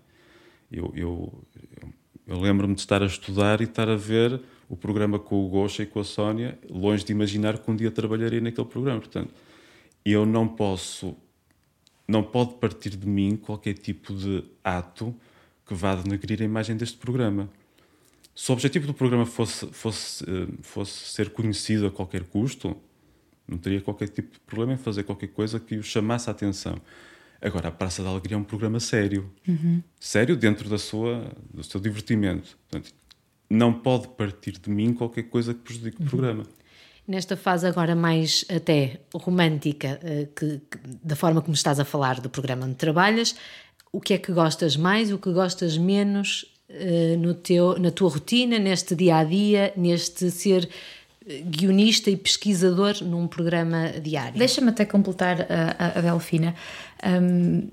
Eu, 0.72 0.92
eu, 0.96 1.44
eu 2.28 2.40
lembro-me 2.40 2.74
de 2.74 2.82
estar 2.82 3.02
a 3.02 3.06
estudar 3.06 3.62
e 3.62 3.66
estar 3.66 3.88
a 3.88 3.96
ver 3.96 4.42
o 4.68 4.76
programa 4.76 5.18
com 5.18 5.46
o 5.46 5.48
Gosha 5.48 5.84
e 5.84 5.86
com 5.86 6.00
a 6.00 6.04
Sónia, 6.04 6.58
longe 6.70 7.06
de 7.06 7.12
imaginar 7.12 7.58
que 7.58 7.72
um 7.72 7.76
dia 7.76 7.90
trabalharia 7.90 8.42
naquele 8.42 8.68
programa. 8.68 9.00
Portanto, 9.00 9.34
eu 10.06 10.26
não 10.26 10.48
posso, 10.48 11.16
não 12.08 12.24
pode 12.24 12.56
partir 12.56 12.92
de 12.92 13.08
mim 13.08 13.36
qualquer 13.36 13.74
tipo 13.74 14.14
de 14.14 14.44
ato 14.64 15.16
que 15.66 15.74
vá 15.74 15.96
denegrir 15.96 16.42
a 16.42 16.46
imagem 16.46 16.78
deste 16.78 16.98
programa. 16.98 17.50
Se 18.34 18.50
o 18.52 18.54
objetivo 18.54 18.88
do 18.88 18.94
programa 18.94 19.26
fosse, 19.26 19.66
fosse, 19.68 20.24
eh, 20.24 20.48
fosse 20.62 21.12
ser 21.12 21.32
conhecido 21.32 21.88
a 21.88 21.92
qualquer 21.92 22.24
custo, 22.24 22.78
não 23.48 23.58
teria 23.58 23.82
qualquer 23.82 24.10
tipo 24.10 24.34
de 24.34 24.40
problema 24.42 24.74
em 24.74 24.78
fazer 24.78 25.04
qualquer 25.04 25.28
coisa 25.28 25.60
que 25.60 25.78
o 25.78 25.84
chamasse 25.84 26.30
a 26.30 26.32
atenção. 26.32 26.80
Agora, 27.42 27.70
a 27.70 27.72
Praça 27.72 28.04
da 28.04 28.10
Alegria 28.10 28.36
é 28.36 28.40
um 28.40 28.44
programa 28.44 28.80
sério. 28.80 29.32
Uhum. 29.48 29.82
Sério 30.00 30.36
dentro 30.36 30.70
da 30.70 30.78
sua, 30.78 31.32
do 31.54 31.64
seu 31.64 31.80
divertimento. 31.80 32.58
Portanto, 32.70 32.94
não 33.50 33.74
pode 33.74 34.08
partir 34.10 34.54
de 34.54 34.70
mim 34.70 34.94
qualquer 34.94 35.24
coisa 35.24 35.54
que 35.54 35.62
prejudique 35.62 36.00
uhum. 36.00 36.08
o 36.08 36.10
programa. 36.10 36.44
Nesta 37.08 37.38
fase 37.38 37.66
agora 37.66 37.96
mais 37.96 38.44
até 38.54 39.00
romântica, 39.14 39.98
eh, 40.04 40.28
que, 40.36 40.60
que, 40.70 40.78
da 41.02 41.16
forma 41.16 41.42
como 41.42 41.54
estás 41.54 41.80
a 41.80 41.86
falar 41.86 42.20
do 42.20 42.30
programa 42.30 42.66
onde 42.66 42.76
trabalhas, 42.76 43.34
o 43.94 44.02
que 44.02 44.14
é 44.14 44.18
que 44.18 44.32
gostas 44.34 44.76
mais, 44.76 45.10
o 45.12 45.18
que 45.18 45.32
gostas 45.32 45.78
menos 45.78 46.46
uh, 46.70 47.18
no 47.18 47.34
teu, 47.34 47.80
na 47.80 47.92
tua 47.92 48.10
rotina, 48.10 48.60
neste 48.60 48.94
dia 48.94 49.18
a 49.18 49.24
dia, 49.24 49.74
neste 49.78 50.30
ser 50.30 50.68
eh, 51.26 51.42
guionista 51.46 52.12
e 52.12 52.18
pesquisador 52.18 53.02
num 53.02 53.26
programa 53.26 53.94
diário? 54.02 54.38
Deixa-me 54.38 54.70
até 54.70 54.84
completar 54.84 55.48
a, 55.50 56.00
a 56.00 56.02
Delfina. 56.02 56.56
Um, 57.06 57.70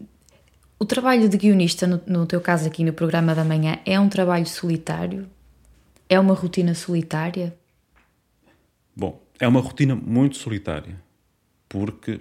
o 0.78 0.84
trabalho 0.84 1.28
de 1.28 1.36
guionista, 1.36 1.86
no, 1.86 2.00
no 2.06 2.24
teu 2.24 2.40
caso 2.40 2.68
aqui 2.68 2.84
no 2.84 2.92
programa 2.92 3.34
da 3.34 3.42
manhã, 3.44 3.78
é 3.84 3.98
um 3.98 4.08
trabalho 4.08 4.46
solitário? 4.46 5.26
É 6.08 6.20
uma 6.20 6.34
rotina 6.34 6.74
solitária? 6.74 7.52
É 9.38 9.48
uma 9.48 9.60
rotina 9.60 9.94
muito 9.96 10.36
solitária, 10.36 11.00
porque 11.68 12.20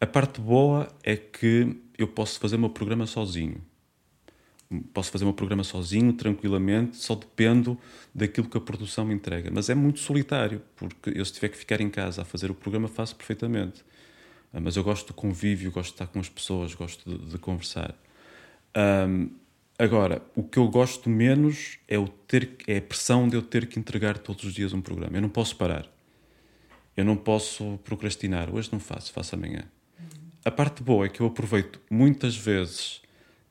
a 0.00 0.06
parte 0.06 0.40
boa 0.40 0.88
é 1.02 1.16
que 1.16 1.76
eu 1.96 2.08
posso 2.08 2.38
fazer 2.38 2.56
o 2.56 2.58
meu 2.58 2.70
programa 2.70 3.06
sozinho. 3.06 3.60
Posso 4.92 5.10
fazer 5.10 5.24
o 5.24 5.28
meu 5.28 5.34
programa 5.34 5.64
sozinho, 5.64 6.12
tranquilamente, 6.12 6.96
só 6.96 7.14
dependo 7.14 7.78
daquilo 8.14 8.48
que 8.48 8.58
a 8.58 8.60
produção 8.60 9.04
me 9.04 9.14
entrega. 9.14 9.50
Mas 9.52 9.70
é 9.70 9.74
muito 9.74 9.98
solitário, 10.00 10.60
porque 10.76 11.10
eu, 11.14 11.24
se 11.24 11.32
tiver 11.32 11.48
que 11.48 11.56
ficar 11.56 11.80
em 11.80 11.88
casa 11.88 12.22
a 12.22 12.24
fazer 12.24 12.50
o 12.50 12.54
programa, 12.54 12.86
faço 12.86 13.16
perfeitamente. 13.16 13.82
Ah, 14.52 14.60
mas 14.60 14.76
eu 14.76 14.84
gosto 14.84 15.08
do 15.08 15.14
convívio, 15.14 15.70
gosto 15.70 15.90
de 15.90 15.94
estar 15.94 16.06
com 16.06 16.20
as 16.20 16.28
pessoas, 16.28 16.74
gosto 16.74 17.08
de, 17.08 17.30
de 17.30 17.38
conversar. 17.38 17.94
Um, 18.76 19.30
agora, 19.78 20.22
o 20.34 20.42
que 20.42 20.58
eu 20.58 20.68
gosto 20.68 21.08
menos 21.08 21.78
é, 21.88 21.98
o 21.98 22.08
ter, 22.08 22.56
é 22.66 22.78
a 22.78 22.82
pressão 22.82 23.28
de 23.28 23.36
eu 23.36 23.42
ter 23.42 23.66
que 23.66 23.78
entregar 23.78 24.18
todos 24.18 24.44
os 24.44 24.52
dias 24.52 24.72
um 24.72 24.80
programa. 24.80 25.16
Eu 25.16 25.22
não 25.22 25.28
posso 25.28 25.56
parar. 25.56 25.88
Eu 26.98 27.04
não 27.04 27.16
posso 27.16 27.78
procrastinar. 27.84 28.52
Hoje 28.52 28.70
não 28.72 28.80
faço, 28.80 29.12
faço 29.12 29.36
amanhã. 29.36 29.62
A 30.44 30.50
parte 30.50 30.82
boa 30.82 31.06
é 31.06 31.08
que 31.08 31.20
eu 31.20 31.26
aproveito 31.26 31.80
muitas 31.88 32.34
vezes 32.36 33.00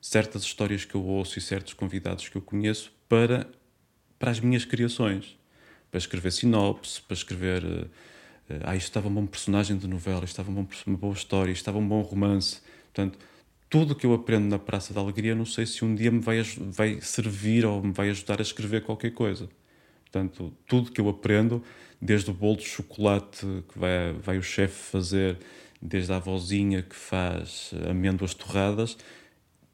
certas 0.02 0.44
histórias 0.44 0.84
que 0.84 0.96
eu 0.96 1.02
ouço 1.02 1.40
e 1.40 1.42
certos 1.42 1.72
convidados 1.72 2.28
que 2.28 2.36
eu 2.36 2.42
conheço 2.42 2.92
para, 3.08 3.50
para 4.20 4.32
as 4.32 4.42
minhas 4.42 4.66
criações. 4.66 5.38
Para 5.90 5.98
escrever 5.98 6.34
sinopse, 6.34 7.02
para 7.02 7.14
escrever. 7.14 7.64
Uh, 7.64 7.90
ah, 8.66 8.76
isto 8.76 8.88
estava 8.88 9.08
um 9.08 9.14
bom 9.14 9.26
personagem 9.26 9.78
de 9.78 9.88
novela, 9.88 10.26
isto 10.26 10.34
estava 10.34 10.52
um 10.52 10.54
bom, 10.54 10.68
uma 10.86 10.98
boa 10.98 11.14
história, 11.14 11.50
isto 11.50 11.62
estava 11.62 11.78
um 11.78 11.88
bom 11.88 12.02
romance. 12.02 12.60
Portanto, 12.94 13.18
tudo 13.70 13.92
o 13.92 13.96
que 13.96 14.06
eu 14.06 14.14
aprendo 14.14 14.50
na 14.50 14.60
Praça 14.60 14.94
da 14.94 15.00
Alegria, 15.00 15.34
não 15.34 15.46
sei 15.46 15.66
se 15.66 15.86
um 15.86 15.96
dia 15.96 16.12
me 16.12 16.20
vai, 16.20 16.44
vai 16.44 17.00
servir 17.00 17.66
ou 17.66 17.82
me 17.82 17.94
vai 17.94 18.10
ajudar 18.10 18.40
a 18.40 18.42
escrever 18.42 18.84
qualquer 18.84 19.12
coisa. 19.12 19.48
Portanto, 20.12 20.54
tudo 20.66 20.92
que 20.92 21.02
eu 21.02 21.10
aprendo, 21.10 21.62
desde 22.02 22.32
o 22.32 22.34
bolo 22.34 22.58
de 22.58 22.66
chocolate 22.66 23.46
que 23.72 23.78
vai, 23.78 24.14
vai 24.14 24.38
o 24.38 24.44
chefe 24.44 24.92
fazer, 24.92 25.38
desde 25.82 26.12
a 26.14 26.16
avózinha 26.16 26.82
que 26.82 26.96
faz 26.96 27.72
amêndoas 27.90 28.34
torradas, 28.34 28.98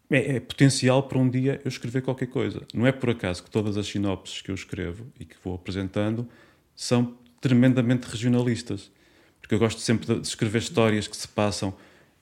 é, 0.10 0.36
é, 0.36 0.40
potencial 0.40 1.04
para 1.04 1.18
um 1.18 1.30
dia 1.30 1.62
eu 1.64 1.70
escrever 1.70 2.02
qualquer 2.02 2.28
coisa. 2.28 2.62
Não 2.74 2.86
é 2.86 2.92
por 2.92 3.10
acaso 3.12 3.44
que 3.44 3.50
todas 3.50 3.78
as 3.78 3.88
sinopses 3.88 4.42
que 4.42 4.50
eu 4.50 4.56
escrevo 4.56 5.06
e 5.20 5.26
que 5.26 5.36
vou 5.44 5.56
apresentando 5.56 6.28
são 6.76 7.16
tremendamente 7.40 8.08
regionalistas. 8.08 8.92
Porque 9.40 9.56
eu 9.56 9.60
gosto 9.60 9.82
sempre 9.82 10.20
de 10.20 10.28
escrever 10.28 10.60
histórias 10.60 11.08
que 11.08 11.16
se 11.16 11.28
passam 11.28 11.76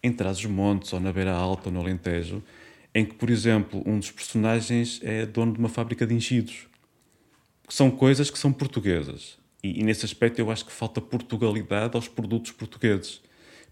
em 0.04 0.12
Trás-os-Montes 0.12 0.92
ou 0.94 1.00
na 1.00 1.14
Beira 1.14 1.32
Alta 1.32 1.70
ou 1.70 1.74
no 1.74 1.80
Alentejo, 1.80 2.44
em 2.94 3.06
que, 3.06 3.14
por 3.14 3.30
exemplo, 3.30 3.82
um 3.86 4.00
dos 4.00 4.12
personagens 4.12 5.00
é 5.04 5.26
dono 5.26 5.54
de 5.54 5.60
uma 5.60 5.70
fábrica 5.70 6.06
de 6.06 6.14
enchidos. 6.14 6.71
São 7.74 7.90
coisas 7.90 8.30
que 8.30 8.38
são 8.38 8.52
portuguesas. 8.52 9.38
E, 9.64 9.80
e 9.80 9.84
nesse 9.84 10.06
aspecto 10.06 10.40
eu 10.40 10.52
acho 10.52 10.66
que 10.66 10.72
falta 10.72 11.00
Portugalidade 11.00 11.96
aos 11.96 12.08
produtos 12.08 12.52
portugueses, 12.52 13.22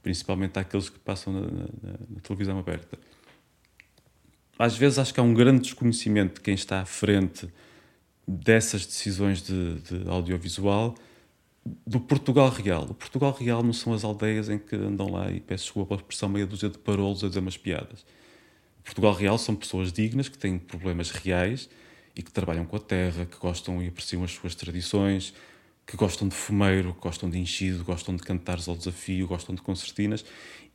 principalmente 0.02 0.58
àqueles 0.58 0.90
que 0.90 1.00
passam 1.00 1.34
na, 1.34 1.42
na, 1.42 1.94
na 2.10 2.20
televisão 2.22 2.58
aberta 2.58 2.98
às 4.60 4.76
vezes 4.76 5.00
acho 5.00 5.14
que 5.14 5.20
há 5.22 5.24
um 5.24 5.34
grande 5.34 5.62
desconhecimento 5.62 6.36
de 6.36 6.42
quem 6.42 6.54
está 6.54 6.82
à 6.82 6.86
frente 6.86 7.48
dessas 8.28 8.86
decisões 8.86 9.42
de, 9.42 9.76
de, 9.76 10.10
audiovisual 10.10 10.94
do 11.88 12.00
Portugal 12.02 12.50
real. 12.50 12.84
O 12.84 12.94
Portugal 12.94 13.32
real 13.32 13.64
não 13.64 13.72
são 13.72 13.94
as 13.94 14.04
aldeias 14.04 14.50
em 14.50 14.60
que 14.60 14.76
andam 14.76 15.10
lá 15.10 15.32
e 15.32 15.40
peço 15.40 15.64
desculpa 15.64 15.88
pela 15.90 16.02
expressão 16.02 16.28
meia 16.28 16.46
dúzia 16.46 16.70
de 16.70 16.78
parolos 16.78 17.24
a 17.24 17.30
dizer 17.30 17.40
umas 17.40 17.56
piadas. 17.56 18.02
O 18.82 18.84
Portugal 18.84 19.14
real 19.14 19.38
são 19.38 19.56
pessoas 19.56 19.94
dignas 19.94 20.28
que 20.28 20.38
têm 20.38 20.60
problemas 20.60 21.10
reais 21.10 21.70
e 22.20 22.22
que 22.22 22.34
trabalham 22.34 22.66
com 22.66 22.76
a 22.76 22.80
terra, 22.82 23.26
que 23.26 23.38
gostam 23.38 23.82
e 23.82 23.88
apreciam 23.88 24.26
as 24.26 24.32
suas 24.32 24.54
tradições, 24.54 25.34
que 25.88 25.96
gostam 25.96 26.28
de 26.28 26.36
fumeiro, 26.36 26.94
gostam 27.00 27.30
de 27.30 27.40
enchido, 27.40 27.82
gostam 27.82 28.14
de 28.14 28.22
cantares 28.22 28.68
ao 28.68 28.76
desafio, 28.76 29.26
gostam 29.26 29.56
de 29.56 29.62
concertinas. 29.62 30.26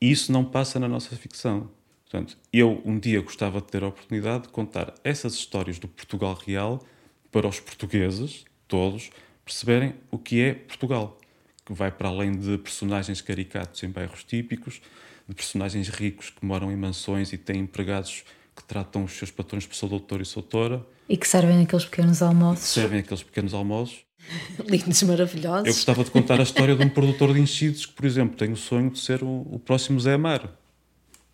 E 0.01 0.11
isso 0.11 0.33
não 0.33 0.43
passa 0.43 0.81
na 0.81 0.89
nossa 0.89 1.15
ficção. 1.15 1.69
Portanto, 2.03 2.39
eu 2.51 2.81
um 2.83 2.99
dia 2.99 3.21
gostava 3.21 3.61
de 3.61 3.67
ter 3.67 3.85
a 3.85 3.89
oportunidade 3.89 4.45
de 4.45 4.49
contar 4.49 4.95
essas 5.05 5.35
histórias 5.35 5.79
do 5.79 5.87
Portugal 5.87 6.33
real 6.33 6.83
para 7.31 7.47
os 7.47 7.61
portugueses, 7.61 8.47
todos, 8.67 9.11
perceberem 9.45 9.97
o 10.11 10.17
que 10.17 10.41
é 10.41 10.55
Portugal, 10.55 11.19
que 11.63 11.75
vai 11.75 11.91
para 11.91 12.09
além 12.09 12.33
de 12.33 12.57
personagens 12.57 13.21
caricatos 13.21 13.83
em 13.83 13.91
bairros 13.91 14.25
típicos, 14.25 14.81
de 15.29 15.35
personagens 15.35 15.91
ricos 15.91 16.31
que 16.31 16.43
moram 16.43 16.73
em 16.73 16.77
mansões 16.77 17.35
e 17.35 17.37
têm 17.37 17.61
empregados 17.61 18.25
que 18.55 18.65
tratam 18.65 19.05
os 19.05 19.13
seus 19.13 19.31
patrões 19.31 19.67
por 19.67 19.75
seu 19.75 19.89
doutor 19.89 20.21
e 20.21 20.25
doutora. 20.25 20.85
E 21.09 21.17
que 21.17 21.27
servem 21.29 21.63
aqueles 21.63 21.85
pequenos 21.85 22.23
almoços. 22.23 22.69
Servem 22.69 23.01
aqueles 23.01 23.23
pequenos 23.23 23.55
almoços. 23.55 24.05
Lindos, 24.69 25.03
maravilhosos. 25.03 25.67
Eu 25.67 25.75
gostava 25.75 26.05
de 26.05 26.11
contar 26.11 26.41
a 26.41 26.43
história 26.43 26.75
de 26.75 26.83
um 26.85 26.89
produtor 26.89 27.35
de 27.35 27.41
enchidos 27.41 27.87
que, 27.87 27.93
por 27.93 28.05
exemplo, 28.07 28.37
tem 28.37 28.53
o 28.53 28.57
sonho 28.57 28.91
de 28.91 28.99
ser 28.99 29.23
o, 29.23 29.47
o 29.51 29.59
próximo 29.59 30.01
Zé 30.01 30.15
Amaro. 30.15 30.49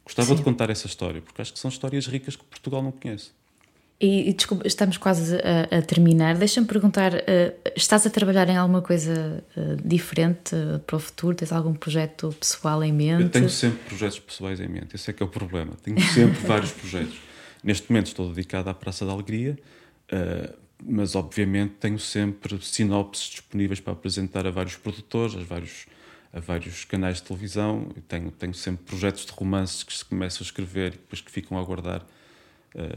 Gostava 0.05 0.31
Sim. 0.31 0.37
de 0.37 0.43
contar 0.43 0.71
essa 0.71 0.87
história, 0.87 1.21
porque 1.23 1.41
acho 1.41 1.53
que 1.53 1.59
são 1.59 1.69
histórias 1.69 2.07
ricas 2.07 2.35
que 2.35 2.45
Portugal 2.45 2.83
não 2.83 2.91
conhece. 2.91 3.31
E, 4.01 4.31
e 4.31 4.33
desculpa, 4.33 4.67
estamos 4.67 4.97
quase 4.97 5.37
a, 5.37 5.79
a 5.79 5.83
terminar. 5.83 6.35
Deixa-me 6.37 6.67
perguntar: 6.67 7.13
uh, 7.13 7.71
estás 7.77 8.07
a 8.07 8.11
trabalhar 8.11 8.49
em 8.49 8.57
alguma 8.57 8.81
coisa 8.81 9.45
uh, 9.55 9.77
diferente 9.87 10.55
uh, 10.55 10.79
para 10.81 10.97
o 10.97 10.99
futuro? 10.99 11.37
Tens 11.37 11.53
algum 11.53 11.75
projeto 11.75 12.35
pessoal 12.41 12.83
em 12.83 12.93
mente? 12.93 13.23
Eu 13.25 13.29
tenho 13.29 13.51
sempre 13.51 13.81
projetos 13.81 14.19
pessoais 14.19 14.59
em 14.59 14.69
mente, 14.69 14.97
esse 14.97 15.11
é 15.11 15.13
que 15.13 15.23
é 15.23 15.27
o 15.27 15.29
problema. 15.29 15.73
Tenho 15.83 16.01
sempre 16.01 16.41
vários 16.47 16.73
projetos. 16.73 17.19
Neste 17.63 17.91
momento 17.91 18.07
estou 18.07 18.29
dedicado 18.33 18.71
à 18.71 18.75
Praça 18.75 19.05
da 19.05 19.13
Alegria, 19.13 19.59
mas 20.83 21.15
obviamente 21.15 21.75
tenho 21.79 21.99
sempre 21.99 22.59
sinopses 22.65 23.29
disponíveis 23.29 23.81
para 23.81 23.93
apresentar 23.93 24.47
a 24.47 24.51
vários 24.51 24.77
produtores, 24.77 25.37
a 25.37 25.43
vários 25.43 25.85
a 26.33 26.39
vários 26.39 26.85
canais 26.85 27.17
de 27.17 27.25
televisão. 27.25 27.89
Tenho, 28.09 28.31
tenho 28.31 28.55
sempre 28.55 28.85
projetos 28.85 29.27
de 29.27 29.33
romances 29.33 29.83
que 29.83 29.93
se 29.93 30.05
começam 30.05 30.43
a 30.43 30.47
escrever 30.47 30.95
e 30.95 30.97
depois 30.97 31.21
que 31.21 31.31
ficam 31.31 31.59
a 31.59 31.61
aguardar 31.61 32.07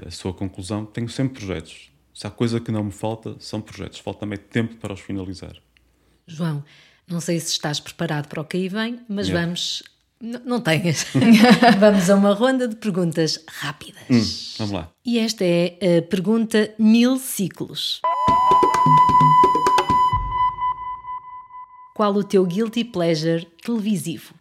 a 0.06 0.12
sua 0.12 0.34
conclusão. 0.34 0.86
Tenho 0.86 1.10
sempre 1.10 1.40
projetos. 1.40 1.92
Se 2.14 2.28
há 2.28 2.30
coisa 2.30 2.60
que 2.60 2.72
não 2.72 2.84
me 2.84 2.92
falta, 2.92 3.36
são 3.40 3.60
projetos. 3.60 4.00
Falta-me 4.00 4.38
tempo 4.38 4.76
para 4.76 4.94
os 4.94 5.00
finalizar. 5.00 5.56
João, 6.28 6.64
não 7.08 7.20
sei 7.20 7.40
se 7.40 7.52
estás 7.52 7.80
preparado 7.80 8.28
para 8.28 8.42
o 8.42 8.46
que 8.46 8.58
aí 8.58 8.70
vem, 8.70 9.00
mas 9.10 9.28
yeah. 9.28 9.46
vamos. 9.46 9.84
N 10.22 10.40
não 10.46 10.62
tenhas. 10.62 11.06
vamos 11.80 12.10
a 12.10 12.16
uma 12.16 12.34
ronda 12.34 12.68
de 12.68 12.76
perguntas 12.76 13.44
rápidas. 13.48 14.04
Hum, 14.10 14.24
vamos 14.60 14.74
lá. 14.74 14.92
E 15.06 15.20
esta 15.20 15.44
é 15.44 15.98
a 15.98 16.02
pergunta 16.04 16.74
Mil 16.78 17.18
Ciclos. 17.18 18.00
Qual 21.96 22.14
o 22.16 22.24
teu 22.24 22.46
guilty 22.46 22.84
pleasure 22.84 23.46
televisivo? 23.62 24.34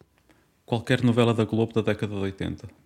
Qualquer 0.64 1.02
novela 1.02 1.34
da 1.34 1.44
Globo 1.44 1.72
da 1.74 1.82
década 1.82 2.14
de 2.14 2.20
80. 2.20 2.81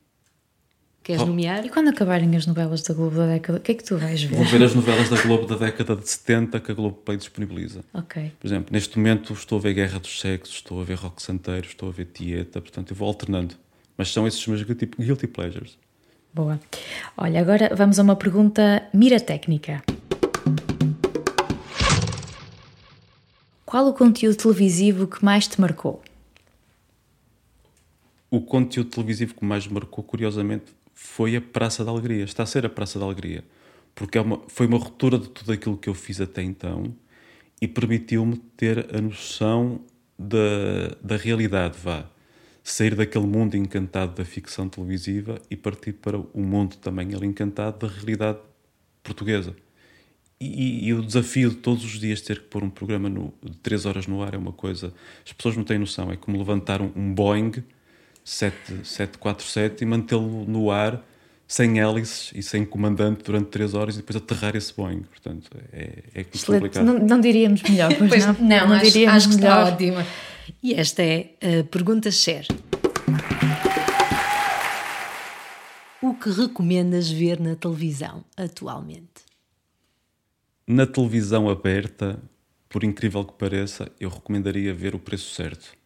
Queres 1.07 1.23
oh. 1.23 1.27
nomear? 1.27 1.65
E 1.65 1.69
quando 1.69 1.87
acabarem 1.87 2.35
as 2.35 2.49
novelas 2.49 2.83
da 2.83 2.93
Globo 2.93 3.17
da 3.17 3.29
década, 3.29 3.59
o 3.59 3.63
que 3.63 3.71
é 3.71 3.75
que 3.77 3.85
tu 3.85 3.97
vais 3.97 4.21
ver? 4.25 4.35
Vou 4.35 4.45
ver 4.45 4.61
as 4.65 4.75
novelas 4.75 5.09
da 5.09 5.23
Globo 5.23 5.47
da 5.47 5.55
década 5.55 5.95
de 5.95 6.09
70 6.09 6.59
que 6.59 6.73
a 6.73 6.75
Globo 6.75 6.97
Play 6.97 7.17
disponibiliza. 7.17 7.85
Ok. 7.95 8.33
Por 8.41 8.45
exemplo, 8.45 8.73
neste 8.73 8.99
momento 8.99 9.33
estou 9.33 9.57
a 9.57 9.61
ver 9.61 9.75
Guerra 9.75 10.01
dos 10.01 10.21
Sexos, 10.21 10.57
estou 10.57 10.81
a 10.81 10.85
ver 10.85 10.95
Rock 10.95 11.23
Santeiro, 11.23 11.65
estou 11.65 11.91
a 11.91 11.93
ver 11.93 12.07
Tieta, 12.07 12.61
portanto 12.61 12.91
eu 12.91 12.97
vou 12.97 13.07
alternando. 13.07 13.55
Mas 13.97 14.13
são 14.13 14.27
esses 14.27 14.45
meus 14.49 14.65
guilty 14.65 15.29
pleasures. 15.29 15.79
Boa. 16.35 16.59
Olha, 17.17 17.41
agora 17.41 17.73
vamos 17.73 18.01
a 18.01 18.03
uma 18.03 18.17
pergunta 18.17 18.83
mira 18.93 19.21
técnica. 19.21 19.85
Qual 23.65 23.87
o 23.87 23.93
conteúdo 23.93 24.37
televisivo 24.39 25.07
que 25.07 25.25
mais 25.25 25.47
te 25.47 25.61
marcou? 25.61 26.03
O 28.29 28.41
conteúdo 28.41 28.91
televisivo 28.91 29.37
que 29.37 29.45
mais 29.45 29.69
me 29.69 29.75
marcou, 29.75 30.03
curiosamente, 30.03 30.75
foi 30.97 31.37
a 31.37 31.41
Praça 31.43 31.85
da 31.85 31.91
Alegria. 31.91 32.25
Está 32.25 32.43
a 32.43 32.47
ser 32.47 32.65
a 32.65 32.71
Praça 32.71 32.99
da 32.99 33.05
Alegria. 33.05 33.45
Porque 33.95 34.17
é 34.17 34.21
uma, 34.21 34.41
foi 34.49 34.67
uma 34.67 34.79
ruptura 34.79 35.19
de 35.19 35.29
tudo 35.29 35.53
aquilo 35.53 35.77
que 35.77 35.91
eu 35.91 35.95
fiz 35.95 36.21
até 36.21 36.43
então 36.43 36.95
e 37.61 37.69
permitiu-me 37.69 38.39
ter 38.57 38.95
a 38.95 39.01
noção 39.01 39.81
da, 40.19 40.97
da 41.03 41.17
realidade, 41.17 41.77
vá. 41.79 42.11
Sair 42.65 42.95
daquele 42.95 43.27
mundo 43.27 43.57
encantado 43.57 44.15
da 44.15 44.25
ficção 44.25 44.69
televisiva 44.69 45.41
e 45.51 45.57
partir 45.57 45.93
para 45.93 46.19
o 46.19 46.41
mundo 46.41 46.77
também 46.77 47.13
ele 47.13 47.27
encantado 47.27 47.87
da 47.87 47.93
realidade 47.93 48.39
portuguesa. 49.05 49.55
E, 50.41 50.89
e, 50.89 50.95
o 50.95 51.03
desafio 51.03 51.51
de 51.51 51.57
todos 51.57 51.85
os 51.85 52.01
dias 52.01 52.21
ter 52.21 52.41
que 52.41 52.47
pôr 52.47 52.65
um 52.65 52.69
programa 52.69 53.09
no, 53.09 53.33
de 53.43 53.57
3 53.59 53.87
horas 53.87 54.07
no 54.07 54.23
ar 54.23 54.35
é 54.35 54.39
uma 54.39 54.53
coisa. 54.53 54.93
As 55.25 55.33
pessoas 55.33 55.57
não 55.57 55.65
têm 55.65 55.79
noção. 55.79 56.11
É 56.11 56.17
como 56.17 56.37
levantar 56.37 56.83
um, 56.83 56.91
um 56.95 57.15
Boeing 57.15 57.63
747 58.27 59.85
e 59.85 59.87
mantê-lo 59.87 60.45
no 60.47 60.69
ar 60.69 61.01
sem 61.47 61.79
hélices 61.79 62.33
e 62.35 62.43
sem 62.43 62.65
comandante 62.65 63.23
durante 63.23 63.47
3 63.51 63.73
horas 63.73 63.95
e 63.95 63.99
depois 63.99 64.17
aterrar 64.17 64.57
esse 64.57 64.75
Boeing. 64.75 65.03
Portanto, 65.03 65.49
é, 65.73 66.03
é 66.13 66.25
complicado. 66.25 66.85
Não, 66.85 66.99
não, 66.99 67.21
diríamos 67.21 67.63
melhor, 67.63 67.95
pois, 67.97 68.11
pois 68.11 68.27
não? 68.27 68.35
Não, 68.35 68.69
não 68.69 68.75
acho, 68.75 68.85
diríamos 68.85 69.17
acho 69.17 69.29
que 69.29 69.37
melhor. 69.37 69.63
está 69.63 69.75
ótima. 69.75 70.07
E 70.61 70.75
esta 70.75 71.05
é 71.05 71.35
a 71.41 71.65
pergunta 71.71 72.11
share. 72.11 72.49
O 76.03 76.15
que 76.15 76.31
recomendas 76.31 77.09
ver 77.09 77.39
na 77.39 77.55
televisão 77.55 78.25
atualmente? 78.37 79.25
Na 80.67 80.85
televisão 80.85 81.49
aberta, 81.49 82.21
por 82.69 82.83
incrível 82.83 83.25
que 83.25 83.35
pareça, 83.35 83.89
eu 84.01 84.11
recomendaria 84.11 84.75
ver 84.75 84.97
o 84.97 84.99
preço 84.99 85.33
certo. 85.33 85.77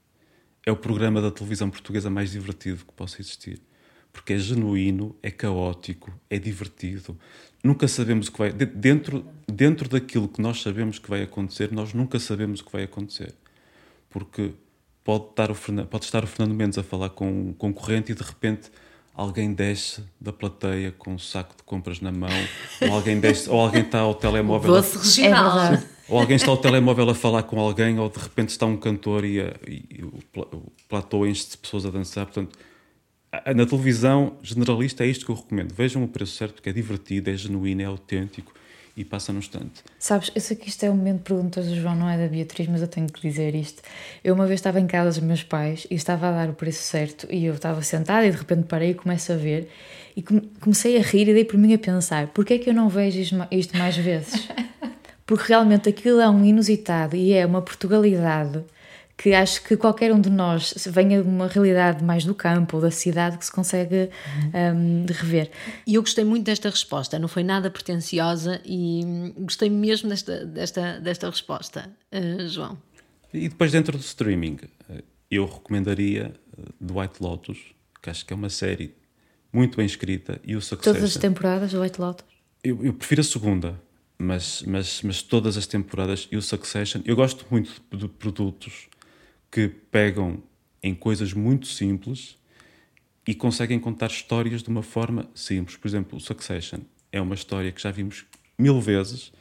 É 0.64 0.72
o 0.72 0.76
programa 0.76 1.20
da 1.20 1.30
televisão 1.30 1.70
portuguesa 1.70 2.10
mais 2.10 2.32
divertido 2.32 2.84
que 2.84 2.92
possa 2.92 3.20
existir. 3.20 3.60
Porque 4.12 4.32
é 4.32 4.38
genuíno, 4.38 5.16
é 5.22 5.30
caótico, 5.30 6.12
é 6.28 6.38
divertido. 6.38 7.16
Nunca 7.62 7.86
sabemos 7.86 8.28
o 8.28 8.32
que 8.32 8.38
vai. 8.38 8.52
Dentro, 8.52 9.24
dentro 9.46 9.88
daquilo 9.88 10.28
que 10.28 10.42
nós 10.42 10.60
sabemos 10.60 10.98
que 10.98 11.08
vai 11.08 11.22
acontecer, 11.22 11.70
nós 11.72 11.94
nunca 11.94 12.18
sabemos 12.18 12.60
o 12.60 12.64
que 12.64 12.72
vai 12.72 12.82
acontecer. 12.84 13.32
Porque 14.08 14.52
pode 15.04 15.30
estar 15.30 15.50
o 15.50 15.54
Fernando, 15.54 15.86
pode 15.86 16.04
estar 16.04 16.24
o 16.24 16.26
Fernando 16.26 16.56
Mendes 16.56 16.78
a 16.78 16.82
falar 16.82 17.10
com 17.10 17.30
um 17.30 17.52
concorrente 17.52 18.12
e 18.12 18.14
de 18.14 18.22
repente 18.22 18.70
alguém 19.14 19.52
desce 19.52 20.02
da 20.20 20.32
plateia 20.32 20.92
com 20.92 21.14
um 21.14 21.18
saco 21.18 21.56
de 21.56 21.62
compras 21.62 22.00
na 22.00 22.12
mão, 22.12 22.28
ou 22.80 22.92
alguém, 22.92 23.20
desce, 23.20 23.48
ou 23.48 23.60
alguém 23.60 23.82
está 23.82 24.00
ao 24.00 24.14
telemóvel. 24.14 24.72
Doce 24.72 24.98
regional. 24.98 25.74
É 25.74 25.82
ou 26.08 26.18
alguém 26.18 26.36
está 26.36 26.50
ao 26.50 26.56
telemóvel 26.56 27.08
a 27.08 27.14
falar 27.14 27.44
com 27.44 27.60
alguém, 27.60 27.98
ou 27.98 28.08
de 28.08 28.18
repente 28.18 28.48
está 28.48 28.66
um 28.66 28.76
cantor 28.76 29.24
e, 29.24 29.40
a, 29.40 29.54
e 29.66 30.02
o, 30.02 30.12
o 30.56 30.72
platô 30.88 31.24
enche 31.24 31.50
de 31.50 31.56
pessoas 31.56 31.86
a 31.86 31.90
dançar. 31.90 32.26
Portanto, 32.26 32.58
na 33.54 33.64
televisão 33.64 34.36
generalista 34.42 35.04
é 35.04 35.06
isto 35.06 35.24
que 35.24 35.30
eu 35.30 35.36
recomendo. 35.36 35.72
Vejam 35.72 36.02
o 36.02 36.08
preço 36.08 36.36
certo, 36.36 36.54
porque 36.54 36.68
é 36.68 36.72
divertido, 36.72 37.30
é 37.30 37.36
genuíno, 37.36 37.82
é 37.82 37.84
autêntico 37.84 38.52
e 39.00 39.04
passa 39.04 39.32
no 39.32 39.38
instante. 39.38 39.82
Sabes, 39.98 40.30
eu 40.34 40.40
sei 40.40 40.56
que 40.56 40.68
isto 40.68 40.84
é 40.84 40.90
um 40.90 40.96
momento 40.96 41.18
de 41.18 41.22
perguntas 41.24 41.66
do 41.66 41.74
João, 41.74 41.96
não 41.96 42.08
é 42.08 42.18
da 42.18 42.28
Beatriz, 42.28 42.68
mas 42.68 42.82
eu 42.82 42.88
tenho 42.88 43.06
que 43.06 43.20
dizer 43.20 43.54
isto. 43.54 43.80
Eu 44.22 44.34
uma 44.34 44.46
vez 44.46 44.60
estava 44.60 44.78
em 44.78 44.86
casa 44.86 45.08
dos 45.18 45.26
meus 45.26 45.42
pais 45.42 45.86
e 45.90 45.94
estava 45.94 46.28
a 46.28 46.32
dar 46.32 46.50
o 46.50 46.52
preço 46.52 46.82
certo 46.82 47.26
e 47.30 47.46
eu 47.46 47.54
estava 47.54 47.82
sentada 47.82 48.26
e 48.26 48.30
de 48.30 48.36
repente 48.36 48.64
parei 48.64 48.90
e 48.90 48.94
começo 48.94 49.32
a 49.32 49.36
ver 49.36 49.70
e 50.14 50.22
comecei 50.60 50.98
a 50.98 51.02
rir 51.02 51.28
e 51.28 51.34
dei 51.34 51.44
por 51.44 51.56
mim 51.56 51.72
a 51.72 51.78
pensar, 51.78 52.26
porquê 52.28 52.54
é 52.54 52.58
que 52.58 52.68
eu 52.68 52.74
não 52.74 52.88
vejo 52.88 53.18
isto 53.50 53.76
mais 53.78 53.96
vezes? 53.96 54.48
Porque 55.24 55.44
realmente 55.46 55.88
aquilo 55.88 56.20
é 56.20 56.28
um 56.28 56.44
inusitado 56.44 57.14
e 57.16 57.32
é 57.32 57.46
uma 57.46 57.62
Portugalidade 57.62 58.64
que 59.20 59.34
acho 59.34 59.62
que 59.62 59.76
qualquer 59.76 60.14
um 60.14 60.20
de 60.20 60.30
nós 60.30 60.72
venha 60.86 61.22
de 61.22 61.28
uma 61.28 61.46
realidade 61.46 62.02
mais 62.02 62.24
do 62.24 62.34
campo 62.34 62.76
ou 62.76 62.82
da 62.82 62.90
cidade 62.90 63.36
que 63.36 63.44
se 63.44 63.52
consegue 63.52 64.08
um, 64.74 65.04
rever. 65.12 65.50
E 65.86 65.96
eu 65.96 66.00
gostei 66.00 66.24
muito 66.24 66.46
desta 66.46 66.70
resposta, 66.70 67.18
não 67.18 67.28
foi 67.28 67.44
nada 67.44 67.70
pretenciosa 67.70 68.62
e 68.64 69.02
gostei 69.36 69.68
mesmo 69.68 70.08
desta, 70.08 70.46
desta, 70.46 70.98
desta 71.00 71.28
resposta, 71.28 71.90
uh, 72.10 72.48
João. 72.48 72.78
E 73.34 73.50
depois, 73.50 73.72
dentro 73.72 73.98
do 73.98 74.00
streaming, 74.00 74.58
eh, 74.88 75.04
eu 75.30 75.44
recomendaria 75.44 76.32
The 76.84 76.92
White 76.98 77.22
Lotus, 77.22 77.58
que 78.02 78.08
acho 78.08 78.24
que 78.24 78.32
é 78.32 78.36
uma 78.36 78.48
série 78.48 78.94
muito 79.52 79.76
bem 79.76 79.84
escrita, 79.84 80.40
e 80.42 80.56
o 80.56 80.62
Succession. 80.62 80.94
Todas 80.94 81.16
as 81.16 81.20
temporadas 81.20 81.72
do 81.72 81.82
White 81.82 82.00
Lotus? 82.00 82.26
Eu, 82.64 82.82
eu 82.82 82.94
prefiro 82.94 83.20
a 83.20 83.24
segunda, 83.24 83.80
mas, 84.18 84.62
mas, 84.66 85.02
mas 85.02 85.20
todas 85.20 85.58
as 85.58 85.66
temporadas 85.66 86.26
e 86.32 86.38
o 86.38 86.42
Succession. 86.42 87.02
Eu 87.04 87.14
gosto 87.14 87.44
muito 87.50 87.82
de 87.92 88.08
produtos 88.08 88.88
que 89.50 89.68
pegam 89.68 90.42
em 90.82 90.94
coisas 90.94 91.32
muito 91.32 91.66
simples 91.66 92.36
e 93.26 93.34
conseguem 93.34 93.78
contar 93.78 94.06
histórias 94.06 94.62
de 94.62 94.68
uma 94.68 94.82
forma 94.82 95.28
simples. 95.34 95.76
Por 95.76 95.88
exemplo, 95.88 96.16
o 96.16 96.20
Succession 96.20 96.80
é 97.12 97.20
uma 97.20 97.34
história 97.34 97.70
que 97.70 97.82
já 97.82 97.90
vimos 97.90 98.24
mil 98.58 98.80
vezes, 98.80 99.32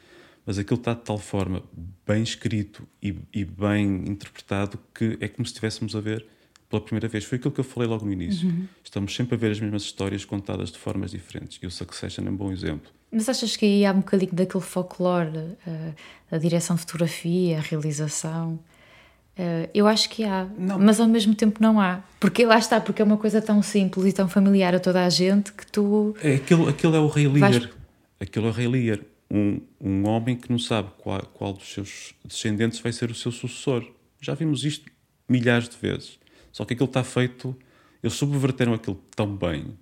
mas 0.46 0.58
aquilo 0.58 0.80
está 0.80 0.94
de 0.94 1.02
tal 1.02 1.18
forma 1.18 1.64
bem 2.06 2.24
escrito 2.24 2.88
e, 3.02 3.16
e 3.34 3.46
bem 3.46 4.04
interpretado 4.08 4.80
que 4.94 5.18
é 5.20 5.28
como 5.28 5.46
se 5.46 5.52
estivéssemos 5.52 5.96
a 5.96 6.02
ver 6.02 6.26
pela 6.70 6.82
primeira 6.82 7.08
vez. 7.08 7.24
Foi 7.24 7.38
aquilo 7.38 7.54
que 7.54 7.60
eu 7.60 7.64
falei 7.64 7.88
logo 7.88 8.06
no 8.06 8.12
início. 8.12 8.48
Uhum. 8.48 8.68
Estamos 8.84 9.16
sempre 9.16 9.36
a 9.36 9.38
ver 9.38 9.52
as 9.52 9.60
mesmas 9.60 9.84
histórias 9.84 10.26
contadas 10.26 10.72
de 10.72 10.78
formas 10.78 11.12
diferentes 11.12 11.60
e 11.62 11.68
o 11.68 11.72
Succession 11.72 12.26
é 12.26 12.30
um 12.30 12.36
bom 12.36 12.52
exemplo. 12.52 12.92
Mas 13.12 13.28
achas 13.28 13.56
que 13.56 13.66
aí 13.66 13.86
há 13.86 13.92
um 13.92 14.00
bocadinho 14.00 14.34
daquele 14.34 14.64
folclore, 14.64 15.56
a, 15.66 15.70
eh, 15.70 15.94
a 16.32 16.38
direção 16.38 16.76
de 16.76 16.82
fotografia, 16.82 17.58
a 17.58 17.62
realização? 17.62 18.60
Uh, 19.40 19.70
eu 19.74 19.88
acho 19.88 20.10
que 20.10 20.26
há, 20.26 20.46
não. 20.58 20.78
mas 20.78 21.00
ao 21.00 21.08
mesmo 21.08 21.34
tempo 21.34 21.64
não 21.64 21.80
há. 21.80 22.04
Porque 22.20 22.46
lá 22.46 22.60
está, 22.60 22.82
porque 22.82 23.02
é 23.02 23.06
uma 23.06 23.16
coisa 23.16 23.42
tão 23.42 23.64
simples 23.64 24.08
e 24.08 24.12
tão 24.12 24.28
familiar 24.28 24.76
a 24.76 24.82
toda 24.82 25.06
a 25.06 25.10
gente 25.10 25.54
que 25.54 25.66
tu. 25.66 26.14
É, 26.22 26.36
aquilo, 26.36 26.68
aquilo 26.68 26.94
é 26.94 27.00
o 27.00 27.08
Rei 27.08 27.26
Lear. 27.26 27.52
Vais... 27.52 27.70
Aquilo 28.20 28.48
é 28.48 28.50
o 28.50 28.52
Rei 28.52 28.68
Lear. 28.68 29.00
Um, 29.32 29.62
um 29.80 30.06
homem 30.10 30.36
que 30.36 30.52
não 30.52 30.60
sabe 30.60 30.90
qual, 30.98 31.22
qual 31.34 31.54
dos 31.54 31.72
seus 31.72 32.14
descendentes 32.26 32.82
vai 32.82 32.92
ser 32.92 33.12
o 33.12 33.16
seu 33.16 33.32
sucessor. 33.32 33.90
Já 34.20 34.34
vimos 34.34 34.66
isto 34.66 34.92
milhares 35.30 35.70
de 35.70 35.78
vezes. 35.78 36.20
Só 36.52 36.66
que 36.66 36.74
aquilo 36.74 36.90
está 36.90 37.06
feito. 37.06 37.56
Eles 38.04 38.18
subverteram 38.18 38.74
aquilo 38.74 39.02
tão 39.16 39.38
bem 39.38 39.78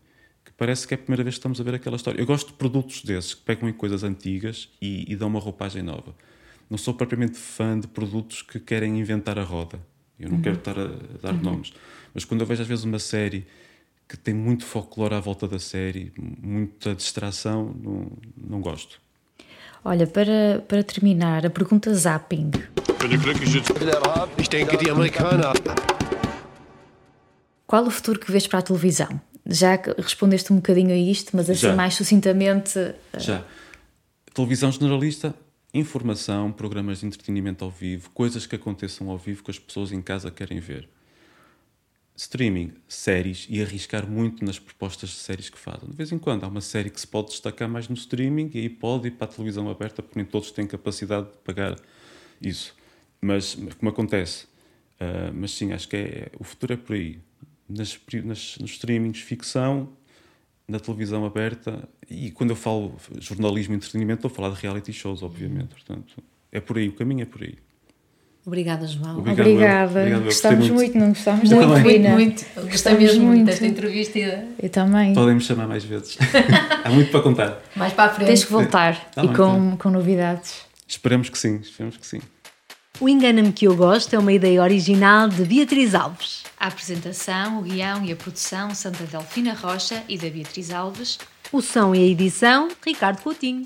que 0.46 0.52
parece 0.56 0.88
que 0.88 0.94
é 0.94 0.96
a 0.96 1.00
primeira 1.00 1.24
vez 1.24 1.34
que 1.34 1.40
estamos 1.40 1.60
a 1.60 1.64
ver 1.64 1.74
aquela 1.74 1.96
história. 1.96 2.22
Eu 2.22 2.28
gosto 2.28 2.50
de 2.50 2.54
produtos 2.54 3.02
desses 3.02 3.34
que 3.34 3.42
pegam 3.42 3.68
em 3.68 3.74
coisas 3.74 4.04
antigas 4.04 4.70
e, 4.80 5.12
e 5.12 5.16
dão 5.16 5.30
uma 5.30 5.40
roupagem 5.40 5.82
nova 5.82 6.14
não 6.70 6.78
sou 6.78 6.94
propriamente 6.94 7.38
fã 7.38 7.80
de 7.80 7.88
produtos 7.88 8.42
que 8.42 8.60
querem 8.60 9.00
inventar 9.00 9.40
a 9.40 9.44
roda. 9.44 9.80
Eu 10.20 10.30
não 10.30 10.38
uhum. 10.38 10.42
quero 10.42 10.58
estar 10.58 10.78
a, 10.78 10.88
dar 11.22 11.34
uhum. 11.34 11.42
nomes. 11.42 11.74
Mas 12.14 12.26
quando 12.26 12.42
eu 12.42 12.48
vejo 12.48 12.62
às 12.62 12.68
vezes 12.68 12.84
uma 12.84 13.00
série 13.00 13.46
que 14.08 14.18
tem 14.18 14.34
muito 14.34 14.66
folclore 14.66 15.14
à 15.14 15.20
volta 15.20 15.48
da 15.48 15.60
série, 15.60 16.14
muita 16.42 16.96
distração, 16.96 17.76
não, 17.82 18.12
não 18.36 18.62
gosto. 18.62 19.02
Olha, 19.84 20.08
para, 20.08 20.64
para 20.68 20.84
terminar, 20.84 21.46
a 21.46 21.50
pergunta 21.50 21.94
zapping. 21.94 22.52
Qual 27.66 27.86
o 27.86 27.92
futuro 27.92 28.20
que 28.20 28.32
vês 28.32 28.48
para 28.48 28.60
a 28.60 28.62
televisão? 28.62 29.22
Já 29.46 29.80
respondeste 29.98 30.52
um 30.52 30.58
bocadinho 30.58 30.92
a 30.92 30.98
isto, 30.98 31.36
mas 31.36 31.50
assim 31.50 31.68
Já. 31.68 31.76
mais 31.76 31.94
sucintamente. 31.94 32.94
Já. 33.18 33.44
Televisão 34.34 34.72
generalista, 34.72 35.34
informação, 35.78 36.52
programas 36.52 37.00
de 37.00 37.06
entretenimento 37.06 37.64
ao 37.64 37.72
vivo, 37.72 38.10
coisas 38.12 38.46
que 38.46 38.56
aconteçam 38.56 39.10
ao 39.10 39.18
vivo 39.18 39.44
que 39.44 39.52
as 39.52 39.60
pessoas 39.60 39.92
em 39.92 40.02
casa 40.02 40.32
querem 40.32 40.60
ver. 40.60 40.90
Streaming, 42.16 42.74
séries 42.88 43.46
e 43.50 43.62
arriscar 43.62 44.10
muito 44.10 44.44
nas 44.44 44.58
propostas 44.58 45.10
de 45.10 45.16
séries 45.18 45.50
que 45.50 45.58
fazem. 45.58 45.90
De 45.90 45.96
vez 45.96 46.12
em 46.12 46.18
quando 46.18 46.44
há 46.44 46.48
uma 46.48 46.62
série 46.62 46.90
que 46.90 47.00
se 47.00 47.06
pode 47.06 47.30
destacar 47.30 47.70
mais 47.70 47.88
no 47.88 47.96
streaming 47.96 48.50
e 48.54 48.60
aí 48.60 48.70
pode 48.70 49.10
ir 49.10 49.12
para 49.12 49.26
a 49.26 49.30
televisão 49.30 49.70
aberta, 49.70 50.02
porque 50.02 50.18
nem 50.18 50.26
todos 50.26 50.50
têm 50.50 50.66
capacidade 50.66 51.28
de 51.28 51.38
pagar 51.44 51.76
isso. 52.42 52.76
Mas, 53.22 53.56
como 53.78 53.90
acontece. 53.90 54.46
Uh, 55.00 55.32
mas 55.34 55.52
sim, 55.52 55.72
acho 55.74 55.88
que 55.88 55.96
é, 55.96 56.32
o 56.40 56.44
futuro 56.44 56.74
é 56.74 56.78
por 56.78 56.96
aí. 56.96 57.20
Nas, 57.70 58.00
nas, 58.24 58.58
nos 58.58 58.72
streamings, 58.72 59.20
ficção, 59.20 59.90
na 60.68 60.80
televisão 60.80 61.24
aberta 61.24 61.88
e 62.10 62.32
quando 62.32 62.52
eu 62.52 62.56
falo 62.56 62.96
jornalismo 63.20 63.74
e 63.74 63.78
entretenimento 63.78 64.28
estou 64.28 64.32
a 64.32 64.34
falar 64.34 64.56
de 64.56 64.62
reality 64.62 64.94
shows, 64.94 65.24
obviamente. 65.24 65.70
Portanto, 65.70 66.24
é 66.52 66.60
por 66.60 66.78
aí, 66.78 66.88
o 66.88 66.94
caminho 66.94 67.24
é 67.24 67.26
por 67.26 67.44
aí. 67.44 67.56
Obrigada, 68.46 68.88
João. 68.88 69.18
Obrigado, 69.18 69.46
Obrigada. 69.46 70.00
Obrigado, 70.00 70.24
gostamos 70.24 70.70
muito. 70.70 70.74
muito, 70.74 70.98
não 70.98 71.10
gostamos 71.10 71.52
muito, 71.52 71.68
muito, 71.68 72.10
muito. 72.10 72.46
Gostei 72.72 72.94
mesmo 72.94 73.26
muito 73.26 73.46
desta 73.46 73.68
entrevista. 73.68 74.18
Eu 74.58 74.70
também. 74.70 75.14
Podem 75.14 75.36
me 75.36 75.42
chamar 75.42 75.68
mais 75.68 75.84
vezes. 75.84 76.18
Há 76.82 76.90
muito 76.90 77.12
para 77.12 77.22
contar. 77.22 77.62
Mais 77.76 77.92
para 77.92 78.10
a 78.10 78.14
frente. 78.14 78.28
Tens 78.28 78.46
que 78.46 78.52
voltar 78.52 79.10
tá 79.12 79.22
e 79.22 79.28
bem, 79.28 79.36
com, 79.36 79.72
tá. 79.72 79.78
com 79.84 79.90
novidades. 79.90 80.62
Esperemos 80.88 81.28
que 81.28 81.38
sim, 81.38 81.58
esperemos 81.58 81.98
que 81.98 82.08
sim. 82.08 82.22
O 83.02 83.10
Engana-me 83.10 83.52
que 83.52 83.68
eu 83.68 83.76
gosto 83.76 84.16
é 84.16 84.18
uma 84.18 84.32
ideia 84.32 84.62
original 84.62 85.28
de 85.28 85.44
Beatriz 85.44 85.94
Alves. 85.94 86.46
A 86.58 86.68
apresentação, 86.68 87.60
o 87.60 87.64
guião 87.64 88.06
e 88.06 88.14
a 88.14 88.16
produção 88.16 88.74
são 88.74 88.94
da 88.94 89.04
Delfina 89.12 89.54
Rocha 89.54 90.02
e 90.08 90.18
da 90.18 90.30
Beatriz 90.30 90.72
Alves. 90.72 91.20
O 91.52 91.62
som 91.62 91.96
e 91.96 92.00
a 92.00 92.06
edição, 92.06 92.68
Ricardo 92.86 93.22
Coutinho. 93.22 93.66